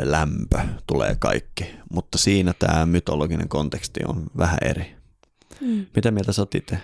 lämpö, 0.02 0.58
tulee 0.86 1.16
kaikki. 1.18 1.66
Mutta 1.92 2.18
siinä 2.18 2.54
tämä 2.58 2.86
mytologinen 2.86 3.48
konteksti 3.48 4.00
on 4.08 4.26
vähän 4.38 4.58
eri. 4.62 4.96
Mm. 5.60 5.86
Mitä 5.96 6.10
mieltä 6.10 6.32
sä 6.32 6.42
oot 6.42 6.54
itse? 6.54 6.78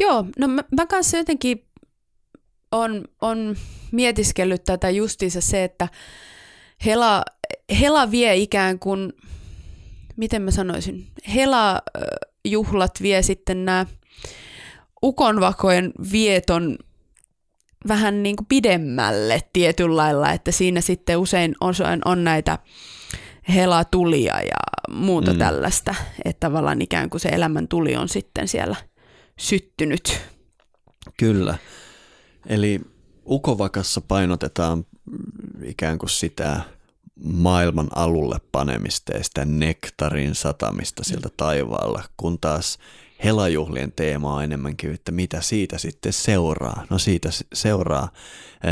Joo, 0.00 0.24
no 0.38 0.48
mä, 0.48 0.64
mä 0.76 0.86
kanssa 0.86 1.16
jotenkin 1.16 1.65
on, 2.72 3.04
on 3.20 3.56
mietiskellyt 3.92 4.64
tätä 4.64 4.90
justiinsa 4.90 5.40
se, 5.40 5.64
että 5.64 5.88
Hela, 6.84 7.24
Hela 7.80 8.10
vie 8.10 8.36
ikään 8.36 8.78
kuin, 8.78 9.12
miten 10.16 10.42
mä 10.42 10.50
sanoisin, 10.50 11.06
Hela-juhlat 11.34 13.02
vie 13.02 13.22
sitten 13.22 13.64
nämä 13.64 13.86
ukonvakojen 15.02 15.92
vieton 16.12 16.78
vähän 17.88 18.22
niin 18.22 18.36
kuin 18.36 18.46
pidemmälle 18.46 19.40
tietyllä 19.52 19.96
lailla, 19.96 20.32
että 20.32 20.52
siinä 20.52 20.80
sitten 20.80 21.18
usein 21.18 21.54
on, 21.60 21.74
on 22.04 22.24
näitä 22.24 22.58
helatulia 23.48 24.40
ja 24.40 24.94
muuta 24.94 25.32
mm. 25.32 25.38
tällaista, 25.38 25.94
että 26.24 26.40
tavallaan 26.40 26.82
ikään 26.82 27.10
kuin 27.10 27.20
se 27.20 27.28
elämän 27.28 27.68
tuli 27.68 27.96
on 27.96 28.08
sitten 28.08 28.48
siellä 28.48 28.76
syttynyt. 29.38 30.20
Kyllä. 31.16 31.58
Eli 32.46 32.80
Ukovakassa 33.24 34.00
painotetaan 34.00 34.86
ikään 35.64 35.98
kuin 35.98 36.10
sitä 36.10 36.60
maailman 37.24 37.88
alulle 37.94 38.38
panemista 38.52 39.12
ja 39.16 39.24
sitä 39.24 39.44
nektarin 39.44 40.34
satamista 40.34 41.04
sieltä 41.04 41.28
taivaalla, 41.36 42.02
kun 42.16 42.38
taas 42.38 42.78
helajuhlien 43.24 43.92
teema 43.92 44.34
on 44.34 44.44
enemmänkin, 44.44 44.94
että 44.94 45.12
mitä 45.12 45.40
siitä 45.40 45.78
sitten 45.78 46.12
seuraa. 46.12 46.86
No 46.90 46.98
siitä 46.98 47.28
seuraa 47.52 48.08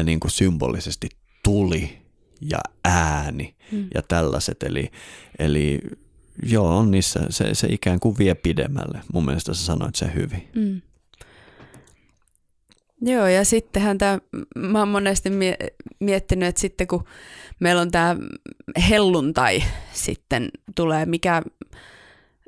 niin 0.04 0.20
kuin 0.20 0.30
symbolisesti 0.30 1.08
tuli 1.42 1.98
ja 2.40 2.58
ääni 2.84 3.54
mm. 3.72 3.88
ja 3.94 4.02
tällaiset. 4.02 4.62
Eli, 4.62 4.90
eli 5.38 5.80
joo, 6.42 6.76
on 6.76 6.90
niissä, 6.90 7.20
se, 7.30 7.54
se 7.54 7.66
ikään 7.70 8.00
kuin 8.00 8.18
vie 8.18 8.34
pidemmälle. 8.34 9.00
Mun 9.12 9.24
mielestä 9.24 9.54
sä 9.54 9.64
sanoit 9.64 9.94
sen 9.94 10.14
hyvin. 10.14 10.48
Mm. 10.54 10.80
Joo, 13.06 13.26
ja 13.26 13.44
sittenhän 13.44 13.98
tämä, 13.98 14.18
mä 14.56 14.78
oon 14.78 14.88
monesti 14.88 15.30
miettinyt, 16.00 16.48
että 16.48 16.60
sitten 16.60 16.86
kun 16.86 17.04
meillä 17.60 17.82
on 17.82 17.90
tämä 17.90 18.16
helluntai 18.90 19.62
sitten 19.92 20.48
tulee, 20.74 21.06
mikä 21.06 21.42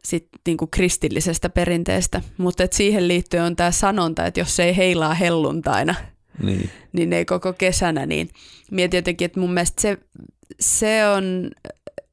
sitten 0.04 0.40
niinku 0.46 0.66
kristillisestä 0.66 1.48
perinteestä, 1.48 2.22
mutta 2.38 2.62
et 2.62 2.72
siihen 2.72 3.08
liittyen 3.08 3.42
on 3.42 3.56
tämä 3.56 3.70
sanonta, 3.70 4.26
että 4.26 4.40
jos 4.40 4.56
se 4.56 4.64
ei 4.64 4.76
heilaa 4.76 5.14
helluntaina, 5.14 5.94
niin. 6.42 6.70
niin 6.92 7.12
ei 7.12 7.24
koko 7.24 7.52
kesänä, 7.52 8.06
niin 8.06 8.28
mietin 8.70 8.98
jotenkin, 8.98 9.26
että 9.26 9.40
mun 9.40 9.54
mielestä 9.54 9.82
se, 9.82 9.98
se 10.60 11.08
on 11.08 11.50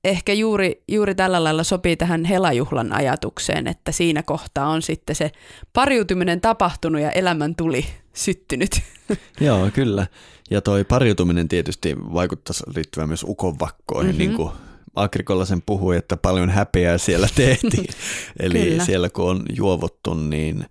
ehkä 0.04 0.34
juuri, 0.34 0.84
juuri 0.88 1.16
tällä 1.16 1.43
lailla 1.43 1.64
sopii 1.64 1.95
tähän 1.95 2.26
helajuhlan 2.26 2.93
ajatukseen, 2.93 3.68
että 3.68 3.91
siinä 3.91 4.24
kohtaa 4.24 4.68
on 4.68 4.82
sitten 4.82 5.16
se 5.16 5.32
pariutuminen 5.74 6.41
tapahtunut 6.41 7.01
ja 7.01 7.12
elämän 7.12 7.56
tuli 7.56 7.86
syttynyt. 8.14 8.82
Joo, 9.41 9.70
kyllä. 9.74 10.08
Ja 10.49 10.62
toi 10.62 10.84
pariutuminen 10.84 11.47
tietysti 11.47 11.95
vaikuttaisi 11.97 12.64
liittyvän 12.76 13.08
myös 13.08 13.26
ukonvakkoihin, 13.28 14.16
mm-hmm. 14.16 14.18
niin 14.18 14.36
kuin 14.36 14.51
Agrikolla 14.95 15.45
sen 15.45 15.62
puhui, 15.66 15.97
että 15.97 16.18
paljon 16.18 16.49
häpeää 16.49 16.97
siellä 16.97 17.28
tehtiin. 17.36 17.88
Eli 18.39 18.64
kyllä. 18.64 18.86
siellä 18.86 19.10
kun 19.10 19.30
on 19.30 19.45
juovottu, 19.56 20.14
niin 20.14 20.66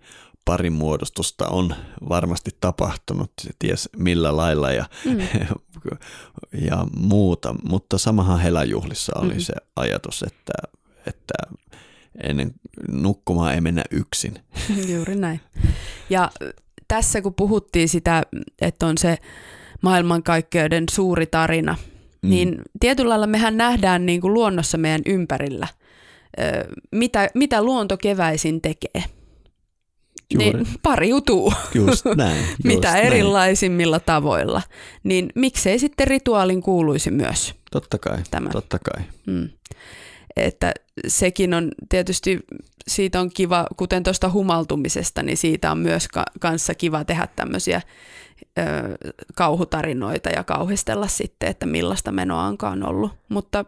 parimuodostusta 0.45 1.49
on 1.49 1.75
varmasti 2.09 2.51
tapahtunut, 2.61 3.33
ties 3.59 3.89
millä 3.97 4.37
lailla 4.37 4.71
ja, 4.71 4.85
mm. 5.05 5.19
ja 6.69 6.87
muuta, 6.97 7.55
mutta 7.69 7.99
samahan 7.99 8.41
helajuhlissa 8.41 9.13
oli 9.19 9.35
mm. 9.35 9.41
se 9.41 9.53
ajatus, 9.77 10.23
että, 10.23 10.53
että 11.07 11.35
ennen 12.23 12.55
nukkumaan 12.89 13.55
ei 13.55 13.61
mennä 13.61 13.83
yksin. 13.91 14.35
Juuri 14.95 15.17
näin. 15.17 15.41
Ja 16.11 16.31
tässä 16.89 17.23
kun 17.23 17.35
puhuttiin 17.35 17.89
sitä, 17.89 18.23
että 18.61 18.87
on 18.87 18.99
se 18.99 19.19
maailmankaikkeuden 19.83 20.85
suuri 20.91 21.27
tarina, 21.27 21.77
mm. 22.23 22.31
niin 22.31 22.63
tietyllä 22.81 23.09
lailla 23.09 23.27
mehän 23.27 23.57
nähdään 23.57 24.07
niin 24.07 24.21
kuin 24.21 24.35
luonnossa 24.35 24.79
meidän 24.79 25.03
ympärillä, 25.07 25.69
mitä, 26.93 27.29
mitä 27.35 27.63
luonto 27.63 27.97
keväisin 27.97 28.61
tekee. 28.61 29.22
Juuri. 30.35 30.53
Niin 30.53 30.67
pariutuu. 30.83 31.53
Just 31.75 32.05
näin. 32.17 32.39
Just 32.49 32.65
mitä 32.65 32.93
näin. 32.93 33.05
erilaisimmilla 33.05 34.01
tavoilla. 34.01 34.63
Niin 35.05 35.29
miksei 35.35 35.79
sitten 35.79 36.07
rituaalin 36.07 36.63
kuuluisi 36.63 37.11
myös 37.11 37.55
Totta 37.71 37.99
kai, 37.99 38.19
tämä. 38.31 38.51
totta 38.51 38.79
kai. 38.79 39.05
Mm. 39.27 39.49
Että 40.37 40.73
sekin 41.09 41.55
on 41.55 41.71
tietysti, 41.89 42.41
siitä 42.89 43.21
on 43.21 43.31
kiva, 43.35 43.67
kuten 43.77 44.03
tuosta 44.03 44.31
humaltumisesta, 44.31 45.23
niin 45.23 45.37
siitä 45.37 45.71
on 45.71 45.79
myös 45.79 46.09
ka- 46.09 46.25
kanssa 46.41 46.75
kiva 46.75 47.05
tehdä 47.05 47.29
tämmöisiä 47.37 47.83
ö, 48.59 48.63
kauhutarinoita 49.35 50.29
ja 50.31 50.45
kauhistella 50.45 51.07
sitten, 51.09 51.49
että 51.49 51.67
millaista 51.67 52.13
menoa 52.13 52.43
onkaan 52.45 52.89
ollut. 52.89 53.13
Mutta 53.29 53.65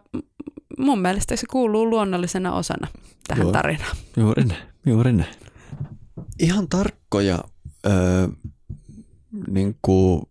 mun 0.77 0.99
mielestä 1.01 1.35
se 1.35 1.45
kuuluu 1.51 1.89
luonnollisena 1.89 2.53
osana 2.53 2.87
tähän 3.27 3.43
Juuri, 3.43 3.53
tarinaan. 3.57 3.97
Juuri 4.17 4.43
näin, 4.43 4.63
juuri 4.85 5.11
näin. 5.13 5.35
Ihan 6.39 6.69
tarkkoja 6.69 7.43
ö, 7.85 7.89
niin 9.47 9.77
kuin 9.81 10.21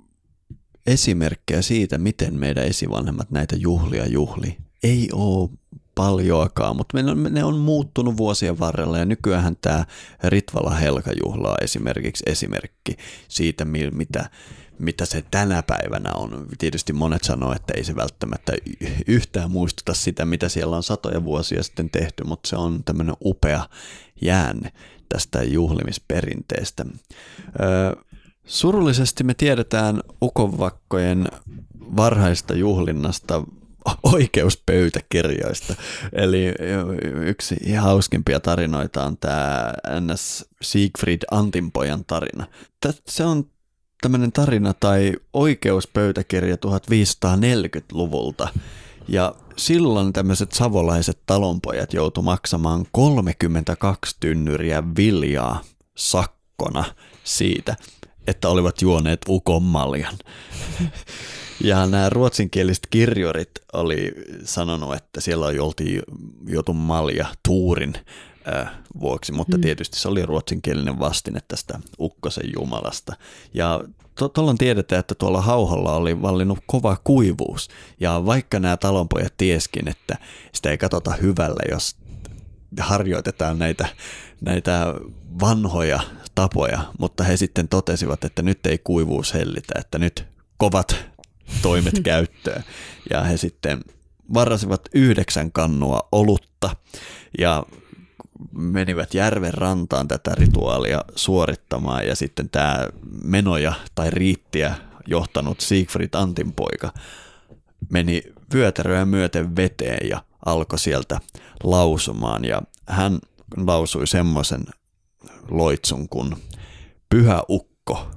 esimerkkejä 0.86 1.62
siitä, 1.62 1.98
miten 1.98 2.34
meidän 2.34 2.64
esivanhemmat 2.64 3.30
näitä 3.30 3.56
juhlia 3.56 4.06
juhli, 4.06 4.56
ei 4.82 5.08
ole 5.12 5.50
paljoakaan, 5.94 6.76
mutta 6.76 7.02
ne 7.02 7.10
on, 7.10 7.44
on 7.44 7.58
muuttunut 7.58 8.16
vuosien 8.16 8.58
varrella 8.58 8.98
ja 8.98 9.04
nykyään 9.04 9.56
tämä 9.60 9.84
Ritvala 10.24 10.70
Helkajuhla 10.74 11.54
esimerkiksi 11.60 12.24
esimerkki 12.26 12.96
siitä, 13.28 13.64
mitä, 13.64 14.30
mitä 14.78 15.04
se 15.04 15.24
tänä 15.30 15.62
päivänä 15.62 16.10
on. 16.12 16.46
Tietysti 16.58 16.92
monet 16.92 17.24
sanoo, 17.24 17.52
että 17.52 17.72
ei 17.76 17.84
se 17.84 17.96
välttämättä 17.96 18.52
yhtään 19.06 19.50
muistuta 19.50 19.94
sitä, 19.94 20.24
mitä 20.24 20.48
siellä 20.48 20.76
on 20.76 20.82
satoja 20.82 21.24
vuosia 21.24 21.62
sitten 21.62 21.90
tehty, 21.90 22.24
mutta 22.24 22.48
se 22.48 22.56
on 22.56 22.84
tämmöinen 22.84 23.16
upea 23.24 23.68
jäänne 24.22 24.72
tästä 25.08 25.42
juhlimisperinteestä. 25.42 26.84
Surullisesti 28.46 29.24
me 29.24 29.34
tiedetään 29.34 30.00
ukonvakkojen 30.22 31.28
varhaista 31.96 32.54
juhlinnasta 32.54 33.42
oikeuspöytäkirjoista. 34.02 35.74
Eli 36.12 36.54
yksi 37.22 37.74
hauskimpia 37.74 38.40
tarinoita 38.40 39.04
on 39.04 39.16
tämä 39.16 39.72
NS 40.00 40.48
Siegfried 40.62 41.22
Antinpojan 41.30 42.04
tarina. 42.04 42.46
Se 43.06 43.24
on 43.24 43.50
tämmöinen 44.00 44.32
tarina 44.32 44.74
tai 44.74 45.12
oikeuspöytäkirja 45.32 46.56
1540-luvulta. 46.56 48.48
Ja 49.08 49.34
silloin 49.56 50.12
tämmöiset 50.12 50.52
savolaiset 50.52 51.18
talonpojat 51.26 51.92
joutu 51.92 52.22
maksamaan 52.22 52.86
32 52.92 54.16
tynnyriä 54.20 54.82
viljaa 54.96 55.60
sakkona 55.96 56.84
siitä, 57.24 57.76
että 58.26 58.48
olivat 58.48 58.82
juoneet 58.82 59.20
ukonmaljan. 59.28 60.14
Ja 61.60 61.86
nämä 61.86 62.08
ruotsinkieliset 62.10 62.86
kirjorit 62.90 63.50
oli 63.72 64.12
sanonut, 64.44 64.94
että 64.94 65.20
siellä 65.20 65.46
oltiin 65.46 66.02
joutu 66.46 66.72
malja 66.72 67.26
tuurin 67.48 67.94
äh, 68.54 68.70
vuoksi, 69.00 69.32
mutta 69.32 69.56
mm. 69.56 69.60
tietysti 69.60 69.98
se 69.98 70.08
oli 70.08 70.26
ruotsinkielinen 70.26 70.98
vastine 70.98 71.40
tästä 71.48 71.78
Ukkosen 71.98 72.52
Jumalasta. 72.56 73.16
Ja 73.54 73.80
tuolloin 74.14 74.58
tiedetään, 74.58 75.00
että 75.00 75.14
tuolla 75.14 75.40
hauholla 75.40 75.92
oli 75.96 76.22
vallinnut 76.22 76.58
kova 76.66 76.96
kuivuus. 77.04 77.68
Ja 78.00 78.22
vaikka 78.26 78.60
nämä 78.60 78.76
talonpojat 78.76 79.34
tieskin, 79.36 79.88
että 79.88 80.18
sitä 80.52 80.70
ei 80.70 80.78
katsota 80.78 81.12
hyvällä, 81.12 81.60
jos 81.70 81.96
harjoitetaan 82.80 83.58
näitä, 83.58 83.88
näitä 84.40 84.94
vanhoja 85.40 86.00
tapoja, 86.34 86.80
mutta 86.98 87.24
he 87.24 87.36
sitten 87.36 87.68
totesivat, 87.68 88.24
että 88.24 88.42
nyt 88.42 88.66
ei 88.66 88.78
kuivuus 88.78 89.34
hellitä, 89.34 89.74
että 89.78 89.98
nyt 89.98 90.24
kovat 90.56 90.96
toimet 91.62 92.00
käyttöön. 92.04 92.64
Ja 93.10 93.22
he 93.22 93.36
sitten 93.36 93.80
varasivat 94.34 94.88
yhdeksän 94.94 95.52
kannua 95.52 96.08
olutta 96.12 96.76
ja 97.38 97.66
menivät 98.52 99.14
järven 99.14 99.54
rantaan 99.54 100.08
tätä 100.08 100.30
rituaalia 100.34 101.04
suorittamaan 101.16 102.06
ja 102.06 102.16
sitten 102.16 102.50
tämä 102.50 102.88
menoja 103.24 103.72
tai 103.94 104.10
riittiä 104.10 104.74
johtanut 105.06 105.60
Siegfried 105.60 106.08
Antin 106.12 106.52
poika 106.52 106.92
meni 107.90 108.22
vyötäröä 108.54 109.04
myöten 109.04 109.56
veteen 109.56 110.08
ja 110.08 110.22
alkoi 110.46 110.78
sieltä 110.78 111.20
lausumaan 111.62 112.44
ja 112.44 112.62
hän 112.88 113.18
lausui 113.56 114.06
semmoisen 114.06 114.64
loitsun 115.50 116.08
kuin 116.08 116.36
Pyhä 117.08 117.42
ukko, 117.48 118.10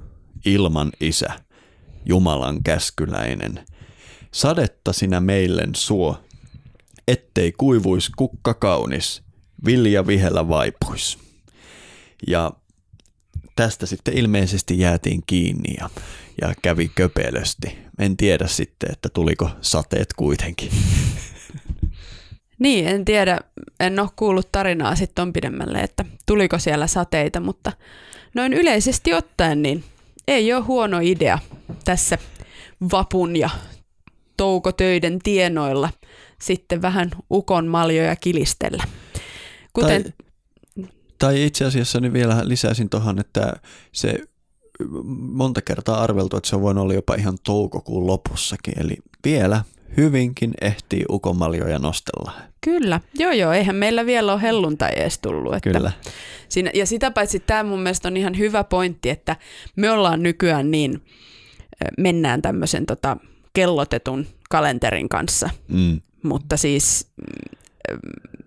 ilman 0.44 0.92
isä, 1.00 1.40
Jumalan 2.04 2.62
käskyläinen. 2.62 3.64
Sadetta 4.32 4.92
sinä 4.92 5.20
meillen 5.20 5.74
suo, 5.74 6.18
ettei 7.08 7.52
kuivuis 7.52 8.10
kukka 8.16 8.54
kaunis, 8.54 9.22
vilja 9.64 10.06
vihellä 10.06 10.48
vaipuis. 10.48 11.18
Ja 12.26 12.52
tästä 13.56 13.86
sitten 13.86 14.18
ilmeisesti 14.18 14.78
jäätiin 14.78 15.22
kiinni 15.26 15.74
ja, 15.80 15.90
ja 16.40 16.54
kävi 16.62 16.90
köpelösti. 16.94 17.78
En 17.98 18.16
tiedä 18.16 18.46
sitten, 18.46 18.92
että 18.92 19.08
tuliko 19.08 19.50
sateet 19.60 20.12
kuitenkin. 20.12 20.70
Niin, 22.58 22.88
en 22.88 23.04
tiedä. 23.04 23.40
En 23.80 24.00
ole 24.00 24.08
kuullut 24.16 24.52
tarinaa 24.52 24.96
sitten 24.96 25.22
on 25.22 25.32
pidemmälle, 25.32 25.78
että 25.78 26.04
tuliko 26.26 26.58
siellä 26.58 26.86
sateita, 26.86 27.40
mutta 27.40 27.72
noin 28.34 28.52
yleisesti 28.52 29.14
ottaen 29.14 29.62
niin 29.62 29.84
ei 30.28 30.52
ole 30.52 30.64
huono 30.64 30.98
idea 31.02 31.38
tässä 31.84 32.18
vapun 32.92 33.36
ja 33.36 33.50
toukotöiden 34.36 35.18
tienoilla 35.18 35.90
sitten 36.42 36.82
vähän 36.82 37.10
ukon 37.30 37.66
maljoja 37.66 38.16
kilistellä. 38.16 38.84
Kuten... 39.80 40.02
Tai, 40.02 40.12
tai 41.18 41.44
itse 41.46 41.64
asiassa 41.64 42.00
niin 42.00 42.12
vielä 42.12 42.40
lisäisin 42.42 42.90
tuohon, 42.90 43.18
että 43.18 43.52
se 43.92 44.18
monta 45.14 45.62
kertaa 45.62 46.02
arveltu, 46.02 46.36
että 46.36 46.48
se 46.48 46.56
on 46.56 46.62
voinut 46.62 46.82
olla 46.82 46.94
jopa 46.94 47.14
ihan 47.14 47.38
toukokuun 47.44 48.06
lopussakin, 48.06 48.74
eli 48.80 48.96
vielä 49.24 49.64
hyvinkin 49.96 50.54
ehtii 50.60 51.04
ukonmaljoja 51.10 51.78
nostella. 51.78 52.32
Kyllä, 52.60 53.00
joo 53.14 53.32
joo, 53.32 53.52
eihän 53.52 53.76
meillä 53.76 54.06
vielä 54.06 54.32
ole 54.32 54.42
helluntai 54.42 54.90
edes 54.96 55.18
tullut. 55.18 55.54
Että 55.54 55.70
Kyllä. 55.70 55.92
Siinä, 56.48 56.70
ja 56.74 56.86
sitä 56.86 57.10
paitsi 57.10 57.40
tämä 57.40 57.62
mun 57.62 57.80
mielestä 57.80 58.08
on 58.08 58.16
ihan 58.16 58.38
hyvä 58.38 58.64
pointti, 58.64 59.10
että 59.10 59.36
me 59.76 59.90
ollaan 59.90 60.22
nykyään 60.22 60.70
niin, 60.70 61.02
mennään 61.98 62.42
tämmöisen 62.42 62.86
tota, 62.86 63.16
kellotetun 63.52 64.26
kalenterin 64.50 65.08
kanssa, 65.08 65.50
mm. 65.68 66.00
mutta 66.22 66.56
siis 66.56 67.10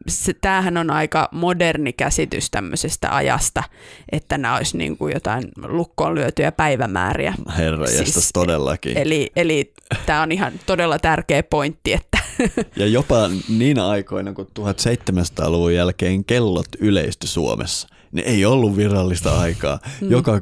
se, 0.08 0.34
tämähän 0.34 0.78
on 0.78 0.92
aika 0.92 1.30
moderni 1.32 1.94
käsitys 1.94 2.52
tämmöisestä 2.52 3.16
ajasta, 3.16 3.64
että 4.12 4.38
nämä 4.38 4.56
olisi 4.56 4.78
niin 4.78 4.98
kuin 4.98 5.14
jotain 5.14 5.44
lukkoon 5.64 6.16
lyötyjä 6.16 6.52
päivämääriä. 6.52 7.34
Herra 7.58 7.88
siis, 7.88 8.30
todellakin. 8.34 8.98
Eli, 8.98 9.32
eli 9.36 9.74
tämä 10.06 10.22
on 10.22 10.32
ihan 10.32 10.54
todella 10.66 11.00
tärkeä 11.00 11.44
pointti, 11.44 11.94
että 11.94 12.18
ja 12.76 12.88
jopa 12.88 13.30
niinä 13.50 13.88
aikoina, 13.88 14.34
kun 14.34 14.48
1700-luvun 14.60 15.74
jälkeen 15.74 16.26
kellot 16.26 16.68
yleisty 16.80 17.28
Suomessa, 17.28 17.88
niin 18.12 18.28
ei 18.28 18.46
ollut 18.46 18.78
virallista 18.78 19.40
aikaa. 19.40 19.80
Mm. 20.02 20.12
Joka 20.12 20.42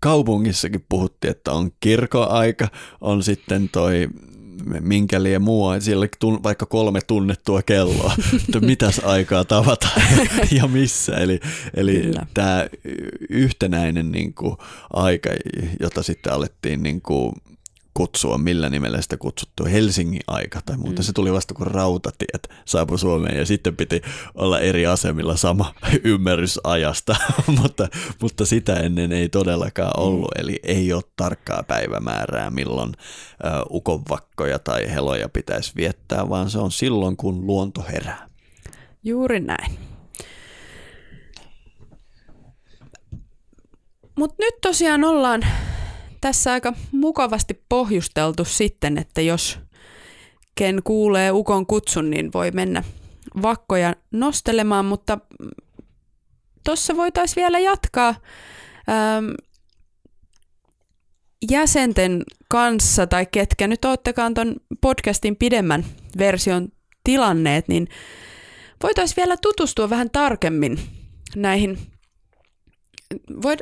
kaupungissakin 0.00 0.84
puhuttiin, 0.88 1.30
että 1.30 1.52
on 1.52 1.70
kirkoaika, 1.80 2.68
on 3.00 3.22
sitten 3.22 3.68
toi 3.68 4.08
minkä 4.80 5.22
liian 5.22 5.42
muu, 5.42 5.66
siellä 5.78 6.06
tun, 6.18 6.42
vaikka 6.42 6.66
kolme 6.66 7.00
tunnettua 7.06 7.62
kelloa, 7.62 8.14
että 8.44 8.60
mitäs 8.60 9.00
aikaa 9.04 9.44
tavata 9.44 9.88
ja 10.58 10.66
missä. 10.66 11.16
Eli, 11.16 11.40
eli 11.74 12.12
tämä 12.34 12.66
yhtenäinen 13.30 14.12
niin 14.12 14.34
kuin, 14.34 14.56
aika, 14.92 15.30
jota 15.80 16.02
sitten 16.02 16.32
alettiin 16.32 16.82
niin 16.82 17.00
kuin, 17.00 17.32
kutsua, 17.94 18.38
millä 18.38 18.70
nimellä 18.70 19.02
sitä 19.02 19.16
kutsuttu, 19.16 19.64
Helsingin 19.64 20.20
aika 20.26 20.60
tai 20.66 20.76
muuta. 20.76 21.02
Mm. 21.02 21.04
Se 21.04 21.12
tuli 21.12 21.32
vasta 21.32 21.54
kun 21.54 21.66
rautatiet 21.66 22.48
saapui 22.64 22.98
Suomeen 22.98 23.38
ja 23.38 23.46
sitten 23.46 23.76
piti 23.76 24.02
olla 24.34 24.60
eri 24.60 24.86
asemilla 24.86 25.36
sama 25.36 25.74
ymmärrys 26.04 26.60
ajasta, 26.64 27.16
mutta, 27.62 27.88
mutta 28.20 28.46
sitä 28.46 28.74
ennen 28.74 29.12
ei 29.12 29.28
todellakaan 29.28 29.92
mm. 29.96 30.02
ollut, 30.02 30.30
mm. 30.34 30.40
eli 30.40 30.60
ei 30.62 30.92
ole 30.92 31.02
tarkkaa 31.16 31.62
päivämäärää, 31.62 32.50
milloin 32.50 32.88
uh, 32.90 33.76
ukonvakkoja 33.76 34.58
tai 34.58 34.90
heloja 34.90 35.28
pitäisi 35.28 35.72
viettää, 35.76 36.28
vaan 36.28 36.50
se 36.50 36.58
on 36.58 36.72
silloin, 36.72 37.16
kun 37.16 37.46
luonto 37.46 37.84
herää. 37.92 38.28
Juuri 39.04 39.40
näin. 39.40 39.78
Mutta 44.18 44.36
nyt 44.38 44.54
tosiaan 44.60 45.04
ollaan 45.04 45.42
tässä 46.22 46.52
aika 46.52 46.72
mukavasti 46.92 47.62
pohjusteltu 47.68 48.44
sitten, 48.44 48.98
että 48.98 49.20
jos 49.20 49.58
ken 50.54 50.80
kuulee 50.84 51.30
ukon 51.32 51.66
kutsun, 51.66 52.10
niin 52.10 52.30
voi 52.34 52.50
mennä 52.50 52.82
vakkoja 53.42 53.94
nostelemaan, 54.10 54.84
mutta 54.84 55.18
tuossa 56.64 56.96
voitaisiin 56.96 57.42
vielä 57.42 57.58
jatkaa 57.58 58.08
ähm, 58.88 59.30
jäsenten 61.50 62.22
kanssa, 62.48 63.06
tai 63.06 63.26
ketkä 63.26 63.66
nyt 63.66 63.84
oottekaan 63.84 64.34
tuon 64.34 64.56
podcastin 64.80 65.36
pidemmän 65.36 65.84
version 66.18 66.68
tilanneet, 67.04 67.68
niin 67.68 67.88
voitaisiin 68.82 69.16
vielä 69.16 69.36
tutustua 69.36 69.90
vähän 69.90 70.10
tarkemmin 70.10 70.78
näihin 71.36 71.78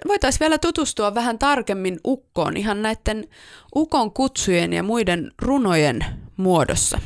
voitaisiin 0.09 0.40
vielä 0.40 0.59
tutustua 0.59 1.14
vähän 1.14 1.38
tarkemmin 1.38 2.01
ukkoon 2.07 2.57
ihan 2.57 2.82
näiden 2.82 3.28
ukon 3.76 4.12
kutsujen 4.12 4.72
ja 4.72 4.82
muiden 4.82 5.32
runojen 5.42 6.05
muodossa, 6.36 7.01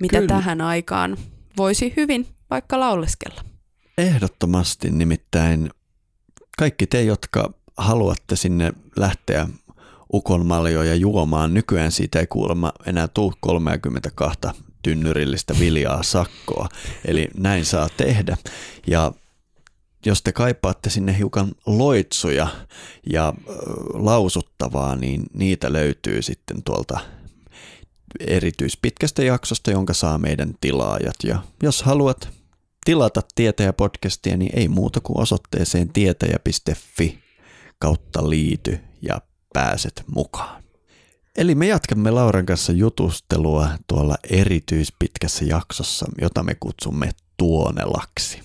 mitä 0.00 0.18
Kyllä. 0.18 0.28
tähän 0.28 0.60
aikaan 0.60 1.16
voisi 1.56 1.92
hyvin 1.96 2.26
vaikka 2.50 2.80
lauleskella. 2.80 3.40
Ehdottomasti 3.98 4.90
nimittäin 4.90 5.70
kaikki 6.58 6.86
te, 6.86 7.02
jotka 7.02 7.52
haluatte 7.76 8.36
sinne 8.36 8.72
lähteä 8.96 9.48
ukonmaljoja 10.12 10.94
juomaan, 10.94 11.54
nykyään 11.54 11.92
siitä 11.92 12.20
ei 12.20 12.26
kuulemma 12.26 12.72
enää 12.86 13.08
tule 13.08 13.32
32 13.40 14.38
tynnyrillistä 14.82 15.54
viljaa 15.60 16.02
sakkoa. 16.02 16.68
Eli 17.04 17.28
näin 17.36 17.64
saa 17.64 17.88
tehdä. 17.96 18.36
Ja 18.86 19.12
jos 20.06 20.22
te 20.22 20.32
kaipaatte 20.32 20.90
sinne 20.90 21.18
hiukan 21.18 21.52
loitsuja 21.66 22.48
ja 23.12 23.34
lausuttavaa, 23.94 24.96
niin 24.96 25.22
niitä 25.34 25.72
löytyy 25.72 26.22
sitten 26.22 26.62
tuolta 26.62 27.00
erityispitkästä 28.20 29.22
jaksosta, 29.24 29.70
jonka 29.70 29.94
saa 29.94 30.18
meidän 30.18 30.54
tilaajat. 30.60 31.16
Ja 31.24 31.42
jos 31.62 31.82
haluat 31.82 32.28
tilata 32.84 33.22
Tietäjä-podcastia, 33.34 34.36
niin 34.36 34.50
ei 34.54 34.68
muuta 34.68 35.00
kuin 35.00 35.20
osoitteeseen 35.20 35.88
tietäjä.fi 35.88 37.18
kautta 37.78 38.30
liity 38.30 38.78
ja 39.02 39.20
pääset 39.52 40.04
mukaan. 40.14 40.62
Eli 41.36 41.54
me 41.54 41.66
jatkamme 41.66 42.10
Lauran 42.10 42.46
kanssa 42.46 42.72
jutustelua 42.72 43.68
tuolla 43.86 44.16
erityispitkässä 44.30 45.44
jaksossa, 45.44 46.06
jota 46.20 46.42
me 46.42 46.54
kutsumme 46.54 47.10
Tuonelaksi. 47.36 48.40